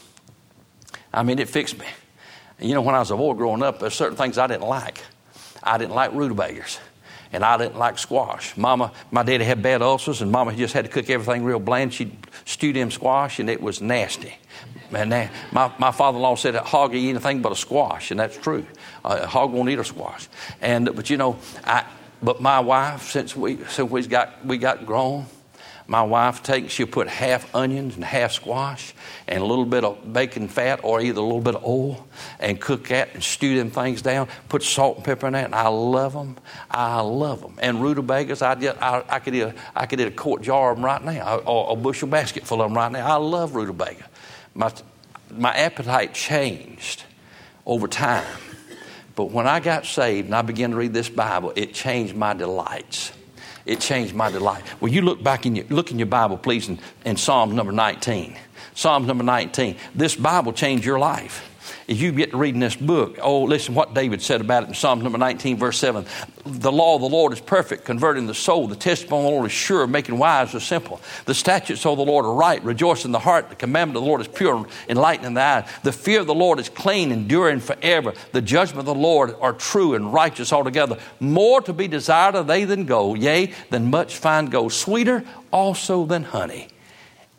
I 1.14 1.24
mean, 1.24 1.40
it 1.40 1.50
fixed 1.50 1.80
me. 1.80 1.88
And 2.60 2.68
you 2.68 2.76
know, 2.76 2.82
when 2.82 2.96
I 2.96 3.00
was 3.00 3.12
a 3.12 3.18
boy 3.18 3.34
growing 3.34 3.64
up, 3.64 3.80
there's 3.80 3.94
certain 3.94 4.18
things 4.18 4.38
I 4.38 4.48
didn't 4.48 4.68
like. 4.68 5.02
I 5.64 5.78
didn't 5.78 5.96
like 5.96 6.14
rutabagas. 6.14 6.80
And 7.34 7.44
I 7.44 7.58
didn't 7.58 7.78
like 7.78 8.00
squash. 8.00 8.56
Mama, 8.56 8.94
my 9.12 9.22
daddy 9.22 9.44
had 9.44 9.62
bad 9.62 9.82
ulcers, 9.82 10.22
and 10.22 10.32
Mama 10.32 10.56
just 10.56 10.74
had 10.74 10.86
to 10.86 10.92
cook 10.92 11.10
everything 11.10 11.44
real 11.44 11.60
bland. 11.60 11.94
She'd 11.94 12.16
stew 12.46 12.72
them 12.72 12.90
squash, 12.90 13.40
and 13.40 13.50
it 13.50 13.62
was 13.62 13.82
nasty. 13.82 14.38
And 14.92 15.12
that, 15.12 15.32
my, 15.52 15.72
my 15.78 15.92
father-in-law 15.92 16.36
said 16.36 16.54
that 16.54 16.66
hog 16.66 16.96
eat 16.96 17.10
anything 17.10 17.42
but 17.42 17.52
a 17.52 17.56
squash, 17.56 18.12
and 18.12 18.20
that's 18.20 18.38
true. 18.38 18.66
Uh, 19.04 19.20
a 19.24 19.28
hog 19.28 19.52
won't 19.52 19.70
eat 19.70 19.80
a 19.80 19.84
squash. 19.84 20.30
And 20.62 20.96
but 20.96 21.10
you 21.10 21.18
know, 21.18 21.38
I 21.66 21.84
but 22.24 22.42
my 22.42 22.62
wife, 22.62 23.10
since 23.10 23.36
we 23.36 23.58
since 23.66 23.92
we 23.92 24.08
got 24.08 24.46
we 24.46 24.58
got 24.58 24.86
grown, 24.86 25.26
my 25.88 26.04
wife 26.04 26.44
takes, 26.44 26.74
she'll 26.74 26.86
put 26.86 27.08
half 27.08 27.54
onions 27.56 27.96
and 27.96 28.04
half 28.04 28.34
squash 28.34 28.94
and 29.26 29.42
a 29.42 29.46
little 29.46 29.66
bit 29.66 29.86
of 29.86 30.12
bacon 30.12 30.50
fat 30.50 30.82
or 30.84 31.00
either 31.00 31.22
a 31.22 31.24
little 31.24 31.40
bit 31.40 31.56
of 31.56 31.64
oil 31.64 32.06
and 32.42 32.60
cook 32.60 32.90
that 32.90 33.14
and 33.14 33.24
stew 33.24 33.58
them 33.58 33.72
things 33.72 34.02
down. 34.02 34.28
Put 34.50 34.64
salt 34.64 34.98
and 34.98 35.06
pepper 35.06 35.28
in 35.28 35.34
that, 35.34 35.46
and 35.46 35.56
I 35.56 35.70
love 35.70 36.12
them. 36.12 36.38
I 36.70 37.00
love 37.00 37.42
them. 37.42 37.56
And 37.60 37.82
rutabagas, 37.82 38.42
I, 38.42 38.56
just, 38.56 38.82
I, 38.82 39.02
I, 39.08 39.20
could 39.20 39.34
eat 39.34 39.42
a, 39.42 39.56
I 39.74 39.86
could 39.86 40.02
eat 40.02 40.08
a 40.08 40.12
quart 40.12 40.42
jar 40.42 40.72
of 40.72 40.78
them 40.78 40.86
right 40.86 41.04
now, 41.04 41.38
or 41.38 41.72
a 41.72 41.76
bushel 41.78 42.10
basket 42.10 42.46
full 42.46 42.62
of 42.62 42.70
them 42.70 42.76
right 42.76 42.92
now. 42.92 43.08
I 43.08 43.16
love 43.16 43.56
rutabaga. 43.56 44.06
My, 44.56 44.74
my 45.32 45.56
appetite 45.56 46.14
changed 46.14 47.04
over 47.66 47.88
time. 47.88 48.28
But 49.16 49.32
when 49.32 49.48
I 49.48 49.62
got 49.62 49.86
saved 49.86 50.26
and 50.28 50.36
I 50.36 50.42
began 50.42 50.72
to 50.72 50.76
read 50.76 50.94
this 50.94 51.10
Bible, 51.10 51.54
it 51.56 51.74
changed 51.74 52.14
my 52.14 52.34
delights 52.34 53.14
it 53.68 53.80
changed 53.80 54.16
my 54.16 54.32
delight. 54.32 54.64
Well, 54.82 54.92
you 54.92 55.02
look 55.02 55.22
back 55.22 55.46
in 55.46 55.56
your, 55.56 55.66
look 55.70 55.92
in 55.92 56.00
your 56.00 56.08
Bible, 56.08 56.38
please, 56.38 56.70
in, 56.70 56.80
in 57.06 57.18
Psalms 57.18 57.54
number 57.54 57.72
19. 57.72 58.38
Psalms 58.74 59.08
number 59.08 59.24
19. 59.24 59.76
This 59.94 60.16
Bible 60.16 60.54
changed 60.54 60.86
your 60.86 61.00
life. 61.00 61.47
If 61.88 62.02
you 62.02 62.12
get 62.12 62.32
to 62.32 62.38
reading 62.38 62.60
this 62.60 62.76
book, 62.76 63.18
oh, 63.22 63.44
listen 63.44 63.74
what 63.74 63.94
David 63.94 64.22
said 64.22 64.42
about 64.42 64.64
it 64.64 64.68
in 64.68 64.76
Psalm 64.76 65.00
number 65.00 65.18
19, 65.18 65.56
verse 65.56 65.78
7. 65.78 66.06
The 66.46 66.72
law 66.72 66.96
of 66.96 67.02
the 67.02 67.08
Lord 67.08 67.32
is 67.32 67.40
perfect, 67.40 67.86
converting 67.86 68.28
the 68.28 68.34
soul. 68.34 68.68
The 68.68 68.76
testimony 68.76 69.24
of 69.24 69.32
the 69.32 69.36
Lord 69.38 69.46
is 69.46 69.54
sure, 69.54 69.88
making 69.88 70.18
wise 70.18 70.52
the 70.52 70.60
simple. 70.60 71.00
The 71.24 71.34
statutes 71.34 71.86
of 71.86 71.98
the 71.98 72.04
Lord 72.04 72.26
are 72.26 72.34
right, 72.34 72.62
rejoicing 72.62 73.14
the 73.14 73.20
heart. 73.20 73.48
The 73.48 73.56
commandment 73.56 73.96
of 73.96 74.04
the 74.04 74.08
Lord 74.10 74.20
is 74.20 74.28
pure, 74.28 74.68
enlightening 74.90 75.36
the 75.36 75.42
eye. 75.42 75.70
The 75.84 75.94
fear 75.94 76.20
of 76.20 76.28
the 76.28 76.36
Lord 76.36 76.60
is 76.60 76.68
clean, 76.68 77.10
enduring 77.10 77.62
forever. 77.62 78.14
The 78.34 78.42
judgment 78.42 78.80
of 78.80 78.94
the 78.94 78.94
Lord 79.02 79.36
are 79.40 79.54
true 79.54 79.94
and 79.94 80.14
righteous 80.14 80.52
altogether. 80.52 80.98
More 81.22 81.62
to 81.62 81.72
be 81.72 81.88
desired 81.88 82.36
are 82.36 82.44
they 82.44 82.66
than 82.66 82.84
gold, 82.84 83.20
yea, 83.20 83.54
than 83.70 83.90
much 83.90 84.18
fine 84.18 84.48
gold. 84.48 84.74
Sweeter 84.74 85.24
also 85.54 86.06
than 86.06 86.24
honey 86.24 86.68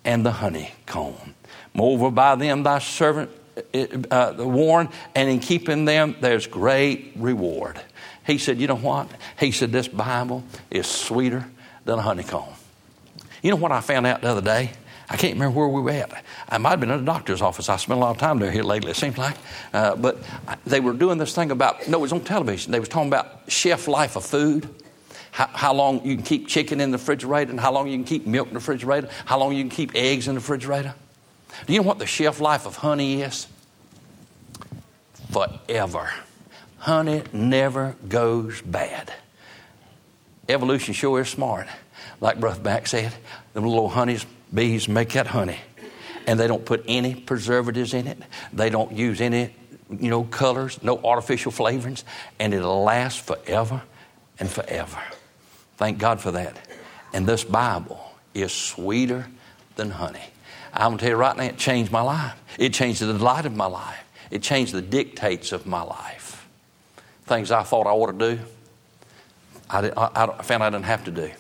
and 0.07 0.25
the 0.25 0.33
honeycomb. 0.33 1.35
Moreover, 1.75 2.11
by 2.11 2.35
them 2.35 2.63
thy 2.63 2.79
servant 2.79 3.31
uh, 4.11 4.35
warned, 4.39 4.91
and 5.15 5.29
in 5.29 5.41
keeping 5.41 5.85
them, 5.85 6.17
there's 6.21 6.47
great 6.47 7.13
reward. 7.17 7.81
He 8.27 8.39
said, 8.39 8.61
You 8.61 8.67
know 8.67 8.77
what? 8.77 9.09
He 9.39 9.53
said, 9.53 9.73
This 9.73 9.89
Bible 9.89 10.45
is 10.71 10.87
sweeter 10.87 11.47
than 11.85 11.99
a 11.99 12.03
honeycomb. 12.03 12.53
You 13.43 13.51
know 13.51 13.57
what 13.57 13.73
I 13.73 13.81
found 13.81 14.07
out 14.07 14.21
the 14.21 14.29
other 14.29 14.43
day? 14.43 14.73
I 15.11 15.17
can't 15.17 15.35
remember 15.35 15.59
where 15.59 15.69
we 15.69 15.81
were 15.81 15.91
at. 15.91 16.25
I 16.51 16.59
might 16.59 16.71
have 16.71 16.81
been 16.81 16.91
in 16.91 17.01
a 17.01 17.05
doctor's 17.05 17.41
office. 17.41 17.71
I 17.71 17.77
spent 17.77 17.97
a 17.97 18.01
lot 18.01 18.11
of 18.11 18.19
time 18.19 18.39
there 18.39 18.51
here 18.51 18.63
lately, 18.63 18.91
it 18.91 18.97
seems 18.97 19.17
like. 19.17 19.37
Uh, 19.73 19.97
but 19.97 20.19
they 20.67 20.81
were 20.81 20.93
doing 20.93 21.17
this 21.17 21.35
thing 21.35 21.51
about, 21.51 21.89
no, 21.89 21.99
it 21.99 22.03
was 22.03 22.13
on 22.13 22.21
television. 22.21 22.73
They 22.73 22.81
was 22.81 22.91
talking 22.91 23.09
about 23.09 23.51
chef 23.51 23.89
life 23.89 24.17
of 24.17 24.27
food. 24.27 24.69
How, 25.31 25.47
how, 25.47 25.73
long 25.73 26.05
you 26.05 26.17
can 26.17 26.25
keep 26.25 26.49
chicken 26.49 26.81
in 26.81 26.91
the 26.91 26.99
refrigerator, 26.99 27.51
and 27.51 27.61
how 27.61 27.73
long 27.73 27.87
you 27.89 27.97
can 27.97 28.05
keep 28.05 28.27
milk 28.27 28.49
in 28.49 28.55
the 28.55 28.61
refrigerator, 28.61 29.09
how 29.25 29.39
long 29.39 29.55
you 29.55 29.63
can 29.63 29.71
keep 29.71 29.95
eggs 29.95 30.29
in 30.29 30.35
the 30.35 30.41
refrigerator. 30.41 30.95
Do 31.67 31.73
you 31.73 31.81
know 31.81 31.87
what 31.87 31.99
the 31.99 32.07
shelf 32.07 32.41
life 32.41 32.67
of 32.67 32.77
honey 32.77 33.23
is? 33.23 33.47
Forever. 35.31 36.11
Honey 36.79 37.23
never 37.33 37.97
goes 38.09 38.63
bad. 38.63 39.13
Evolution 40.49 40.95
sure 40.95 41.21
is 41.21 41.29
smart. 41.29 41.67
Like 42.21 42.41
Brother 42.41 42.63
Mac 42.63 42.87
said, 42.87 43.13
the 43.53 43.61
little 43.61 43.89
honeys, 43.89 44.25
bees 44.53 44.89
make 44.89 45.11
that 45.11 45.27
honey. 45.27 45.59
And 46.27 46.39
they 46.39 46.47
don't 46.47 46.65
put 46.65 46.85
any 46.87 47.15
preservatives 47.15 47.95
in 47.95 48.07
it. 48.07 48.19
They 48.53 48.71
don't 48.71 48.93
use 48.93 49.21
any, 49.21 49.55
you 49.91 50.11
know, 50.11 50.25
colors, 50.25 50.83
no 50.83 50.99
artificial 50.99 51.53
flavorings. 51.53 52.05
And 52.39 52.55
it'll 52.55 52.83
last 52.83 53.21
forever 53.21 53.83
and 54.39 54.49
forever. 54.49 54.99
Thank 55.77 55.99
God 55.99 56.21
for 56.21 56.33
that. 56.33 56.59
And 57.13 57.27
this 57.27 57.45
Bible 57.45 58.01
is 58.35 58.53
sweeter 58.53 59.27
than 59.77 59.91
honey. 59.91 60.25
I'm 60.73 60.91
going 60.91 60.99
to 60.99 61.03
tell 61.03 61.11
you 61.11 61.17
right 61.17 61.37
now, 61.37 61.45
it 61.45 61.59
changed 61.59 61.91
my 61.93 62.03
life. 62.03 62.35
It 62.59 62.73
changed 62.73 63.01
the 63.01 63.13
delight 63.13 63.47
of 63.47 63.57
my 63.57 63.67
life. 63.67 64.05
It 64.31 64.43
changed 64.43 64.73
the 64.73 64.83
dictates 64.83 65.53
of 65.53 65.67
my 65.67 65.83
life. 65.83 66.47
Things 67.25 67.51
I 67.51 67.63
thought 67.63 67.87
I 67.87 67.91
ought 67.91 68.19
to 68.19 68.37
do, 68.37 68.43
I, 69.71 69.91
I, 69.91 70.25
I 70.39 70.43
found 70.43 70.63
I 70.63 70.71
didn't 70.71 70.85
have 70.87 71.05
to 71.05 71.11
do. 71.11 71.31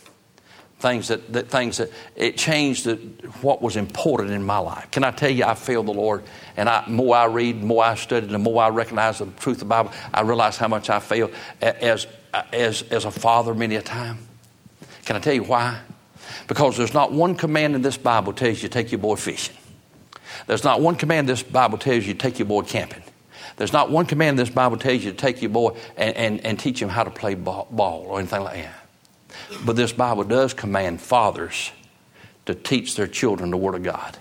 Things 0.80 1.08
that, 1.08 1.32
that 1.32 1.48
things 1.48 1.78
that 1.78 1.90
it 2.14 2.36
changed 2.36 2.84
the, 2.84 2.94
what 3.42 3.60
was 3.60 3.76
important 3.76 4.30
in 4.30 4.44
my 4.44 4.58
life. 4.58 4.90
Can 4.92 5.02
I 5.02 5.10
tell 5.10 5.30
you, 5.30 5.44
I 5.44 5.54
feel 5.54 5.82
the 5.82 5.92
Lord, 5.92 6.22
and 6.56 6.68
I, 6.68 6.86
more 6.86 7.16
I 7.16 7.24
read, 7.24 7.64
more 7.64 7.82
I 7.82 7.96
study, 7.96 8.26
the 8.26 8.38
more 8.38 8.62
I 8.62 8.68
recognize 8.68 9.18
the 9.18 9.26
truth 9.26 9.56
of 9.56 9.60
the 9.60 9.64
Bible, 9.64 9.90
I 10.14 10.20
realize 10.20 10.56
how 10.56 10.68
much 10.68 10.88
I 10.88 11.00
fail 11.00 11.30
as, 11.60 12.06
as, 12.52 12.82
as 12.82 13.04
a 13.04 13.10
father 13.10 13.54
many 13.54 13.74
a 13.74 13.82
time. 13.82 14.18
Can 15.04 15.16
I 15.16 15.18
tell 15.18 15.34
you 15.34 15.42
why? 15.42 15.80
Because 16.46 16.76
there's 16.76 16.94
not 16.94 17.12
one 17.12 17.34
command 17.34 17.74
in 17.74 17.82
this 17.82 17.96
Bible 17.96 18.32
tells 18.32 18.62
you 18.62 18.68
to 18.68 18.72
take 18.72 18.92
your 18.92 19.00
boy 19.00 19.16
fishing. 19.16 19.56
There's 20.46 20.64
not 20.64 20.80
one 20.80 20.96
command 20.96 21.28
this 21.28 21.42
Bible 21.42 21.78
tells 21.78 22.06
you 22.06 22.12
to 22.12 22.18
take 22.18 22.38
your 22.38 22.46
boy 22.46 22.62
camping. 22.62 23.02
There's 23.56 23.72
not 23.72 23.90
one 23.90 24.06
command 24.06 24.38
this 24.38 24.50
Bible 24.50 24.76
tells 24.76 25.04
you 25.04 25.10
to 25.10 25.16
take 25.16 25.42
your 25.42 25.50
boy 25.50 25.76
and, 25.96 26.16
and, 26.16 26.46
and 26.46 26.58
teach 26.58 26.80
him 26.80 26.88
how 26.88 27.02
to 27.02 27.10
play 27.10 27.34
ball, 27.34 27.66
ball 27.70 28.04
or 28.06 28.18
anything 28.18 28.44
like 28.44 28.62
that. 28.62 28.88
But 29.64 29.76
this 29.76 29.92
Bible 29.92 30.24
does 30.24 30.54
command 30.54 31.00
fathers 31.00 31.72
to 32.46 32.54
teach 32.54 32.96
their 32.96 33.06
children 33.06 33.50
the 33.50 33.56
Word 33.56 33.74
of 33.74 33.82
God. 33.82 34.16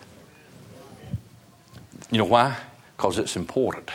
You 2.12 2.18
know 2.18 2.26
why? 2.26 2.58
Because 2.96 3.20
it's 3.20 3.36
important. 3.36 3.90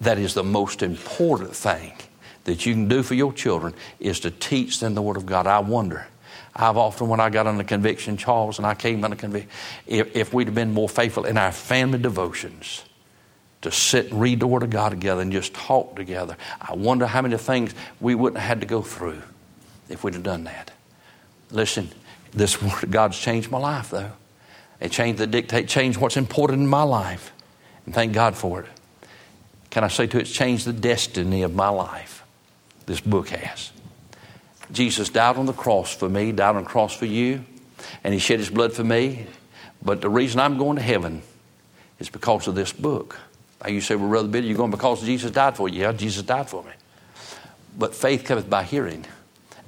That 0.00 0.18
is 0.18 0.34
the 0.34 0.44
most 0.44 0.82
important 0.82 1.54
thing 1.54 1.92
that 2.44 2.64
you 2.64 2.74
can 2.74 2.88
do 2.88 3.02
for 3.02 3.14
your 3.14 3.32
children 3.32 3.74
is 3.98 4.20
to 4.20 4.30
teach 4.30 4.80
them 4.80 4.94
the 4.94 5.02
Word 5.02 5.16
of 5.16 5.26
God. 5.26 5.46
I 5.46 5.58
wonder 5.58 6.06
I've 6.58 6.78
often, 6.78 7.08
when 7.08 7.20
I 7.20 7.28
got 7.28 7.46
under 7.46 7.64
conviction, 7.64 8.16
Charles, 8.16 8.56
and 8.56 8.66
I 8.66 8.74
came 8.74 9.04
under 9.04 9.16
conviction, 9.16 9.50
if, 9.86 10.16
if 10.16 10.32
we'd 10.32 10.46
have 10.46 10.54
been 10.54 10.72
more 10.72 10.88
faithful 10.88 11.26
in 11.26 11.36
our 11.36 11.52
family 11.52 11.98
devotions 11.98 12.82
to 13.60 13.70
sit 13.70 14.10
and 14.10 14.20
read 14.20 14.40
the 14.40 14.46
Word 14.46 14.62
of 14.62 14.70
God 14.70 14.88
together 14.88 15.20
and 15.20 15.30
just 15.30 15.52
talk 15.52 15.96
together, 15.96 16.36
I 16.58 16.74
wonder 16.74 17.06
how 17.06 17.20
many 17.20 17.36
things 17.36 17.74
we 18.00 18.14
wouldn't 18.14 18.40
have 18.40 18.48
had 18.48 18.60
to 18.62 18.66
go 18.66 18.80
through 18.80 19.20
if 19.90 20.02
we'd 20.02 20.14
have 20.14 20.22
done 20.22 20.44
that. 20.44 20.70
Listen, 21.50 21.90
this 22.32 22.60
Word 22.62 22.84
of 22.84 22.90
God's 22.90 23.18
changed 23.18 23.50
my 23.50 23.58
life, 23.58 23.90
though. 23.90 24.12
It 24.80 24.92
changed 24.92 25.18
the 25.18 25.26
dictate, 25.26 25.68
changed 25.68 25.98
what's 25.98 26.16
important 26.16 26.62
in 26.62 26.68
my 26.68 26.84
life. 26.84 27.32
And 27.84 27.94
thank 27.94 28.14
God 28.14 28.34
for 28.34 28.62
it. 28.62 28.68
Can 29.68 29.84
I 29.84 29.88
say 29.88 30.06
to 30.06 30.16
it, 30.16 30.22
it's 30.22 30.32
changed 30.32 30.64
the 30.64 30.72
destiny 30.72 31.42
of 31.42 31.54
my 31.54 31.68
life. 31.68 32.24
This 32.86 33.00
book 33.00 33.28
has. 33.28 33.72
Jesus 34.72 35.08
died 35.08 35.36
on 35.36 35.46
the 35.46 35.52
cross 35.52 35.94
for 35.94 36.08
me, 36.08 36.32
died 36.32 36.56
on 36.56 36.64
the 36.64 36.68
cross 36.68 36.94
for 36.94 37.06
you, 37.06 37.44
and 38.02 38.12
he 38.12 38.20
shed 38.20 38.38
his 38.38 38.50
blood 38.50 38.72
for 38.72 38.84
me. 38.84 39.26
But 39.82 40.00
the 40.00 40.10
reason 40.10 40.40
I'm 40.40 40.58
going 40.58 40.76
to 40.76 40.82
heaven 40.82 41.22
is 41.98 42.08
because 42.08 42.48
of 42.48 42.54
this 42.54 42.72
book. 42.72 43.18
Now 43.62 43.70
you 43.70 43.80
say, 43.80 43.94
well, 43.96 44.08
Brother 44.08 44.28
Billy, 44.28 44.48
you're 44.48 44.56
going 44.56 44.70
because 44.70 45.02
Jesus 45.02 45.30
died 45.30 45.56
for 45.56 45.68
you. 45.68 45.82
Yeah, 45.82 45.92
Jesus 45.92 46.22
died 46.22 46.48
for 46.48 46.62
me. 46.62 46.72
But 47.78 47.94
faith 47.94 48.24
cometh 48.24 48.48
by 48.48 48.64
hearing, 48.64 49.04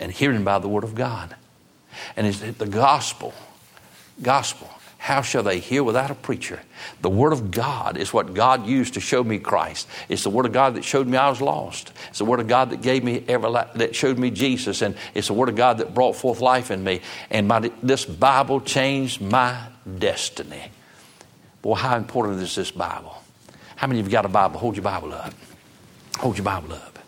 and 0.00 0.10
hearing 0.10 0.44
by 0.44 0.58
the 0.58 0.68
word 0.68 0.84
of 0.84 0.94
God. 0.94 1.34
And 2.16 2.26
it's 2.26 2.40
the 2.40 2.66
gospel. 2.66 3.34
Gospel. 4.22 4.68
How 5.08 5.22
shall 5.22 5.42
they 5.42 5.58
hear 5.58 5.82
without 5.82 6.10
a 6.10 6.14
preacher? 6.14 6.60
The 7.00 7.08
Word 7.08 7.32
of 7.32 7.50
God 7.50 7.96
is 7.96 8.12
what 8.12 8.34
God 8.34 8.66
used 8.66 8.92
to 8.92 9.00
show 9.00 9.24
me 9.24 9.38
Christ. 9.38 9.88
It's 10.10 10.22
the 10.22 10.28
Word 10.28 10.44
of 10.44 10.52
God 10.52 10.74
that 10.74 10.84
showed 10.84 11.06
me 11.06 11.16
I 11.16 11.30
was 11.30 11.40
lost. 11.40 11.94
It's 12.10 12.18
the 12.18 12.26
Word 12.26 12.40
of 12.40 12.46
God 12.46 12.68
that 12.68 12.82
gave 12.82 13.02
me 13.02 13.20
everla- 13.22 13.72
that 13.72 13.96
showed 13.96 14.18
me 14.18 14.30
Jesus, 14.30 14.82
and 14.82 14.94
it's 15.14 15.28
the 15.28 15.32
Word 15.32 15.48
of 15.48 15.56
God 15.56 15.78
that 15.78 15.94
brought 15.94 16.14
forth 16.14 16.42
life 16.42 16.70
in 16.70 16.84
me. 16.84 17.00
And 17.30 17.48
my, 17.48 17.72
this 17.82 18.04
Bible 18.04 18.60
changed 18.60 19.22
my 19.22 19.58
destiny. 19.98 20.70
Boy, 21.62 21.76
how 21.76 21.96
important 21.96 22.42
is 22.42 22.54
this 22.54 22.70
Bible? 22.70 23.16
How 23.76 23.86
many 23.86 24.00
of 24.00 24.06
you 24.06 24.12
got 24.12 24.26
a 24.26 24.28
Bible? 24.28 24.60
Hold 24.60 24.76
your 24.76 24.84
Bible 24.84 25.14
up. 25.14 25.32
Hold 26.18 26.36
your 26.36 26.44
Bible 26.44 26.74
up. 26.74 26.98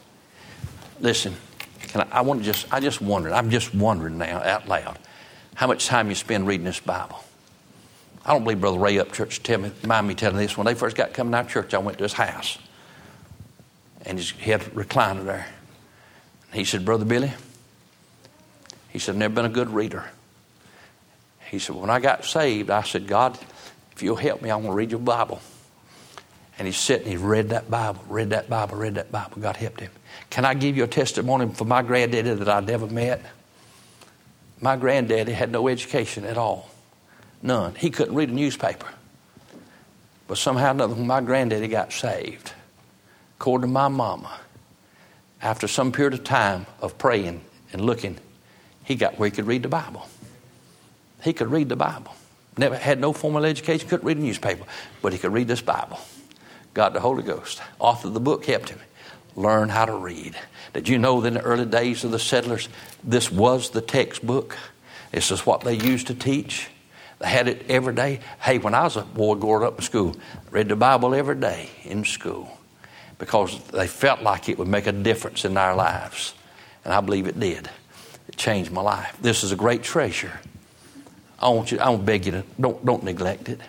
Listen, 1.01 1.37
I, 1.95 2.07
I 2.11 2.21
want 2.23 2.41
to 2.41 2.47
just, 2.47 2.73
I 2.73 2.81
just 2.81 3.03
wondered, 3.03 3.33
I'm 3.33 3.51
just 3.51 3.75
wondering 3.75 4.17
now 4.17 4.39
out 4.39 4.67
loud, 4.69 4.99
how 5.55 5.67
much 5.67 5.85
time 5.85 6.09
you 6.09 6.15
spend 6.15 6.47
reading 6.47 6.65
this 6.65 6.81
Bible. 6.81 7.23
I 8.25 8.33
don't 8.33 8.45
believe 8.45 8.61
Brother 8.61 8.79
Ray 8.79 8.99
up 8.99 9.13
church 9.13 9.43
tell 9.43 9.59
me, 9.59 9.73
mind 9.85 10.07
me 10.07 10.15
telling 10.15 10.37
this. 10.37 10.57
When 10.57 10.67
they 10.67 10.75
first 10.75 10.97
got 10.97 11.15
coming 11.15 11.35
out 11.35 11.47
of 11.47 11.51
church, 11.51 11.73
I 11.75 11.79
went 11.79 11.99
to 11.99 12.05
his 12.05 12.13
house. 12.13 12.59
And 14.05 14.19
he 14.19 14.51
had 14.51 14.61
recliner 14.63 15.25
there. 15.25 15.47
And 16.51 16.59
he 16.59 16.65
said, 16.65 16.85
Brother 16.85 17.05
Billy, 17.05 17.33
he 18.91 18.99
said, 18.99 19.17
never 19.17 19.35
been 19.35 19.45
a 19.45 19.51
good 19.51 19.71
reader. 19.71 20.05
He 21.51 21.59
said, 21.59 21.75
When 21.75 21.91
I 21.91 21.99
got 21.99 22.25
saved, 22.25 22.71
I 22.71 22.83
said, 22.83 23.09
God, 23.09 23.37
if 23.93 24.03
you'll 24.03 24.17
help 24.17 24.41
me, 24.41 24.51
I 24.51 24.57
want 24.57 24.69
to 24.69 24.73
read 24.73 24.93
your 24.93 25.01
Bible. 25.01 25.41
And 26.59 26.67
he's 26.67 26.77
sitting, 26.77 27.09
he 27.09 27.17
read 27.17 27.49
that 27.49 27.71
Bible, 27.71 28.05
read 28.09 28.31
that 28.31 28.49
Bible, 28.49 28.77
read 28.77 28.95
that 28.95 29.11
Bible. 29.11 29.41
God 29.41 29.57
helped 29.57 29.81
him. 29.81 29.91
Can 30.29 30.45
I 30.45 30.55
give 30.55 30.77
you 30.77 30.85
a 30.85 30.89
testimony 30.89 31.53
for 31.53 31.65
my 31.65 31.83
granddaddy 31.83 32.35
that 32.35 32.49
I 32.49 32.61
never 32.61 32.87
met? 32.87 33.25
My 34.61 34.77
granddaddy 34.77 35.33
had 35.33 35.51
no 35.51 35.67
education 35.67 36.25
at 36.25 36.39
all. 36.39 36.70
None. 37.43 37.75
He 37.75 37.91
couldn't 37.91 38.15
read 38.15 38.29
a 38.29 38.33
newspaper. 38.33 38.87
But 40.29 40.39
somehow 40.39 40.69
or 40.69 40.71
another, 40.71 40.95
when 40.95 41.07
my 41.07 41.21
granddaddy 41.21 41.69
got 41.69 41.93
saved, 41.93 42.53
according 43.39 43.69
to 43.69 43.73
my 43.73 43.89
mama, 43.89 44.39
after 45.43 45.67
some 45.67 45.91
period 45.91 46.15
of 46.15 46.25
time 46.25 46.67
of 46.81 46.99
praying 46.99 47.41
and 47.73 47.83
looking, 47.83 48.19
he 48.85 48.95
got 48.95 49.19
where 49.19 49.29
he 49.29 49.35
could 49.35 49.47
read 49.47 49.63
the 49.63 49.69
Bible. 49.69 50.07
He 51.23 51.33
could 51.33 51.51
read 51.51 51.69
the 51.69 51.77
Bible. 51.77 52.15
Never 52.57 52.77
had 52.77 53.01
no 53.01 53.13
formal 53.13 53.45
education, 53.45 53.89
couldn't 53.89 54.07
read 54.07 54.19
a 54.19 54.21
newspaper, 54.21 54.65
but 55.03 55.13
he 55.13 55.19
could 55.19 55.33
read 55.33 55.49
this 55.49 55.63
Bible. 55.63 55.99
Got 56.75 56.93
the 56.93 57.01
Holy 57.01 57.23
Ghost. 57.23 57.61
Author 57.79 58.09
of 58.09 58.15
the 58.15 58.21
book 58.21 58.45
helped 58.45 58.69
him 58.69 58.81
learn 59.35 59.69
how 59.69 59.85
to 59.85 59.95
read. 59.95 60.37
Did 60.73 60.89
you 60.89 60.99
know 60.99 61.21
that 61.21 61.29
in 61.29 61.35
the 61.35 61.41
early 61.41 61.65
days 61.65 62.05
of 62.05 62.11
the 62.11 62.19
settlers, 62.19 62.69
this 63.03 63.31
was 63.31 63.71
the 63.71 63.81
textbook? 63.81 64.57
This 65.11 65.31
is 65.31 65.47
what 65.47 65.63
they 65.63 65.75
used 65.75 66.07
to 66.09 66.15
teach. 66.15 66.69
They 67.21 67.29
had 67.29 67.49
it 67.49 67.67
every 67.69 67.95
day. 67.95 68.21
Hey, 68.41 68.59
when 68.59 68.75
I 68.75 68.85
was 68.85 68.97
a 68.97 69.03
boy 69.03 69.35
growing 69.35 69.63
up 69.63 69.79
in 69.79 69.85
school, 69.85 70.17
I 70.35 70.51
read 70.51 70.69
the 70.69 70.77
Bible 70.77 71.15
every 71.15 71.37
day 71.37 71.69
in 71.85 72.05
school 72.05 72.51
because 73.19 73.61
they 73.69 73.87
felt 73.87 74.23
like 74.23 74.49
it 74.49 74.59
would 74.59 74.69
make 74.69 74.87
a 74.87 74.93
difference 74.93 75.45
in 75.45 75.57
our 75.59 75.77
lives. 75.77 76.35
And 76.83 76.95
I 76.95 77.01
believe 77.03 77.27
it 77.27 77.39
did. 77.39 77.69
It 78.27 78.37
changed 78.37 78.73
my 78.73 78.81
life. 78.81 79.17
This 79.21 79.45
is 79.45 79.53
a 79.53 79.57
great 79.57 79.83
treasure. 79.83 80.41
I 81.39 81.51
want 81.51 81.71
you, 81.71 81.79
I 81.79 81.91
want 81.91 82.03
to 82.03 82.07
beg 82.07 82.25
you 82.25 82.33
to 82.33 82.45
don't, 82.59 82.85
don't 82.87 83.05
neglect 83.05 83.51
it. 83.51 83.61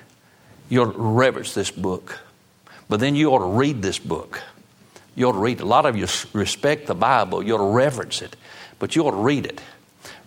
You 0.69 0.83
ought 0.83 0.93
to 0.93 0.97
reverence 0.97 1.53
this 1.53 1.71
book. 1.71 2.21
But 2.87 3.01
then 3.01 3.15
you 3.15 3.31
ought 3.31 3.39
to 3.39 3.57
read 3.57 3.81
this 3.81 3.99
book. 3.99 4.41
You 5.15 5.27
ought 5.27 5.33
to 5.33 5.39
read 5.39 5.59
it. 5.59 5.63
A 5.63 5.65
lot 5.65 5.85
of 5.85 5.97
you 5.97 6.07
respect 6.31 6.87
the 6.87 6.95
Bible. 6.95 7.43
You 7.43 7.55
ought 7.55 7.69
to 7.69 7.75
reverence 7.75 8.21
it. 8.21 8.37
But 8.79 8.95
you 8.95 9.05
ought 9.05 9.11
to 9.11 9.17
read 9.17 9.45
it 9.45 9.59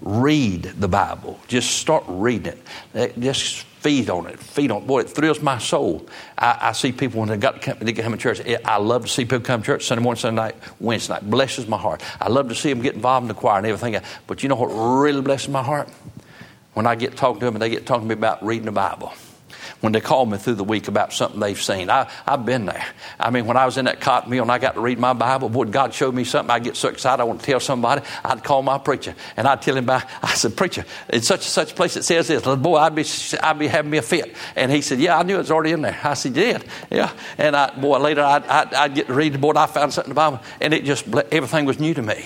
read 0.04 0.62
the 0.62 0.88
Bible. 0.88 1.40
Just 1.48 1.78
start 1.78 2.04
reading 2.06 2.58
it. 2.94 3.18
Just 3.18 3.62
feed 3.80 4.10
on 4.10 4.26
it. 4.26 4.38
Feed 4.38 4.70
on 4.70 4.82
it. 4.82 4.86
Boy, 4.86 5.00
it 5.00 5.10
thrills 5.10 5.40
my 5.40 5.58
soul. 5.58 6.06
I, 6.38 6.58
I 6.60 6.72
see 6.72 6.92
people 6.92 7.20
when 7.20 7.30
they 7.30 7.36
got 7.38 7.54
to 7.54 7.60
come, 7.60 7.78
they 7.80 7.92
come 7.94 8.12
to 8.12 8.18
church. 8.18 8.40
I 8.64 8.76
love 8.76 9.02
to 9.02 9.08
see 9.08 9.24
people 9.24 9.40
come 9.40 9.62
to 9.62 9.66
church 9.66 9.86
Sunday 9.86 10.02
morning, 10.02 10.20
Sunday 10.20 10.42
night, 10.42 10.56
Wednesday 10.78 11.14
night. 11.14 11.28
Blesses 11.28 11.66
my 11.66 11.78
heart. 11.78 12.02
I 12.20 12.28
love 12.28 12.48
to 12.50 12.54
see 12.54 12.68
them 12.70 12.82
get 12.82 12.94
involved 12.94 13.24
in 13.24 13.28
the 13.28 13.34
choir 13.34 13.58
and 13.58 13.66
everything. 13.66 14.00
But 14.26 14.42
you 14.42 14.48
know 14.48 14.56
what 14.56 14.68
really 14.68 15.22
blesses 15.22 15.48
my 15.48 15.62
heart? 15.62 15.88
When 16.74 16.86
I 16.86 16.96
get 16.96 17.16
talking 17.16 17.40
to 17.40 17.46
them 17.46 17.54
and 17.54 17.62
they 17.62 17.70
get 17.70 17.86
talking 17.86 18.08
to 18.08 18.14
me 18.14 18.18
about 18.18 18.44
reading 18.44 18.66
the 18.66 18.72
Bible 18.72 19.12
when 19.80 19.92
they 19.92 20.00
call 20.00 20.26
me 20.26 20.38
through 20.38 20.54
the 20.54 20.64
week 20.64 20.88
about 20.88 21.12
something 21.12 21.40
they've 21.40 21.60
seen. 21.60 21.90
I, 21.90 22.10
I've 22.26 22.44
been 22.44 22.66
there. 22.66 22.84
I 23.18 23.30
mean, 23.30 23.46
when 23.46 23.56
I 23.56 23.66
was 23.66 23.76
in 23.76 23.84
that 23.86 24.00
cotton 24.00 24.30
mill 24.30 24.42
and 24.42 24.52
I 24.52 24.58
got 24.58 24.74
to 24.74 24.80
read 24.80 24.98
my 24.98 25.12
Bible, 25.12 25.48
boy, 25.48 25.64
God 25.64 25.94
showed 25.94 26.14
me 26.14 26.24
something. 26.24 26.50
I 26.50 26.58
get 26.58 26.76
so 26.76 26.88
excited, 26.88 27.20
I 27.20 27.24
want 27.24 27.40
to 27.40 27.46
tell 27.46 27.60
somebody. 27.60 28.02
I'd 28.24 28.44
call 28.44 28.62
my 28.62 28.78
preacher 28.78 29.14
and 29.36 29.46
I'd 29.46 29.62
tell 29.62 29.76
him 29.76 29.84
about, 29.84 30.04
I 30.22 30.34
said, 30.34 30.56
Preacher, 30.56 30.84
in 31.08 31.22
such 31.22 31.40
and 31.40 31.44
such 31.44 31.74
place 31.74 31.96
it 31.96 32.04
says 32.04 32.28
this. 32.28 32.42
Boy, 32.42 32.76
I'd 32.76 32.94
be, 32.94 33.04
I'd 33.42 33.58
be 33.58 33.66
having 33.66 33.90
me 33.90 33.98
a 33.98 34.02
fit. 34.02 34.34
And 34.56 34.70
he 34.70 34.80
said, 34.80 34.98
Yeah, 34.98 35.18
I 35.18 35.22
knew 35.22 35.36
it 35.36 35.38
was 35.38 35.50
already 35.50 35.72
in 35.72 35.82
there. 35.82 35.98
I 36.02 36.14
said, 36.14 36.34
Did? 36.34 36.64
Yeah. 36.90 37.12
And 37.38 37.56
I, 37.56 37.74
boy, 37.74 37.98
later 37.98 38.22
I'd, 38.22 38.46
I'd, 38.46 38.74
I'd 38.74 38.94
get 38.94 39.06
to 39.08 39.14
read 39.14 39.34
the 39.34 39.38
board. 39.38 39.56
I 39.56 39.66
found 39.66 39.92
something 39.92 40.10
in 40.10 40.14
the 40.14 40.20
Bible 40.20 40.40
and 40.60 40.74
it 40.74 40.84
just, 40.84 41.06
everything 41.32 41.64
was 41.64 41.78
new 41.78 41.94
to 41.94 42.02
me. 42.02 42.24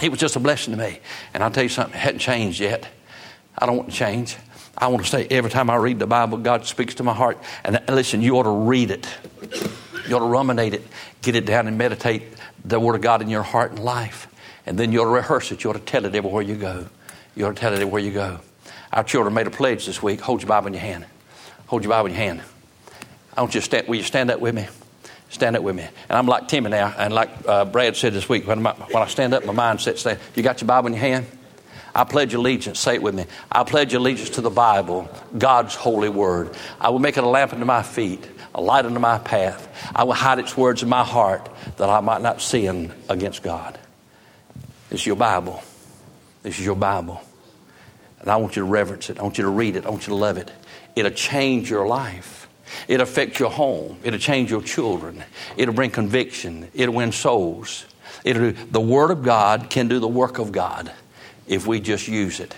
It 0.00 0.10
was 0.10 0.18
just 0.18 0.36
a 0.36 0.40
blessing 0.40 0.74
to 0.74 0.78
me. 0.78 1.00
And 1.34 1.42
I'll 1.42 1.50
tell 1.50 1.62
you 1.62 1.68
something, 1.68 1.94
it 1.94 2.00
hadn't 2.00 2.20
changed 2.20 2.60
yet. 2.60 2.88
I 3.58 3.66
don't 3.66 3.76
want 3.76 3.90
to 3.90 3.94
change. 3.94 4.36
I 4.76 4.88
want 4.88 5.04
to 5.04 5.10
say 5.10 5.26
every 5.30 5.50
time 5.50 5.70
I 5.70 5.76
read 5.76 5.98
the 5.98 6.06
Bible, 6.06 6.38
God 6.38 6.66
speaks 6.66 6.94
to 6.96 7.02
my 7.02 7.14
heart. 7.14 7.38
And 7.64 7.80
listen, 7.88 8.22
you 8.22 8.36
ought 8.38 8.44
to 8.44 8.50
read 8.50 8.90
it. 8.90 9.06
You 10.08 10.16
ought 10.16 10.20
to 10.20 10.26
ruminate 10.26 10.74
it, 10.74 10.82
get 11.20 11.36
it 11.36 11.46
down 11.46 11.68
and 11.68 11.78
meditate 11.78 12.22
the 12.64 12.80
Word 12.80 12.94
of 12.94 13.00
God 13.00 13.22
in 13.22 13.28
your 13.28 13.42
heart 13.42 13.70
and 13.72 13.80
life. 13.80 14.28
And 14.66 14.78
then 14.78 14.92
you 14.92 15.00
ought 15.00 15.06
to 15.06 15.10
rehearse 15.10 15.52
it. 15.52 15.62
You 15.62 15.70
ought 15.70 15.74
to 15.74 15.78
tell 15.80 16.04
it 16.04 16.14
everywhere 16.14 16.42
you 16.42 16.56
go. 16.56 16.86
You 17.34 17.46
ought 17.46 17.56
to 17.56 17.60
tell 17.60 17.72
it 17.72 17.76
everywhere 17.76 18.00
you 18.00 18.12
go. 18.12 18.40
Our 18.92 19.04
children 19.04 19.34
made 19.34 19.46
a 19.46 19.50
pledge 19.50 19.86
this 19.86 20.02
week. 20.02 20.20
Hold 20.20 20.42
your 20.42 20.48
Bible 20.48 20.68
in 20.68 20.74
your 20.74 20.82
hand. 20.82 21.06
Hold 21.66 21.82
your 21.82 21.90
Bible 21.90 22.06
in 22.08 22.14
your 22.14 22.22
hand. 22.22 22.42
I 23.36 23.40
want 23.40 23.54
you 23.54 23.60
to 23.60 23.64
stand. 23.64 23.88
Will 23.88 23.96
you 23.96 24.02
stand 24.02 24.30
up 24.30 24.40
with 24.40 24.54
me? 24.54 24.66
Stand 25.30 25.56
up 25.56 25.62
with 25.62 25.74
me. 25.74 25.82
And 25.82 26.18
I'm 26.18 26.26
like 26.26 26.48
Timmy 26.48 26.70
now. 26.70 26.94
And 26.96 27.14
like 27.14 27.30
uh, 27.48 27.64
Brad 27.64 27.96
said 27.96 28.12
this 28.12 28.28
week, 28.28 28.46
when, 28.46 28.62
my, 28.62 28.72
when 28.72 29.02
I 29.02 29.06
stand 29.06 29.32
up, 29.32 29.46
my 29.46 29.52
mind 29.54 29.80
sets 29.80 30.02
there. 30.02 30.18
You 30.34 30.42
got 30.42 30.60
your 30.60 30.68
Bible 30.68 30.88
in 30.88 30.92
your 30.92 31.00
hand? 31.00 31.26
I 31.94 32.04
pledge 32.04 32.32
allegiance, 32.32 32.80
say 32.80 32.94
it 32.94 33.02
with 33.02 33.14
me. 33.14 33.26
I 33.50 33.64
pledge 33.64 33.92
allegiance 33.92 34.30
to 34.30 34.40
the 34.40 34.50
Bible, 34.50 35.10
God's 35.36 35.74
holy 35.74 36.08
word. 36.08 36.56
I 36.80 36.88
will 36.88 36.98
make 36.98 37.18
it 37.18 37.24
a 37.24 37.28
lamp 37.28 37.52
unto 37.52 37.66
my 37.66 37.82
feet, 37.82 38.26
a 38.54 38.62
light 38.62 38.86
unto 38.86 38.98
my 38.98 39.18
path. 39.18 39.68
I 39.94 40.04
will 40.04 40.14
hide 40.14 40.38
its 40.38 40.56
words 40.56 40.82
in 40.82 40.88
my 40.88 41.04
heart 41.04 41.50
that 41.76 41.90
I 41.90 42.00
might 42.00 42.22
not 42.22 42.40
sin 42.40 42.92
against 43.08 43.42
God. 43.42 43.78
This 44.88 45.00
is 45.00 45.06
your 45.06 45.16
Bible. 45.16 45.62
This 46.42 46.58
is 46.58 46.64
your 46.64 46.76
Bible. 46.76 47.20
And 48.20 48.30
I 48.30 48.36
want 48.36 48.56
you 48.56 48.62
to 48.62 48.68
reverence 48.68 49.10
it. 49.10 49.18
I 49.18 49.22
want 49.22 49.36
you 49.36 49.44
to 49.44 49.50
read 49.50 49.76
it. 49.76 49.84
I 49.84 49.90
want 49.90 50.02
you 50.06 50.12
to 50.12 50.18
love 50.18 50.38
it. 50.38 50.50
It'll 50.96 51.10
change 51.10 51.68
your 51.68 51.86
life. 51.86 52.48
It'll 52.88 53.02
affect 53.02 53.38
your 53.38 53.50
home. 53.50 53.98
It'll 54.02 54.18
change 54.18 54.50
your 54.50 54.62
children. 54.62 55.22
It'll 55.58 55.74
bring 55.74 55.90
conviction. 55.90 56.70
It'll 56.72 56.94
win 56.94 57.12
souls. 57.12 57.84
It'll 58.24 58.52
do, 58.52 58.64
the 58.70 58.80
Word 58.80 59.10
of 59.10 59.22
God 59.22 59.68
can 59.68 59.88
do 59.88 59.98
the 59.98 60.08
work 60.08 60.38
of 60.38 60.52
God 60.52 60.90
if 61.46 61.66
we 61.66 61.80
just 61.80 62.08
use 62.08 62.40
it. 62.40 62.54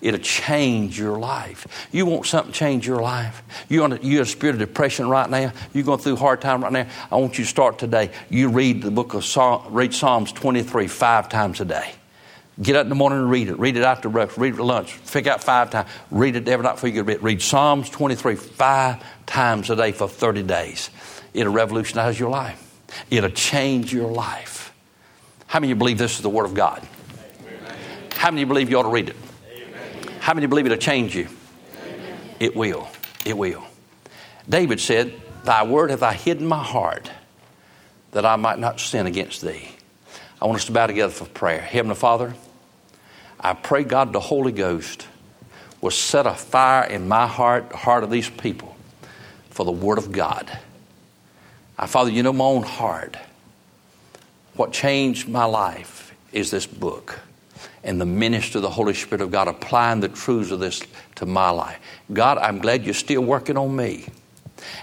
It'll 0.00 0.20
change 0.20 0.98
your 0.98 1.18
life. 1.18 1.88
You 1.90 2.06
want 2.06 2.26
something 2.26 2.52
to 2.52 2.58
change 2.58 2.86
your 2.86 3.02
life? 3.02 3.42
You 3.68 3.80
want 3.80 4.04
you 4.04 4.20
a 4.20 4.26
spirit 4.26 4.54
of 4.54 4.60
depression 4.60 5.08
right 5.08 5.28
now? 5.28 5.52
You're 5.74 5.84
going 5.84 5.98
through 5.98 6.14
a 6.14 6.16
hard 6.16 6.40
time 6.40 6.62
right 6.62 6.72
now? 6.72 6.86
I 7.10 7.16
want 7.16 7.36
you 7.36 7.44
to 7.44 7.50
start 7.50 7.78
today. 7.78 8.10
You 8.30 8.48
read 8.48 8.82
the 8.82 8.92
book 8.92 9.14
of 9.14 9.24
Psalm, 9.24 9.74
read 9.74 9.92
Psalms 9.92 10.30
23 10.32 10.86
five 10.86 11.28
times 11.28 11.60
a 11.60 11.64
day. 11.64 11.92
Get 12.60 12.76
up 12.76 12.84
in 12.84 12.88
the 12.88 12.94
morning 12.94 13.20
and 13.20 13.30
read 13.30 13.48
it. 13.48 13.58
Read 13.58 13.76
it 13.76 13.82
after 13.82 14.08
breakfast. 14.08 14.38
Read 14.38 14.54
it 14.54 14.60
at 14.60 14.64
lunch. 14.64 14.92
Figure 14.92 15.32
out 15.32 15.42
five 15.42 15.70
times. 15.70 15.88
Read 16.10 16.36
it 16.36 16.48
every 16.48 16.64
night 16.64 16.74
before 16.74 16.88
you 16.88 16.94
go 16.96 17.00
to 17.02 17.06
bed. 17.06 17.22
Read 17.22 17.42
Psalms 17.42 17.90
23 17.90 18.36
five 18.36 19.02
times 19.26 19.70
a 19.70 19.76
day 19.76 19.92
for 19.92 20.08
30 20.08 20.44
days. 20.44 20.90
It'll 21.34 21.52
revolutionize 21.52 22.18
your 22.18 22.30
life. 22.30 22.64
It'll 23.10 23.30
change 23.30 23.92
your 23.92 24.10
life. 24.10 24.72
How 25.46 25.60
many 25.60 25.72
of 25.72 25.76
you 25.76 25.78
believe 25.78 25.98
this 25.98 26.16
is 26.16 26.22
the 26.22 26.28
Word 26.28 26.46
of 26.46 26.54
God? 26.54 26.86
How 28.18 28.32
many 28.32 28.42
believe 28.42 28.68
you 28.68 28.76
ought 28.76 28.82
to 28.82 28.88
read 28.88 29.10
it? 29.10 29.16
Amen. 29.48 30.14
How 30.18 30.34
many 30.34 30.48
believe 30.48 30.66
it'll 30.66 30.76
change 30.76 31.14
you? 31.14 31.28
Amen. 31.84 32.18
It 32.40 32.56
will. 32.56 32.88
It 33.24 33.38
will. 33.38 33.62
David 34.48 34.80
said, 34.80 35.14
Thy 35.44 35.62
word 35.62 35.90
have 35.90 36.02
I 36.02 36.14
hidden 36.14 36.44
my 36.44 36.64
heart 36.64 37.12
that 38.10 38.26
I 38.26 38.34
might 38.34 38.58
not 38.58 38.80
sin 38.80 39.06
against 39.06 39.42
thee. 39.42 39.68
I 40.42 40.46
want 40.46 40.56
us 40.56 40.64
to 40.64 40.72
bow 40.72 40.88
together 40.88 41.12
for 41.12 41.26
prayer. 41.26 41.60
Heavenly 41.60 41.94
Father, 41.94 42.34
I 43.38 43.54
pray, 43.54 43.84
God, 43.84 44.12
the 44.12 44.18
Holy 44.18 44.50
Ghost 44.50 45.06
will 45.80 45.92
set 45.92 46.26
a 46.26 46.34
fire 46.34 46.88
in 46.88 47.06
my 47.06 47.28
heart, 47.28 47.70
the 47.70 47.76
heart 47.76 48.02
of 48.02 48.10
these 48.10 48.28
people, 48.28 48.76
for 49.50 49.64
the 49.64 49.70
Word 49.70 49.96
of 49.96 50.10
God. 50.10 50.50
I, 51.78 51.86
Father, 51.86 52.10
you 52.10 52.24
know 52.24 52.32
my 52.32 52.46
own 52.46 52.64
heart. 52.64 53.16
What 54.54 54.72
changed 54.72 55.28
my 55.28 55.44
life 55.44 56.12
is 56.32 56.50
this 56.50 56.66
book 56.66 57.20
and 57.84 58.00
the 58.00 58.06
ministry 58.06 58.58
of 58.58 58.62
the 58.62 58.70
Holy 58.70 58.94
Spirit 58.94 59.20
of 59.20 59.30
God 59.30 59.48
applying 59.48 60.00
the 60.00 60.08
truths 60.08 60.50
of 60.50 60.60
this 60.60 60.82
to 61.16 61.26
my 61.26 61.50
life. 61.50 61.78
God, 62.12 62.38
I'm 62.38 62.58
glad 62.58 62.84
you're 62.84 62.94
still 62.94 63.22
working 63.22 63.56
on 63.56 63.74
me. 63.74 64.06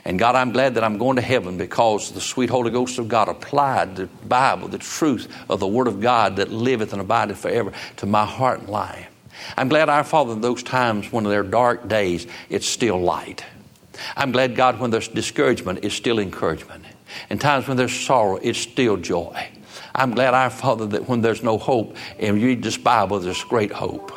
And 0.06 0.18
God, 0.18 0.36
I'm 0.36 0.52
glad 0.52 0.76
that 0.76 0.84
I'm 0.84 0.98
going 0.98 1.18
to 1.18 1.22
heaven 1.22 1.58
because 1.58 2.12
the 2.12 2.22
sweet 2.22 2.50
Holy 2.50 2.72
Ghost 2.72 2.98
of 2.98 3.08
God 3.08 3.28
applied 3.28 3.96
the 3.96 4.06
Bible, 4.28 4.68
the 4.68 4.78
truth 4.78 5.28
of 5.50 5.60
the 5.60 5.68
Word 5.68 5.88
of 5.88 6.00
God 6.00 6.38
that 6.38 6.50
liveth 6.50 6.93
and 6.93 7.02
abideth 7.02 7.38
forever 7.38 7.74
to 7.98 8.06
my 8.06 8.26
heart 8.26 8.62
and 8.62 8.70
life. 8.70 9.08
I'm 9.58 9.68
glad, 9.68 9.89
our 9.89 10.04
Father, 10.04 10.34
in 10.34 10.41
those 10.41 10.64
times 10.64 11.12
when 11.12 11.24
there 11.26 11.41
are 11.41 11.43
dark 11.43 11.88
days, 11.88 12.26
it's 12.50 12.68
still 12.68 13.00
light. 13.02 13.43
I'm 14.16 14.32
glad, 14.32 14.56
God, 14.56 14.80
when 14.80 14.91
there's 14.91 15.08
discouragement, 15.08 15.80
it's 15.84 15.96
still 15.96 16.20
encouragement. 16.20 16.86
In 17.30 17.38
times 17.38 17.68
when 17.68 17.78
there's 17.78 17.98
sorrow, 17.98 18.38
it's 18.38 18.60
still 18.60 18.98
joy. 18.98 19.50
I'm 19.96 20.12
glad, 20.12 20.34
our 20.34 20.50
Father, 20.50 20.86
that 20.88 21.08
when 21.08 21.22
there's 21.22 21.41
no 21.41 21.58
hope 21.58 21.96
and 22.20 22.39
you 22.39 22.48
read 22.48 22.64
this 22.64 22.78
Bible, 22.78 23.20
there's 23.20 23.43
great 23.46 23.72
hope. 23.72 24.12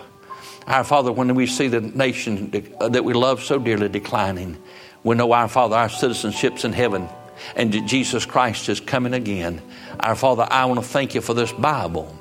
Our 0.67 0.85
Father, 0.85 1.13
when 1.13 1.35
we 1.35 1.47
see 1.47 1.69
the 1.69 1.81
nation 1.81 2.53
uh, 2.81 2.89
that 2.89 3.05
we 3.05 3.15
love 3.15 3.43
so 3.43 3.59
dearly 3.59 3.89
declining, 3.89 4.59
we 5.05 5.15
know, 5.15 5.33
our 5.33 5.49
Father, 5.49 5.77
our 5.77 5.89
citizenship's 5.89 6.65
in 6.65 6.73
heaven 6.73 7.09
and 7.57 7.73
Jesus 7.89 8.27
Christ 8.27 8.69
is 8.69 8.81
coming 8.81 9.15
again. 9.15 9.63
Our 10.01 10.17
Father, 10.17 10.47
I 10.51 10.65
want 10.67 10.81
to 10.81 10.87
thank 10.87 11.15
you 11.15 11.21
for 11.21 11.35
this 11.35 11.53
Bible. 11.53 12.18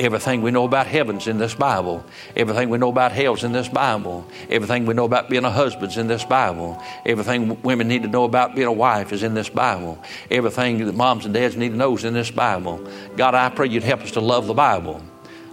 Everything 0.00 0.42
we 0.42 0.52
know 0.52 0.64
about 0.64 0.86
heaven's 0.86 1.26
in 1.26 1.38
this 1.38 1.54
Bible. 1.54 2.04
Everything 2.36 2.68
we 2.68 2.78
know 2.78 2.88
about 2.88 3.10
hell's 3.10 3.42
in 3.42 3.50
this 3.50 3.68
Bible. 3.68 4.24
Everything 4.48 4.86
we 4.86 4.94
know 4.94 5.04
about 5.04 5.28
being 5.28 5.44
a 5.44 5.50
husband's 5.50 5.96
in 5.96 6.06
this 6.06 6.24
Bible. 6.24 6.80
Everything 7.04 7.60
women 7.62 7.88
need 7.88 8.02
to 8.04 8.08
know 8.08 8.22
about 8.22 8.54
being 8.54 8.68
a 8.68 8.72
wife 8.72 9.12
is 9.12 9.24
in 9.24 9.34
this 9.34 9.48
Bible. 9.48 10.02
Everything 10.30 10.84
that 10.86 10.94
moms 10.94 11.24
and 11.24 11.34
dads 11.34 11.56
need 11.56 11.70
to 11.70 11.76
know 11.76 11.96
is 11.96 12.04
in 12.04 12.14
this 12.14 12.30
Bible. 12.30 12.86
God, 13.16 13.34
I 13.34 13.48
pray 13.48 13.68
you'd 13.68 13.82
help 13.82 14.02
us 14.02 14.12
to 14.12 14.20
love 14.20 14.46
the 14.46 14.54
Bible, 14.54 15.02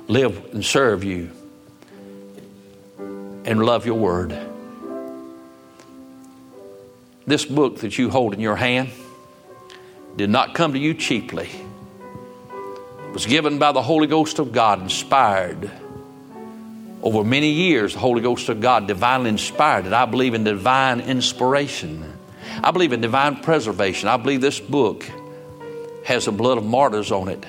live 0.08 0.54
and 0.54 0.64
serve 0.64 1.04
you, 1.04 1.32
and 3.00 3.66
love 3.66 3.88
your 3.88 3.98
word. 3.98 4.38
This 7.26 7.46
book 7.46 7.80
that 7.80 7.98
you 7.98 8.12
hold 8.12 8.36
in 8.36 8.40
your 8.40 8.56
hand 8.56 8.92
did 10.16 10.30
not 10.30 10.54
come 10.54 10.74
to 10.74 10.80
you 10.80 10.94
cheaply 10.94 11.50
was 13.16 13.26
given 13.26 13.58
by 13.58 13.72
the 13.72 13.82
Holy 13.82 14.08
Ghost 14.08 14.40
of 14.40 14.52
God, 14.52 14.82
inspired. 14.82 15.72
Over 17.02 17.24
many 17.24 17.50
years, 17.50 17.94
the 17.94 18.00
Holy 18.00 18.22
Ghost 18.22 18.50
of 18.50 18.60
God 18.60 18.88
divinely 18.88 19.30
inspired 19.30 19.86
it. 19.86 19.94
I 19.94 20.06
believe 20.06 20.34
in 20.34 20.44
divine 20.44 21.00
inspiration. 21.00 22.04
I 22.62 22.72
believe 22.72 22.92
in 22.92 23.00
divine 23.00 23.38
preservation. 23.38 24.10
I 24.10 24.18
believe 24.18 24.42
this 24.42 24.60
book 24.60 25.10
has 26.04 26.26
the 26.26 26.34
blood 26.34 26.58
of 26.58 26.66
martyrs 26.66 27.10
on 27.10 27.30
it. 27.30 27.46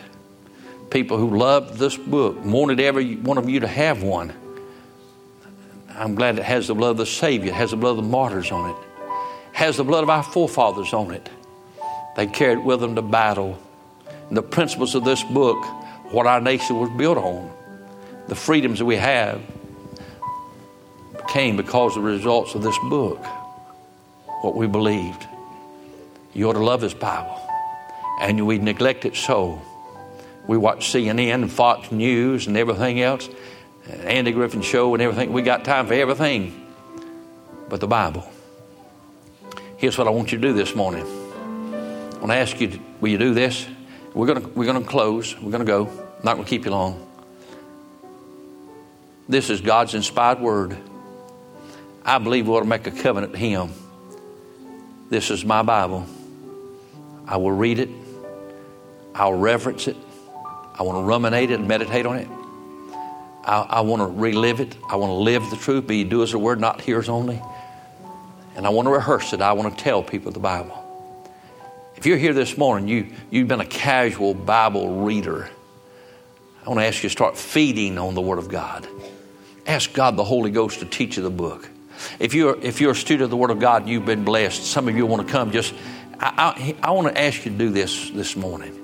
People 0.91 1.19
who 1.19 1.37
loved 1.37 1.81
this 1.81 1.97
book, 1.97 2.45
wanted 2.45 2.79
every 2.79 3.17
one 3.17 3.37
of 3.37 3.49
you 3.49 3.59
to 3.59 3.67
have 3.67 4.05
one. 4.05 4.33
I'm 5.89 6.15
glad 6.15 6.39
it 6.39 6.45
has 6.45 6.69
the 6.69 6.77
blood 6.77 6.91
of 6.91 6.99
the 6.99 7.07
Savior, 7.07 7.51
it 7.51 7.55
has 7.55 7.73
the 7.73 7.77
blood 7.77 7.99
of 7.99 8.05
the 8.05 8.11
martyrs 8.11 8.53
on 8.53 8.71
it, 8.71 8.77
has 9.51 9.79
the 9.79 9.85
blood 9.85 10.05
of 10.05 10.11
our 10.11 10.23
forefathers 10.23 10.93
on 10.93 11.11
it. 11.11 11.29
They 12.15 12.29
carried 12.29 12.65
with 12.65 12.79
them 12.79 12.95
to 12.95 13.03
battle 13.03 13.59
the 14.31 14.43
principles 14.43 14.95
of 14.95 15.05
this 15.05 15.23
book, 15.25 15.65
what 16.13 16.27
our 16.27 16.41
nation 16.41 16.79
was 16.79 16.91
built 16.91 17.19
on, 17.19 17.51
the 18.29 18.35
freedoms 18.35 18.79
that 18.79 18.85
we 18.85 18.97
have, 18.97 19.41
came 21.29 21.57
because 21.57 21.97
of 21.97 22.03
the 22.03 22.09
results 22.09 22.55
of 22.55 22.63
this 22.63 22.79
book, 22.85 23.25
what 24.43 24.55
we 24.55 24.67
believed. 24.67 25.27
You 26.33 26.49
ought 26.49 26.55
to 26.55 26.65
love 26.65 26.81
this 26.81 26.95
Bible. 26.95 27.41
And 28.21 28.47
we 28.47 28.59
neglect 28.59 29.05
it 29.05 29.17
so. 29.17 29.61
We 30.47 30.57
watch 30.57 30.87
CNN 30.93 31.35
and 31.35 31.53
Fox 31.53 31.91
News 31.93 32.47
and 32.47 32.57
everything 32.57 33.01
else, 33.01 33.29
Andy 33.91 34.33
Griffith 34.33 34.65
Show 34.65 34.95
and 34.95 35.03
everything. 35.03 35.33
We 35.33 35.43
got 35.43 35.65
time 35.65 35.87
for 35.87 35.95
everything 35.95 36.67
but 37.69 37.81
the 37.81 37.87
Bible. 37.87 38.29
Here's 39.77 39.99
what 39.99 40.07
I 40.07 40.11
want 40.11 40.33
you 40.33 40.39
to 40.39 40.49
do 40.49 40.53
this 40.55 40.75
morning. 40.75 41.05
I 41.05 42.19
want 42.19 42.29
to 42.29 42.37
ask 42.37 42.59
you, 42.61 42.81
will 43.01 43.11
you 43.11 43.19
do 43.19 43.35
this? 43.35 43.67
We're 44.17 44.27
going 44.27 44.55
we're 44.55 44.65
gonna 44.65 44.83
close. 44.83 45.39
We're 45.39 45.51
going 45.51 45.67
to 45.67 45.71
go. 45.71 45.89
I'm 45.89 46.25
not 46.25 46.35
going 46.37 46.45
to 46.45 46.49
keep 46.49 46.65
you 46.65 46.71
long. 46.71 47.07
This 49.29 49.51
is 49.51 49.61
God's 49.61 49.93
inspired 49.93 50.41
word. 50.41 50.75
I 52.03 52.17
believe 52.17 52.49
we 52.49 52.55
ought 52.55 52.61
to 52.61 52.67
make 52.67 52.87
a 52.87 52.91
covenant 52.91 53.35
to 53.35 53.39
Him. 53.39 53.73
This 55.11 55.31
is 55.31 55.45
my 55.45 55.61
Bible. 55.61 56.07
I 57.27 57.37
will 57.37 57.53
read 57.53 57.79
it. 57.79 57.91
I'll 59.15 59.35
reverence 59.35 59.87
it. 59.87 59.99
I 60.75 60.83
want 60.83 60.97
to 60.97 61.03
ruminate 61.03 61.51
it 61.51 61.59
and 61.59 61.69
meditate 61.69 62.07
on 62.07 62.17
it. 62.17 62.29
I, 63.45 63.67
I 63.69 63.81
want 63.83 64.01
to 64.01 64.07
relive 64.07 64.61
it. 64.61 64.75
I 64.89 64.97
want 64.97 65.11
to 65.11 65.15
live 65.15 65.51
the 65.51 65.57
truth, 65.57 65.87
be 65.87 66.05
do 66.05 66.23
as 66.23 66.33
the 66.33 66.39
word, 66.39 66.59
not 66.59 66.81
hearers 66.81 67.11
only. 67.11 67.43
And 68.55 68.67
I 68.67 68.71
want 68.71 68.87
to 68.87 68.93
rehearse 68.93 69.35
it. 69.35 69.43
I 69.43 69.53
want 69.53 69.77
to 69.77 69.85
tell 69.85 70.03
people 70.03 70.33
the 70.33 70.41
Bible. 70.41 70.86
If 71.97 72.05
you're 72.05 72.19
here 72.19 72.35
this 72.35 72.59
morning, 72.59 72.89
you, 72.89 73.07
you've 73.31 73.49
been 73.49 73.61
a 73.61 73.67
casual 73.67 74.35
Bible 74.35 75.05
reader. 75.05 75.49
I 76.65 76.69
want 76.69 76.81
to 76.81 76.87
ask 76.87 77.03
you 77.03 77.09
to 77.09 77.13
start 77.13 77.39
feeding 77.39 77.97
on 77.97 78.15
the 78.15 78.21
Word 78.21 78.39
of 78.39 78.49
God. 78.49 78.87
Ask 79.67 79.93
God, 79.95 80.17
the 80.17 80.25
Holy 80.25 80.51
Ghost, 80.51 80.81
to 80.81 80.85
teach 80.85 81.17
you 81.17 81.23
the 81.23 81.31
book. 81.31 81.69
If 82.21 82.35
you're, 82.35 82.61
if 82.61 82.81
you're 82.81 82.93
a 82.93 82.97
student 82.97 83.23
of 83.23 83.31
the 83.31 83.37
Word 83.37 83.51
of 83.51 83.61
God, 83.61 83.89
you've 83.89 84.05
been 84.05 84.25
blessed. 84.25 84.65
Some 84.65 84.89
of 84.89 84.97
you 84.97 85.07
want 85.07 85.27
to 85.27 85.33
come. 85.33 85.53
Just, 85.53 85.73
I, 86.21 86.77
I, 86.83 86.89
I 86.89 86.91
want 86.91 87.09
to 87.09 87.19
ask 87.19 87.45
you 87.47 87.51
to 87.53 87.59
do 87.59 87.71
this 87.71 88.11
this 88.11 88.37
morning. 88.37 88.75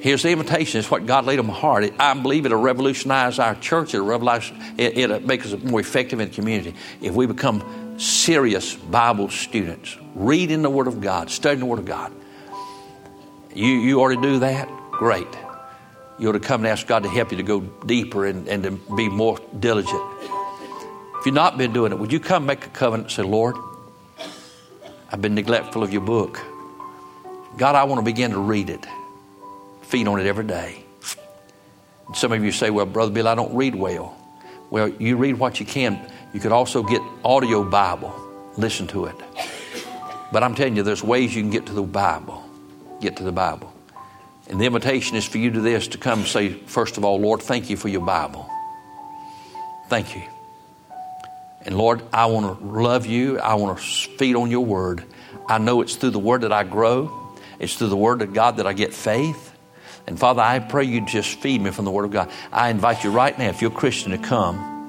Here's 0.00 0.22
the 0.22 0.30
invitation. 0.30 0.80
It's 0.80 0.90
what 0.90 1.06
God 1.06 1.26
laid 1.26 1.38
on 1.38 1.46
my 1.46 1.54
heart. 1.54 1.92
I 2.00 2.14
believe 2.14 2.44
it'll 2.44 2.60
revolutionize 2.60 3.38
our 3.38 3.54
church. 3.54 3.94
It'll, 3.94 4.06
revolutionize, 4.06 4.72
it, 4.78 4.98
it'll 4.98 5.20
make 5.20 5.44
us 5.46 5.54
more 5.62 5.78
effective 5.80 6.18
in 6.18 6.30
the 6.30 6.34
community 6.34 6.74
if 7.00 7.14
we 7.14 7.26
become 7.26 7.89
serious 8.00 8.74
Bible 8.74 9.28
students, 9.28 9.96
reading 10.14 10.62
the 10.62 10.70
Word 10.70 10.86
of 10.86 11.00
God, 11.00 11.30
studying 11.30 11.60
the 11.60 11.66
Word 11.66 11.78
of 11.78 11.84
God. 11.84 12.12
You, 13.54 13.66
you 13.66 14.08
to 14.08 14.20
do 14.20 14.38
that? 14.40 14.68
Great. 14.90 15.26
You 16.18 16.30
ought 16.30 16.32
to 16.32 16.40
come 16.40 16.62
and 16.62 16.68
ask 16.68 16.86
God 16.86 17.02
to 17.02 17.08
help 17.08 17.30
you 17.30 17.36
to 17.36 17.42
go 17.42 17.60
deeper 17.60 18.26
and, 18.26 18.48
and 18.48 18.62
to 18.62 18.70
be 18.94 19.08
more 19.08 19.38
diligent. 19.58 20.02
If 21.18 21.26
you've 21.26 21.34
not 21.34 21.58
been 21.58 21.72
doing 21.72 21.92
it, 21.92 21.98
would 21.98 22.12
you 22.12 22.20
come 22.20 22.46
make 22.46 22.64
a 22.64 22.70
covenant 22.70 23.08
and 23.08 23.12
say, 23.12 23.22
Lord, 23.22 23.56
I've 25.12 25.20
been 25.20 25.34
neglectful 25.34 25.82
of 25.82 25.92
your 25.92 26.02
book. 26.02 26.40
God, 27.58 27.74
I 27.74 27.84
want 27.84 27.98
to 27.98 28.04
begin 28.04 28.30
to 28.30 28.38
read 28.38 28.70
it, 28.70 28.86
feed 29.82 30.06
on 30.08 30.20
it 30.20 30.26
every 30.26 30.46
day. 30.46 30.84
And 32.06 32.16
some 32.16 32.32
of 32.32 32.42
you 32.42 32.52
say, 32.52 32.70
Well, 32.70 32.86
Brother 32.86 33.12
Bill, 33.12 33.28
I 33.28 33.34
don't 33.34 33.54
read 33.54 33.74
well. 33.74 34.16
Well, 34.70 34.88
you 34.88 35.16
read 35.16 35.38
what 35.38 35.58
you 35.58 35.66
can 35.66 36.00
you 36.32 36.40
could 36.40 36.52
also 36.52 36.82
get 36.82 37.02
audio 37.24 37.64
Bible, 37.64 38.14
listen 38.56 38.86
to 38.88 39.06
it. 39.06 39.16
But 40.32 40.42
I'm 40.42 40.54
telling 40.54 40.76
you, 40.76 40.82
there's 40.82 41.02
ways 41.02 41.34
you 41.34 41.42
can 41.42 41.50
get 41.50 41.66
to 41.66 41.72
the 41.72 41.82
Bible. 41.82 42.44
Get 43.00 43.16
to 43.16 43.24
the 43.24 43.32
Bible. 43.32 43.72
And 44.48 44.60
the 44.60 44.66
invitation 44.66 45.16
is 45.16 45.24
for 45.24 45.38
you 45.38 45.50
to 45.52 45.60
this 45.60 45.88
to 45.88 45.98
come 45.98 46.24
say, 46.24 46.50
first 46.52 46.96
of 46.98 47.04
all, 47.04 47.18
Lord, 47.18 47.42
thank 47.42 47.70
you 47.70 47.76
for 47.76 47.88
your 47.88 48.04
Bible. 48.04 48.48
Thank 49.88 50.14
you. 50.14 50.22
And 51.62 51.76
Lord, 51.76 52.02
I 52.12 52.26
want 52.26 52.58
to 52.58 52.64
love 52.64 53.06
you. 53.06 53.38
I 53.38 53.54
want 53.54 53.78
to 53.78 53.84
feed 53.84 54.36
on 54.36 54.50
your 54.50 54.64
word. 54.64 55.04
I 55.48 55.58
know 55.58 55.80
it's 55.80 55.96
through 55.96 56.10
the 56.10 56.18
word 56.18 56.42
that 56.42 56.52
I 56.52 56.62
grow, 56.62 57.36
it's 57.58 57.74
through 57.74 57.88
the 57.88 57.96
word 57.96 58.22
of 58.22 58.32
God 58.32 58.58
that 58.58 58.66
I 58.66 58.72
get 58.72 58.94
faith. 58.94 59.48
And 60.06 60.18
Father, 60.18 60.42
I 60.42 60.58
pray 60.60 60.84
you 60.84 61.04
just 61.04 61.40
feed 61.40 61.60
me 61.60 61.70
from 61.70 61.84
the 61.84 61.90
word 61.90 62.04
of 62.04 62.10
God. 62.10 62.30
I 62.52 62.70
invite 62.70 63.04
you 63.04 63.10
right 63.10 63.36
now, 63.38 63.48
if 63.48 63.60
you're 63.60 63.70
a 63.70 63.74
Christian, 63.74 64.12
to 64.12 64.18
come 64.18 64.79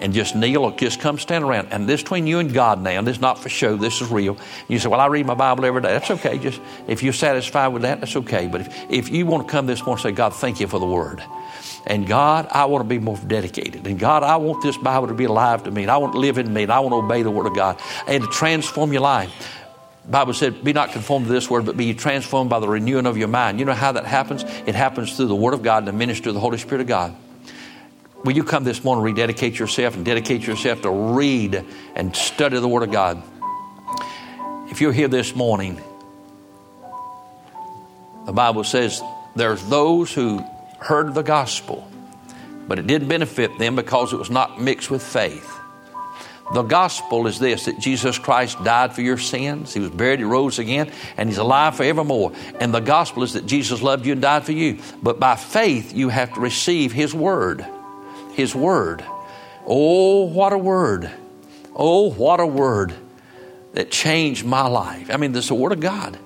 and 0.00 0.12
just 0.12 0.34
kneel 0.34 0.64
or 0.64 0.72
just 0.72 1.00
come 1.00 1.18
stand 1.18 1.44
around. 1.44 1.68
And 1.70 1.88
this 1.88 2.02
between 2.02 2.26
you 2.26 2.38
and 2.38 2.52
God 2.52 2.80
now. 2.82 2.98
And 2.98 3.06
this 3.06 3.16
is 3.16 3.20
not 3.20 3.38
for 3.38 3.48
show. 3.48 3.76
This 3.76 4.00
is 4.00 4.10
real. 4.10 4.36
You 4.68 4.78
say, 4.78 4.88
well, 4.88 5.00
I 5.00 5.06
read 5.06 5.26
my 5.26 5.34
Bible 5.34 5.64
every 5.64 5.82
day. 5.82 5.88
That's 5.88 6.10
okay. 6.10 6.38
Just 6.38 6.60
if 6.86 7.02
you're 7.02 7.12
satisfied 7.12 7.68
with 7.68 7.82
that, 7.82 8.00
that's 8.00 8.16
okay. 8.16 8.46
But 8.46 8.62
if, 8.62 8.90
if 8.90 9.08
you 9.10 9.26
want 9.26 9.46
to 9.46 9.50
come 9.50 9.66
this 9.66 9.80
morning 9.80 10.04
and 10.04 10.14
say, 10.14 10.16
God, 10.16 10.34
thank 10.34 10.60
you 10.60 10.66
for 10.66 10.78
the 10.78 10.86
word. 10.86 11.22
And 11.86 12.06
God, 12.06 12.48
I 12.50 12.66
want 12.66 12.84
to 12.84 12.88
be 12.88 12.98
more 12.98 13.16
dedicated. 13.26 13.86
And 13.86 13.98
God, 13.98 14.22
I 14.22 14.36
want 14.36 14.62
this 14.62 14.76
Bible 14.76 15.08
to 15.08 15.14
be 15.14 15.24
alive 15.24 15.64
to 15.64 15.70
me. 15.70 15.82
And 15.82 15.90
I 15.90 15.96
want 15.96 16.12
to 16.12 16.18
live 16.18 16.38
in 16.38 16.52
me. 16.52 16.64
And 16.64 16.72
I 16.72 16.80
want 16.80 16.92
to 16.92 16.96
obey 16.96 17.22
the 17.22 17.30
word 17.30 17.46
of 17.46 17.54
God 17.54 17.80
and 18.06 18.22
to 18.22 18.28
transform 18.30 18.92
your 18.92 19.02
life. 19.02 19.54
Bible 20.08 20.32
said, 20.32 20.64
be 20.64 20.72
not 20.72 20.92
conformed 20.92 21.26
to 21.26 21.32
this 21.32 21.50
word, 21.50 21.66
but 21.66 21.76
be 21.76 21.92
transformed 21.92 22.48
by 22.48 22.60
the 22.60 22.68
renewing 22.68 23.04
of 23.04 23.18
your 23.18 23.28
mind. 23.28 23.58
You 23.58 23.66
know 23.66 23.74
how 23.74 23.92
that 23.92 24.06
happens? 24.06 24.42
It 24.42 24.74
happens 24.74 25.14
through 25.14 25.26
the 25.26 25.36
word 25.36 25.52
of 25.52 25.62
God 25.62 25.78
and 25.78 25.88
the 25.88 25.92
ministry 25.92 26.30
of 26.30 26.34
the 26.34 26.40
Holy 26.40 26.56
Spirit 26.56 26.80
of 26.80 26.86
God. 26.86 27.14
Will 28.24 28.32
you 28.32 28.42
come 28.42 28.64
this 28.64 28.82
morning, 28.82 29.04
rededicate 29.04 29.58
yourself 29.58 29.94
and 29.94 30.04
dedicate 30.04 30.46
yourself 30.46 30.82
to 30.82 30.90
read 30.90 31.64
and 31.94 32.14
study 32.16 32.58
the 32.58 32.68
Word 32.68 32.82
of 32.82 32.90
God? 32.90 33.22
If 34.70 34.80
you're 34.80 34.92
here 34.92 35.08
this 35.08 35.36
morning, 35.36 35.80
the 38.26 38.32
Bible 38.32 38.64
says 38.64 39.00
there's 39.36 39.64
those 39.68 40.12
who 40.12 40.44
heard 40.80 41.14
the 41.14 41.22
gospel, 41.22 41.88
but 42.66 42.78
it 42.78 42.86
didn't 42.88 43.08
benefit 43.08 43.56
them 43.58 43.76
because 43.76 44.12
it 44.12 44.16
was 44.16 44.30
not 44.30 44.60
mixed 44.60 44.90
with 44.90 45.02
faith. 45.02 45.54
The 46.52 46.62
gospel 46.62 47.26
is 47.26 47.38
this 47.38 47.66
that 47.66 47.78
Jesus 47.78 48.18
Christ 48.18 48.62
died 48.64 48.94
for 48.94 49.02
your 49.02 49.18
sins. 49.18 49.74
He 49.74 49.80
was 49.80 49.90
buried, 49.90 50.18
He 50.18 50.24
rose 50.24 50.58
again, 50.58 50.90
and 51.16 51.28
He's 51.28 51.38
alive 51.38 51.76
forevermore. 51.76 52.32
And 52.58 52.74
the 52.74 52.80
gospel 52.80 53.22
is 53.22 53.34
that 53.34 53.46
Jesus 53.46 53.80
loved 53.80 54.06
you 54.06 54.12
and 54.12 54.22
died 54.22 54.44
for 54.44 54.52
you. 54.52 54.80
But 55.02 55.20
by 55.20 55.36
faith, 55.36 55.94
you 55.94 56.08
have 56.08 56.34
to 56.34 56.40
receive 56.40 56.92
His 56.92 57.14
word. 57.14 57.64
His 58.38 58.54
word. 58.54 59.04
Oh, 59.66 60.26
what 60.26 60.52
a 60.52 60.58
word. 60.58 61.10
Oh, 61.74 62.08
what 62.08 62.38
a 62.38 62.46
word 62.46 62.94
that 63.72 63.90
changed 63.90 64.44
my 64.44 64.68
life. 64.68 65.10
I 65.10 65.16
mean, 65.16 65.32
this 65.32 65.46
is 65.46 65.48
the 65.48 65.56
Word 65.56 65.72
of 65.72 65.80
God. 65.80 66.16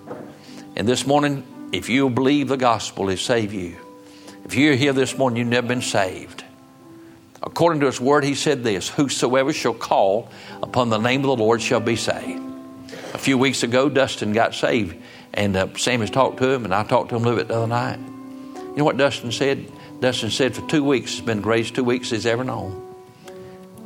And 0.76 0.86
this 0.86 1.06
morning, 1.06 1.70
if 1.72 1.88
you 1.88 2.10
believe 2.10 2.48
the 2.48 2.58
gospel, 2.58 3.08
it 3.08 3.18
save 3.18 3.54
you. 3.54 3.78
If 4.44 4.54
you're 4.54 4.74
here 4.74 4.92
this 4.92 5.16
morning, 5.16 5.38
you've 5.38 5.48
never 5.48 5.66
been 5.66 5.80
saved. 5.80 6.44
According 7.42 7.80
to 7.80 7.86
His 7.86 7.98
Word, 7.98 8.24
He 8.24 8.34
said 8.34 8.62
this 8.62 8.90
Whosoever 8.90 9.54
shall 9.54 9.72
call 9.72 10.30
upon 10.62 10.90
the 10.90 10.98
name 10.98 11.20
of 11.22 11.28
the 11.28 11.42
Lord 11.42 11.62
shall 11.62 11.80
be 11.80 11.96
saved. 11.96 12.42
A 13.14 13.18
few 13.18 13.38
weeks 13.38 13.62
ago, 13.62 13.88
Dustin 13.88 14.34
got 14.34 14.54
saved, 14.54 14.96
and 15.32 15.56
uh, 15.56 15.68
Sam 15.78 16.00
has 16.00 16.10
talked 16.10 16.40
to 16.40 16.50
him, 16.50 16.66
and 16.66 16.74
I 16.74 16.84
talked 16.84 17.08
to 17.08 17.16
him 17.16 17.22
a 17.22 17.24
little 17.24 17.38
bit 17.38 17.48
the 17.48 17.56
other 17.56 17.66
night. 17.66 17.98
You 17.98 18.76
know 18.76 18.84
what 18.84 18.98
Dustin 18.98 19.32
said? 19.32 19.72
Dustin 20.02 20.30
said, 20.30 20.56
For 20.56 20.66
two 20.66 20.82
weeks, 20.82 21.12
it's 21.12 21.20
been 21.20 21.36
the 21.36 21.44
greatest 21.44 21.76
two 21.76 21.84
weeks 21.84 22.10
he's 22.10 22.26
ever 22.26 22.42
known. 22.42 22.92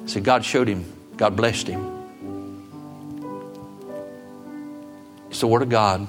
He 0.05 0.09
said, 0.09 0.25
God 0.25 0.47
showed 0.47 0.67
him, 0.67 0.91
God 1.19 1.37
blessed 1.37 1.67
him. 1.67 1.93
It's 5.29 5.41
the 5.41 5.47
Word 5.47 5.61
of 5.61 5.69
God. 5.69 6.07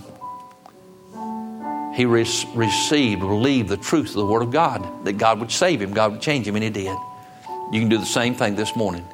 He 1.93 2.05
re- 2.05 2.25
received, 2.55 3.19
believed 3.19 3.67
the 3.67 3.75
truth 3.75 4.07
of 4.11 4.15
the 4.15 4.25
Word 4.25 4.43
of 4.43 4.51
God, 4.51 5.03
that 5.03 5.17
God 5.17 5.41
would 5.41 5.51
save 5.51 5.81
him, 5.81 5.91
God 5.91 6.13
would 6.13 6.21
change 6.21 6.47
him, 6.47 6.55
and 6.55 6.63
He 6.63 6.69
did. 6.69 6.95
You 7.73 7.81
can 7.81 7.89
do 7.89 7.97
the 7.97 8.05
same 8.05 8.33
thing 8.33 8.55
this 8.55 8.77
morning. 8.77 9.05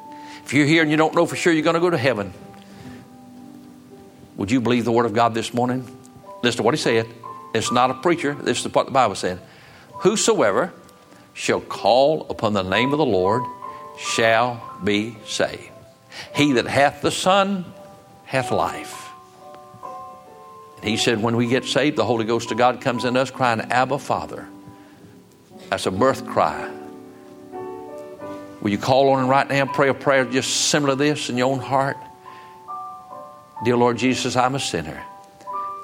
If 0.44 0.54
you're 0.54 0.66
here 0.66 0.82
and 0.82 0.92
you 0.92 0.96
don't 0.96 1.14
know 1.16 1.26
for 1.26 1.34
sure 1.34 1.52
you're 1.52 1.64
going 1.64 1.74
to 1.74 1.80
go 1.80 1.90
to 1.90 1.98
heaven, 1.98 2.32
would 4.36 4.52
you 4.52 4.60
believe 4.60 4.84
the 4.84 4.92
Word 4.92 5.06
of 5.06 5.12
God 5.12 5.34
this 5.34 5.52
morning? 5.52 5.88
Listen 6.44 6.58
to 6.58 6.62
what 6.62 6.74
He 6.74 6.78
said. 6.78 7.08
It's 7.52 7.72
not 7.72 7.90
a 7.90 7.94
preacher, 7.94 8.34
this 8.34 8.64
is 8.64 8.72
what 8.72 8.86
the 8.86 8.92
Bible 8.92 9.16
said. 9.16 9.40
Whosoever 9.94 10.72
shall 11.34 11.60
call 11.60 12.26
upon 12.30 12.52
the 12.52 12.62
name 12.62 12.92
of 12.92 12.98
the 12.98 13.04
Lord 13.04 13.42
shall 13.98 14.62
be 14.82 15.16
saved. 15.26 15.70
He 16.34 16.52
that 16.52 16.66
hath 16.66 17.02
the 17.02 17.10
Son 17.10 17.64
hath 18.24 18.50
life. 18.50 19.08
He 20.82 20.96
said, 20.96 21.22
when 21.22 21.36
we 21.36 21.46
get 21.46 21.64
saved, 21.64 21.96
the 21.96 22.04
Holy 22.04 22.24
Ghost 22.24 22.50
of 22.50 22.58
God 22.58 22.80
comes 22.80 23.04
in 23.04 23.16
us 23.16 23.30
crying, 23.30 23.60
Abba, 23.60 23.98
Father. 23.98 24.46
That's 25.70 25.86
a 25.86 25.90
birth 25.90 26.26
cry. 26.26 26.70
Will 28.60 28.70
you 28.70 28.78
call 28.78 29.10
on 29.10 29.24
Him 29.24 29.28
right 29.28 29.48
now? 29.48 29.62
and 29.62 29.70
Pray 29.72 29.88
a 29.88 29.94
prayer 29.94 30.24
just 30.24 30.68
similar 30.68 30.92
to 30.92 30.96
this 30.96 31.30
in 31.30 31.36
your 31.36 31.50
own 31.50 31.58
heart. 31.58 31.96
Dear 33.64 33.76
Lord 33.76 33.96
Jesus, 33.96 34.36
I'm 34.36 34.54
a 34.54 34.60
sinner. 34.60 35.02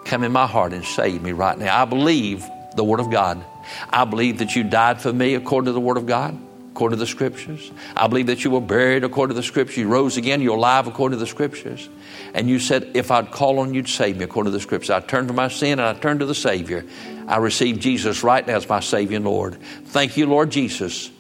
Come 0.05 0.23
in 0.23 0.33
my 0.33 0.47
heart 0.47 0.73
and 0.73 0.85
save 0.85 1.23
me 1.23 1.33
right 1.33 1.59
now. 1.59 1.81
I 1.81 1.85
believe 1.87 2.45
the 2.77 2.85
Word 2.85 3.01
of 3.01 3.11
God. 3.11 3.45
I 3.89 4.05
believe 4.05 4.39
that 4.39 4.57
you 4.57 4.65
died 4.65 5.01
for 5.01 5.13
me 5.13 5.35
according 5.35 5.67
to 5.67 5.73
the 5.73 5.81
Word 5.81 5.97
of 5.97 6.07
God 6.07 6.39
according 6.81 6.97
to 6.97 7.01
the 7.01 7.07
scriptures. 7.07 7.71
I 7.97 8.07
believe 8.07 8.29
that 8.29 8.45
you 8.45 8.51
were 8.51 8.61
buried 8.61 9.03
according 9.05 9.35
to 9.35 9.41
the 9.41 9.47
scriptures. 9.47 9.77
You 9.77 9.89
rose 9.89 10.17
again. 10.17 10.41
You're 10.41 10.57
alive 10.57 10.87
according 10.87 11.19
to 11.19 11.21
the 11.21 11.27
scriptures. 11.27 11.89
And 12.33 12.49
you 12.49 12.59
said, 12.59 12.93
if 12.95 13.11
I'd 13.11 13.33
call 13.33 13.59
on 13.59 13.75
you 13.75 13.83
to 13.83 13.89
save 13.89 14.17
me 14.17 14.25
according 14.25 14.53
to 14.53 14.57
the 14.57 14.63
scriptures, 14.63 14.91
I 14.91 15.01
turned 15.01 15.27
from 15.27 15.37
my 15.37 15.49
sin 15.49 15.79
and 15.79 15.83
I 15.83 15.93
turned 15.93 16.21
to 16.21 16.27
the 16.27 16.35
Savior. 16.35 16.87
I 17.27 17.39
receive 17.39 17.81
Jesus 17.81 18.23
right 18.23 18.47
now 18.47 18.57
as 18.57 18.69
my 18.69 18.81
Savior 18.81 19.17
and 19.17 19.25
Lord. 19.25 19.61
Thank 19.87 20.17
you, 20.17 20.27
Lord 20.27 20.51
Jesus, 20.51 21.11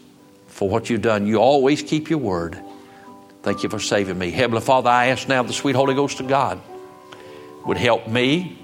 for 0.46 0.68
what 0.68 0.88
you've 0.88 1.03
done. 1.03 1.26
You 1.26 1.38
always 1.38 1.82
keep 1.82 2.11
your 2.11 2.20
word. 2.20 2.59
Thank 3.42 3.62
you 3.62 3.68
for 3.68 3.80
saving 3.80 4.18
me. 4.18 4.30
Heavenly 4.30 4.62
Father, 4.62 4.88
I 4.88 5.07
ask 5.09 5.28
now 5.28 5.42
the 5.42 5.53
sweet 5.53 5.74
Holy 5.74 5.94
Ghost 5.94 6.20
of 6.20 6.28
God 6.28 6.61
would 7.66 7.76
help 7.76 8.07
me 8.07 8.59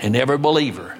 and 0.00 0.16
every 0.16 0.38
believer 0.38 0.96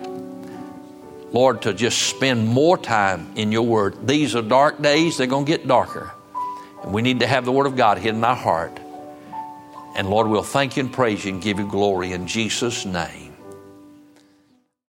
Lord, 1.34 1.62
to 1.62 1.74
just 1.74 2.00
spend 2.00 2.46
more 2.46 2.78
time 2.78 3.32
in 3.34 3.50
your 3.50 3.66
word. 3.66 4.06
These 4.06 4.36
are 4.36 4.42
dark 4.42 4.80
days, 4.80 5.18
they're 5.18 5.26
going 5.26 5.44
to 5.44 5.50
get 5.50 5.66
darker. 5.66 6.12
And 6.84 6.94
we 6.94 7.02
need 7.02 7.20
to 7.20 7.26
have 7.26 7.44
the 7.44 7.50
word 7.50 7.66
of 7.66 7.74
God 7.74 7.98
hidden 7.98 8.18
in 8.18 8.24
our 8.24 8.36
heart. 8.36 8.78
And 9.96 10.08
Lord, 10.08 10.28
we'll 10.28 10.44
thank 10.44 10.76
you 10.76 10.84
and 10.84 10.92
praise 10.92 11.24
you 11.24 11.32
and 11.32 11.42
give 11.42 11.58
you 11.58 11.68
glory 11.68 12.12
in 12.12 12.28
Jesus' 12.28 12.84
name. 12.84 13.23